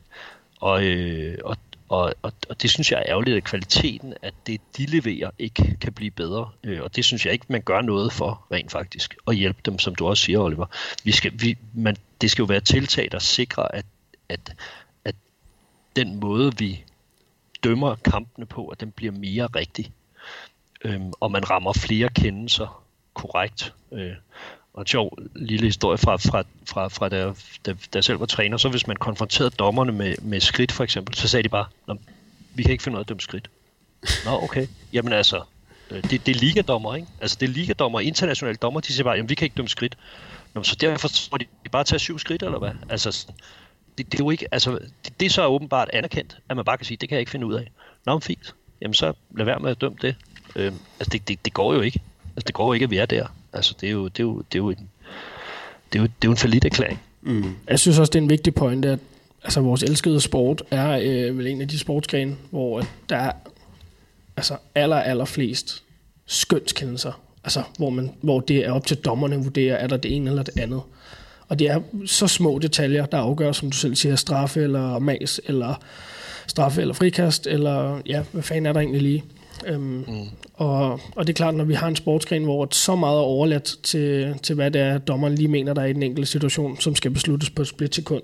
og, 0.61 0.85
øh, 0.85 1.39
og, 1.45 1.57
og, 1.93 2.15
og, 2.23 2.33
og 2.49 2.63
det 2.63 2.71
synes 2.71 2.93
jeg 2.93 2.99
er 2.99 3.05
ærgerligt, 3.09 3.37
at 3.37 3.45
kvaliteten 3.45 4.15
af 4.23 4.31
det, 4.47 4.61
de 4.77 4.87
leverer, 4.87 5.31
ikke 5.39 5.77
kan 5.81 5.93
blive 5.93 6.11
bedre. 6.11 6.51
Øh, 6.65 6.83
og 6.83 6.97
det 6.97 7.05
synes 7.05 7.27
jeg 7.27 7.33
ikke, 7.33 7.47
man 7.49 7.63
gør 7.63 7.81
noget 7.81 8.13
for 8.13 8.47
rent 8.53 8.73
faktisk. 8.73 9.17
At 9.29 9.37
hjælpe 9.37 9.61
dem, 9.65 9.79
som 9.79 9.95
du 9.95 10.07
også 10.07 10.23
siger, 10.23 10.39
Oliver. 10.39 10.67
Vi 11.05 11.13
skal, 11.13 11.33
vi, 11.41 11.59
man, 11.75 11.97
det 12.21 12.31
skal 12.31 12.43
jo 12.43 12.47
være 12.47 12.61
tiltag, 12.61 13.09
der 13.13 13.19
sikrer, 13.19 13.63
at, 13.63 13.85
at, 14.29 14.55
at 15.05 15.15
den 15.97 16.21
måde, 16.21 16.57
vi 16.59 16.85
dømmer 17.65 17.95
kampene 17.95 18.47
på, 18.47 18.69
at 18.69 18.81
den 18.81 18.93
bliver 18.93 19.13
mere 19.13 19.47
rigtig. 19.47 19.93
Øhm, 20.85 21.13
og 21.21 21.31
man 21.31 21.51
rammer 21.51 21.73
flere 21.73 22.09
kendelser 22.09 22.85
korrekt. 23.15 23.75
Øh, 23.93 24.15
og 24.75 24.81
en 24.81 24.87
sjov 24.87 25.19
lille 25.35 25.67
historie 25.67 25.99
fra, 25.99 26.17
fra, 26.17 26.45
fra, 26.67 26.89
fra 26.89 27.09
da, 27.09 27.33
da, 27.67 27.73
da 27.73 27.77
jeg 27.95 28.05
selv 28.05 28.21
var 28.21 28.27
træner, 28.27 28.57
så 28.57 28.69
hvis 28.69 28.87
man 28.87 28.97
konfronterede 28.97 29.51
dommerne 29.51 29.93
med, 29.93 30.15
med 30.23 30.41
skridt 30.41 30.73
for 30.73 30.85
eksempel, 30.85 31.15
så 31.15 31.29
sagde 31.29 31.43
de 31.43 31.49
bare, 31.49 31.67
vi 32.55 32.63
kan 32.63 32.73
ikke 32.73 32.85
finde 32.85 32.97
ud 32.97 32.99
af 32.99 33.05
at 33.05 33.09
dømme 33.09 33.21
skridt. 33.21 33.51
Nå, 34.27 34.31
okay. 34.43 34.67
Jamen 34.93 35.13
altså, 35.13 35.43
øh, 35.91 36.03
det, 36.03 36.27
det 36.27 36.37
er 36.37 36.41
ligadommer, 36.41 36.95
ikke? 36.95 37.09
Altså 37.21 37.37
det 37.41 37.49
er 37.49 37.53
ligadommer, 37.53 38.01
internationale 38.01 38.57
dommer, 38.57 38.81
de 38.81 38.93
siger 38.93 39.05
bare, 39.05 39.15
jamen 39.15 39.29
vi 39.29 39.35
kan 39.35 39.47
ikke 39.47 39.57
dømme 39.57 39.69
skridt. 39.69 39.99
Nå, 40.55 40.63
så 40.63 40.77
derfor 40.77 41.09
må 41.31 41.39
de 41.39 41.69
bare 41.73 41.85
tage 41.85 41.99
syv 41.99 42.19
skridt, 42.19 42.43
eller 42.43 42.59
hvad? 42.59 42.71
Altså, 42.89 43.27
det, 43.99 44.13
det 44.13 44.21
er 44.21 44.25
jo 44.25 44.31
ikke, 44.31 44.47
altså, 44.53 44.79
det, 45.05 45.21
det 45.21 45.27
er 45.27 45.31
så 45.31 45.47
åbenbart 45.47 45.91
anerkendt, 45.93 46.39
at 46.49 46.57
man 46.57 46.65
bare 46.65 46.77
kan 46.77 46.87
sige, 46.87 46.97
det 46.97 47.09
kan 47.09 47.17
jeg 47.17 47.21
ikke 47.21 47.31
finde 47.31 47.47
ud 47.47 47.55
af. 47.55 47.71
Nå, 48.07 48.13
men 48.13 48.23
fint. 48.23 48.55
Jamen 48.81 48.95
så 48.95 49.13
lad 49.37 49.45
være 49.45 49.61
med 49.61 49.71
at 49.71 49.81
dømme 49.81 49.99
det. 50.03 50.17
Øh, 50.57 50.73
altså 51.01 51.11
det, 51.13 51.29
det, 51.29 51.45
det 51.45 51.55
går 51.55 51.75
jo 51.75 51.81
ikke. 51.81 52.01
Altså 52.37 52.47
det 52.47 52.55
går 52.55 52.67
jo 52.67 52.73
ikke, 52.73 52.85
at 52.85 52.91
vi 52.91 52.97
er 52.97 53.07
der. 53.07 53.27
Altså, 53.53 53.75
det 53.81 53.87
er 53.87 53.93
jo, 53.93 54.09
det 54.09 54.19
er 54.19 54.25
jo, 54.25 54.39
det 54.39 54.59
er 54.59 54.63
jo 54.63 54.71
en, 54.71 54.89
det 55.93 55.99
er 55.99 56.03
jo, 56.03 56.05
det 56.05 56.13
er 56.23 56.29
jo 56.29 56.31
en 56.31 56.37
forlidt 56.37 56.65
erklæring. 56.65 57.03
Mm. 57.23 57.55
Jeg 57.69 57.79
synes 57.79 57.99
også, 57.99 58.11
det 58.11 58.19
er 58.19 58.23
en 58.23 58.31
vigtig 58.31 58.55
point, 58.55 58.85
at 58.85 58.99
altså, 59.45 59.61
vores 59.61 59.83
elskede 59.83 60.21
sport 60.21 60.63
er 60.71 60.99
øh, 61.03 61.39
vel 61.39 61.47
en 61.47 61.61
af 61.61 61.69
de 61.69 61.79
sportsgrene, 61.79 62.37
hvor 62.51 62.87
der 63.09 63.17
er 63.17 63.33
altså, 64.37 64.57
aller, 64.75 64.97
aller 64.97 65.25
flest 65.25 65.83
skønskendelser 66.27 67.13
Altså, 67.45 67.63
hvor, 67.79 67.91
man, 67.91 68.11
hvor 68.21 68.41
det 68.41 68.67
er 68.67 68.73
op 68.73 68.87
til 68.87 68.97
dommerne 68.97 69.35
at 69.35 69.45
vurdere, 69.45 69.79
er 69.79 69.87
der 69.87 69.97
det 69.97 70.17
ene 70.17 70.31
eller 70.31 70.43
det 70.43 70.59
andet. 70.61 70.83
Og 71.49 71.59
det 71.59 71.71
er 71.71 71.81
så 72.07 72.27
små 72.27 72.59
detaljer, 72.59 73.07
der 73.07 73.19
afgør, 73.19 73.53
som 73.53 73.71
du 73.71 73.77
selv 73.77 73.95
siger, 73.95 74.17
straffe 74.17 74.63
eller 74.63 74.99
mas, 74.99 75.41
eller 75.47 75.75
straffe 76.47 76.81
eller 76.81 76.95
frikast, 76.95 77.47
eller 77.47 78.03
ja, 78.07 78.23
hvad 78.33 78.43
fanden 78.43 78.67
er 78.67 78.73
der 78.73 78.81
egentlig 78.81 79.03
lige? 79.03 79.25
Øhm, 79.67 79.83
mm. 79.83 80.29
og, 80.55 81.01
og 81.17 81.27
det 81.27 81.29
er 81.29 81.37
klart, 81.37 81.55
når 81.55 81.65
vi 81.65 81.75
har 81.75 81.89
en 81.89 81.97
sportsgren, 81.97 82.45
hvor 82.45 82.69
så 82.71 82.97
meget 82.97 83.17
er 83.17 83.23
overladt 83.23 83.79
til, 83.83 84.35
til, 84.43 84.55
hvad 84.55 84.71
det 84.71 84.81
er, 84.81 84.99
dommeren 84.99 85.35
lige 85.35 85.49
mener, 85.49 85.75
der 85.75 85.83
er 85.83 85.87
i 85.87 85.93
den 85.93 86.03
enkelte 86.03 86.31
situation, 86.31 86.81
som 86.81 86.97
skal 86.97 87.11
besluttes 87.11 87.51
på 87.51 87.63
et 87.63 87.69
splitsekund, 87.69 88.23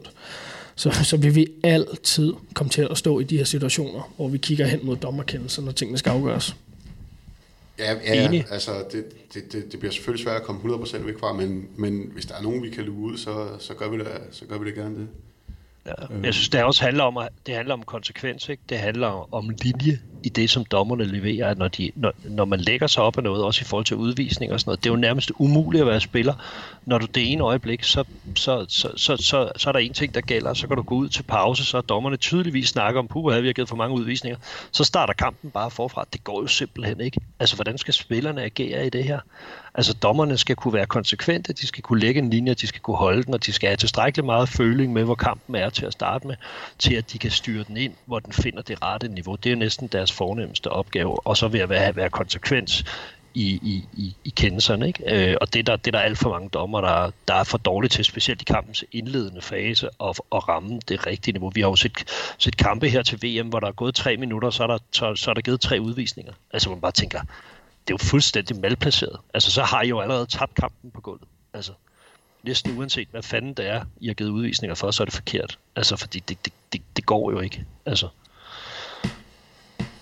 så, 0.74 0.91
så 1.05 1.16
vil 1.16 1.34
vi 1.34 1.47
altid 1.62 2.32
komme 2.55 2.70
til 2.70 2.89
at 2.91 2.99
stå 2.99 3.20
i 3.20 3.24
de 3.24 3.36
her 3.36 3.45
situationer, 3.45 4.12
hvor 4.16 4.28
vi 4.28 4.39
kigger 4.39 4.66
hen 4.66 4.86
mod 4.86 4.97
dommerkendelser, 4.97 5.62
når 5.62 5.72
tingene 5.72 5.99
skal 5.99 6.11
afgøres. 6.11 6.57
Ja, 7.78 7.95
ja 8.07 8.24
Enig. 8.24 8.47
altså 8.51 8.70
det, 8.93 9.05
det, 9.34 9.53
det, 9.53 9.72
det 9.72 9.80
bliver 9.80 9.93
selvfølgelig 9.93 10.24
svært 10.24 10.36
at 10.36 10.43
komme 10.43 10.74
100% 10.74 11.07
væk 11.07 11.18
fra, 11.20 11.32
men, 11.32 11.68
men 11.76 12.11
hvis 12.12 12.26
der 12.26 12.34
er 12.34 12.43
nogen, 12.43 12.62
vi 12.62 12.70
kan 12.70 12.84
luge 12.84 13.12
ud, 13.12 13.16
så, 13.16 13.49
så, 13.59 13.74
gør, 13.74 13.89
vi 13.89 13.99
det, 13.99 14.07
så 14.30 14.45
gør 14.45 14.59
vi 14.59 14.66
det 14.66 14.74
gerne 14.74 14.95
det. 14.95 15.09
Ja. 15.86 15.93
Jeg 16.22 16.34
synes, 16.34 16.49
det 16.49 16.64
også 16.64 16.84
handler 16.84 17.05
om, 17.05 17.16
at 17.16 17.28
det 17.47 17.55
handler 17.55 17.74
om 17.74 17.82
konsekvens. 17.82 18.49
Ikke? 18.49 18.62
Det 18.68 18.78
handler 18.78 19.34
om 19.34 19.51
linje 19.62 20.01
i 20.22 20.28
det, 20.28 20.50
som 20.50 20.64
dommerne 20.64 21.04
leverer. 21.04 21.50
at 21.50 21.58
Når, 21.58 21.68
de, 21.68 21.90
når, 21.94 22.12
når 22.24 22.44
man 22.44 22.60
lægger 22.60 22.86
sig 22.86 23.02
op 23.02 23.16
af 23.16 23.22
noget, 23.22 23.44
også 23.44 23.62
i 23.62 23.64
forhold 23.64 23.84
til 23.84 23.96
udvisning 23.96 24.52
og 24.52 24.60
sådan 24.60 24.68
noget, 24.68 24.84
det 24.84 24.90
er 24.90 24.94
jo 24.94 25.00
nærmest 25.00 25.32
umuligt 25.38 25.80
at 25.80 25.86
være 25.86 26.00
spiller. 26.00 26.34
Når 26.84 26.98
du 26.98 27.06
det 27.06 27.32
ene 27.32 27.44
øjeblik, 27.44 27.84
så, 27.84 28.04
så, 28.34 28.66
så, 28.68 28.90
så, 28.96 29.16
så, 29.16 29.52
så 29.56 29.68
er 29.70 29.72
der 29.72 29.78
en 29.78 29.92
ting, 29.92 30.14
der 30.14 30.20
gælder, 30.20 30.54
så 30.54 30.66
kan 30.66 30.76
du 30.76 30.82
gå 30.82 30.94
ud 30.94 31.08
til 31.08 31.22
pause, 31.22 31.64
så 31.64 31.76
er 31.76 31.80
dommerne 31.80 32.16
tydeligvis 32.16 32.68
snakker 32.68 33.00
om, 33.00 33.08
puh, 33.08 33.42
vi 33.42 33.46
har 33.46 33.52
givet 33.52 33.68
for 33.68 33.76
mange 33.76 33.96
udvisninger. 33.96 34.38
Så 34.72 34.84
starter 34.84 35.12
kampen 35.12 35.50
bare 35.50 35.70
forfra. 35.70 36.04
Det 36.12 36.24
går 36.24 36.40
jo 36.40 36.46
simpelthen 36.46 37.00
ikke. 37.00 37.20
Altså, 37.40 37.54
hvordan 37.54 37.78
skal 37.78 37.94
spillerne 37.94 38.42
agere 38.42 38.86
i 38.86 38.90
det 38.90 39.04
her? 39.04 39.20
Altså 39.74 39.92
dommerne 39.92 40.38
skal 40.38 40.56
kunne 40.56 40.74
være 40.74 40.86
konsekvente, 40.86 41.52
de 41.52 41.66
skal 41.66 41.82
kunne 41.82 42.00
lægge 42.00 42.18
en 42.18 42.30
linje, 42.30 42.54
de 42.54 42.66
skal 42.66 42.80
kunne 42.80 42.96
holde 42.96 43.22
den, 43.22 43.34
og 43.34 43.46
de 43.46 43.52
skal 43.52 43.68
have 43.68 43.76
tilstrækkeligt 43.76 44.26
meget 44.26 44.48
føling 44.48 44.92
med, 44.92 45.04
hvor 45.04 45.14
kampen 45.14 45.54
er 45.54 45.70
til 45.70 45.86
at 45.86 45.92
starte 45.92 46.26
med, 46.26 46.36
til 46.78 46.94
at 46.94 47.12
de 47.12 47.18
kan 47.18 47.30
styre 47.30 47.64
den 47.64 47.76
ind, 47.76 47.92
hvor 48.06 48.18
den 48.18 48.32
finder 48.32 48.62
det 48.62 48.82
rette 48.82 49.08
niveau. 49.08 49.34
Det 49.34 49.52
er 49.52 49.56
næsten 49.56 49.86
deres 49.86 50.07
fornemmeste 50.12 50.70
opgave, 50.70 51.26
og 51.26 51.36
så 51.36 51.48
vil 51.48 51.59
jeg 51.59 51.68
være, 51.68 51.96
være 51.96 52.11
konsekvens 52.11 52.84
i, 53.34 53.48
i, 53.62 53.84
i, 53.92 54.16
i 54.24 54.30
kendelserne. 54.30 54.86
Ikke? 54.86 55.30
Øh, 55.30 55.36
og 55.40 55.52
det 55.52 55.59
er 55.59 55.62
der, 55.62 55.76
det 55.76 55.92
der 55.92 55.98
alt 55.98 56.18
for 56.18 56.30
mange 56.30 56.48
dommer, 56.48 56.80
der, 56.80 57.11
der 57.28 57.34
er 57.34 57.44
for 57.44 57.59
dårligt 57.59 57.92
til, 57.92 58.04
specielt 58.04 58.42
i 58.42 58.44
kampens 58.44 58.84
indledende 58.92 59.40
fase, 59.40 59.86
at, 59.86 60.20
at 60.32 60.48
ramme 60.48 60.80
det 60.88 61.06
rigtige 61.06 61.32
niveau. 61.32 61.50
Vi 61.50 61.61
har 61.61 61.68
jo 61.68 61.76
set, 61.76 62.04
set 62.38 62.56
kampe 62.56 62.88
her 62.88 63.02
til 63.02 63.18
VM, 63.22 63.48
hvor 63.48 63.61
der 63.61 63.66
er 63.66 63.72
gået 63.72 63.94
tre 63.94 64.16
minutter, 64.16 64.50
så 64.50 64.62
er 64.62 64.66
der, 64.66 64.78
så, 64.92 65.14
så 65.14 65.30
er 65.30 65.34
der 65.34 65.40
givet 65.40 65.61
tre 65.61 65.80
udvisninger. 65.80 66.32
Altså 66.52 66.70
man 66.70 66.80
bare 66.80 66.92
tænker, 66.92 67.20
det 67.20 67.94
er 67.94 67.98
jo 68.02 68.09
fuldstændig 68.09 68.61
malplaceret. 68.61 69.16
Altså, 69.34 69.50
så 69.50 69.62
har 69.62 69.82
I 69.82 69.88
jo 69.88 70.00
allerede 70.00 70.26
tabt 70.26 70.54
kampen 70.54 70.90
på 70.90 71.00
gulvet. 71.00 71.28
Altså, 71.54 71.72
næsten 72.42 72.78
uanset 72.78 73.09
hvad 73.11 73.22
fanden 73.22 73.54
det 73.54 73.68
er, 73.68 73.84
I 74.00 74.06
har 74.06 74.14
givet 74.14 74.30
udvisninger 74.30 74.74
for, 74.74 74.90
så 74.90 75.02
er 75.02 75.04
det 75.04 75.14
forkert. 75.14 75.59
Altså, 75.76 75.96
fordi 75.96 76.18
det, 76.28 76.44
det, 76.44 76.52
det, 76.72 76.82
det 76.96 77.06
går 77.06 77.30
jo 77.30 77.40
ikke. 77.40 77.64
Altså. 77.86 78.09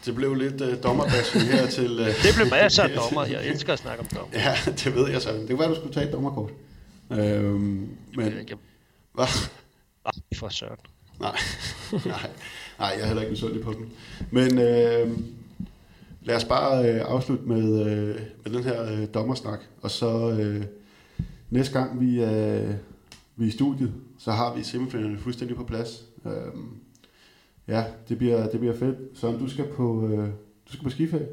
Det 0.07 0.15
blev 0.15 0.35
lidt 0.35 0.61
uh, 0.61 0.83
dommerbashing 0.83 1.45
her 1.45 1.67
til... 1.77 2.01
Uh, 2.01 2.07
det 2.07 2.35
blev 2.37 2.51
masser 2.51 2.83
af 2.83 2.91
dommer. 3.01 3.25
Jeg 3.25 3.47
elsker 3.47 3.73
at 3.73 3.79
snakke 3.79 4.01
om 4.01 4.07
dommer. 4.07 4.39
Ja, 4.39 4.55
det 4.67 4.95
ved 4.95 5.11
jeg 5.11 5.23
så. 5.23 5.33
Det 5.33 5.49
kunne 5.49 5.59
være, 5.59 5.69
du 5.69 5.75
skulle 5.75 5.95
tage 5.95 6.07
et 6.07 6.13
dommerkort. 6.13 6.51
Øhm, 7.11 7.89
men... 8.17 8.33
Hvad? 9.15 9.27
Nej, 10.05 10.39
for 10.39 10.49
søren. 10.49 10.79
Nej, 11.21 11.39
nej, 11.93 12.31
nej, 12.79 12.89
jeg 12.89 13.01
er 13.01 13.07
heller 13.07 13.23
ikke 13.23 13.31
misundelig 13.31 13.65
på 13.65 13.73
dem. 13.73 13.91
Men 14.31 14.59
øh, 14.59 15.19
lad 16.23 16.37
os 16.37 16.45
bare 16.45 16.89
øh, 16.89 17.01
afslutte 17.05 17.45
med, 17.45 17.87
øh, 17.87 18.21
med 18.45 18.53
den 18.53 18.65
her 18.65 18.93
øh, 18.93 19.07
dommersnak, 19.15 19.61
og 19.83 19.91
så 19.91 20.31
øh, 20.31 20.65
næste 21.51 21.79
gang 21.79 22.01
vi 22.01 22.21
er, 22.21 22.73
vi 23.37 23.45
er 23.45 23.49
i 23.49 23.51
studiet, 23.51 23.93
så 24.19 24.33
har 24.33 24.55
vi 24.55 24.63
semifinalerne 24.63 25.19
fuldstændig 25.19 25.57
på 25.57 25.65
plads. 25.65 26.03
Øh, 26.27 26.33
ja, 27.69 27.85
det 28.09 28.19
bliver, 28.19 28.49
det 28.49 28.61
bliver 28.61 28.77
fedt. 28.77 28.97
Så 29.15 29.33
du 29.33 29.49
skal 29.49 29.65
på, 29.65 30.09
øh, 30.09 30.19
du 30.69 30.73
skal 30.73 30.85
på 30.85 30.91
skiferie. 30.91 31.27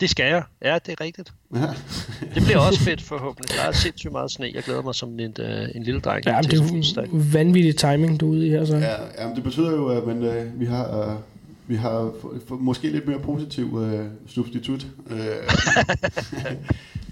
Det 0.00 0.10
skal 0.10 0.26
jeg. 0.26 0.42
Ja, 0.62 0.78
det 0.86 0.92
er 0.92 1.04
rigtigt. 1.04 1.32
Ja. 1.54 1.60
det 2.34 2.42
bliver 2.44 2.58
også 2.58 2.80
fedt 2.80 3.02
forhåbentlig. 3.02 3.56
Der 3.56 3.62
er 3.62 3.72
sindssygt 3.72 4.12
meget 4.12 4.30
sne. 4.30 4.50
Jeg 4.54 4.62
glæder 4.62 4.82
mig 4.82 4.94
som 4.94 5.20
en, 5.20 5.34
uh, 5.38 5.76
en 5.76 5.82
lille 5.82 6.00
dreng. 6.00 6.26
Ja, 6.26 6.40
det 6.42 6.52
er 6.52 7.02
jo 7.12 7.18
vanvittig 7.32 7.76
timing, 7.76 8.20
du 8.20 8.26
er 8.26 8.30
ude 8.30 8.46
i 8.46 8.50
her. 8.50 8.64
Så. 8.64 8.76
Ja, 8.76 9.24
ja 9.24 9.34
det 9.34 9.42
betyder 9.42 9.70
jo, 9.70 9.88
at 9.88 10.06
man, 10.06 10.16
uh, 10.16 10.60
vi 10.60 10.64
har... 10.64 11.08
Uh, 11.08 11.20
vi 11.66 11.76
har 11.76 12.12
for, 12.20 12.34
for, 12.46 12.56
måske 12.56 12.90
lidt 12.90 13.06
mere 13.06 13.18
positiv 13.18 13.74
uh, 13.74 14.00
substitut 14.26 14.86
uh, 15.10 15.16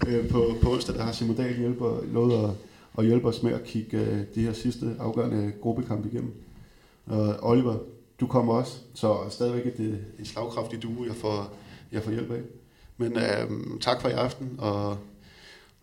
uh, 0.09 0.29
på, 0.33 0.57
på 0.63 0.73
onsdag, 0.73 0.95
der 0.95 1.03
har 1.03 1.13
Simon 1.13 1.37
Dahl 1.37 1.59
hjælper, 1.59 2.01
lovet 2.13 2.45
at, 2.45 2.51
at 2.99 3.07
hjælpe 3.07 3.29
os 3.29 3.43
med 3.43 3.53
at 3.53 3.65
kigge 3.65 4.01
uh, 4.01 4.19
de 4.35 4.43
her 4.43 4.53
sidste 4.53 4.87
afgørende 4.99 5.53
gruppekamp 5.63 6.07
igennem. 6.07 6.35
Uh, 7.07 7.29
Oliver, 7.43 7.77
du 8.21 8.27
kommer 8.27 8.55
også, 8.55 8.77
så 8.95 9.17
stadigvæk 9.31 9.67
er 9.67 9.77
det 9.77 9.91
øh, 9.91 9.99
en 10.19 10.25
slagkraftigt 10.25 10.83
duo, 10.83 11.05
jeg 11.05 11.17
får, 11.17 11.55
jeg 11.93 12.03
får 12.03 12.11
hjælp 12.11 12.31
af. 12.31 12.41
Men 12.97 13.17
øhm, 13.17 13.79
tak 13.81 14.01
for 14.01 14.09
i 14.09 14.13
aften, 14.13 14.55
og 14.59 14.99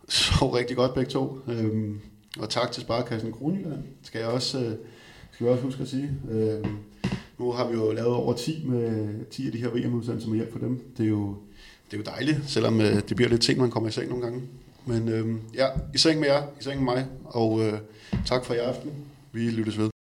så 0.08 0.50
rigtig 0.54 0.76
godt 0.76 0.94
begge 0.94 1.10
to. 1.10 1.40
Øhm, 1.48 2.00
og 2.38 2.50
tak 2.50 2.72
til 2.72 2.82
Sparkassen 2.82 3.32
Kronjylland, 3.32 3.82
skal 4.02 4.18
jeg 4.18 4.28
også, 4.28 4.58
øh, 4.58 4.72
skal 5.32 5.44
jeg 5.44 5.52
også 5.52 5.64
huske 5.64 5.82
at 5.82 5.88
sige. 5.88 6.10
Øhm, 6.30 6.76
nu 7.38 7.52
har 7.52 7.68
vi 7.68 7.74
jo 7.74 7.92
lavet 7.92 8.14
over 8.14 8.34
10 8.34 8.64
med 8.66 9.14
10 9.30 9.46
af 9.46 9.52
de 9.52 9.58
her 9.58 9.68
VM-udsendelser 9.68 10.28
med 10.28 10.36
hjælp 10.36 10.52
for 10.52 10.58
dem. 10.58 10.92
Det 10.96 11.04
er 11.04 11.08
jo, 11.08 11.36
det 11.90 11.96
er 11.96 11.98
jo 11.98 12.04
dejligt, 12.04 12.38
selvom 12.46 12.80
øh, 12.80 12.94
det 13.08 13.16
bliver 13.16 13.28
lidt 13.28 13.42
ting, 13.42 13.60
man 13.60 13.70
kommer 13.70 13.88
i 13.88 13.92
seng 13.92 14.08
nogle 14.08 14.24
gange. 14.24 14.42
Men 14.86 15.08
øhm, 15.08 15.40
ja, 15.54 15.66
i 15.94 15.98
seng 15.98 16.20
med 16.20 16.28
jer, 16.28 16.42
i 16.60 16.62
seng 16.62 16.84
med 16.84 16.94
mig, 16.94 17.06
og 17.24 17.60
øh, 17.60 17.78
tak 18.26 18.44
for 18.44 18.54
i 18.54 18.58
aften. 18.58 18.90
Vi 19.32 19.50
lyttes 19.50 19.78
ved. 19.78 19.95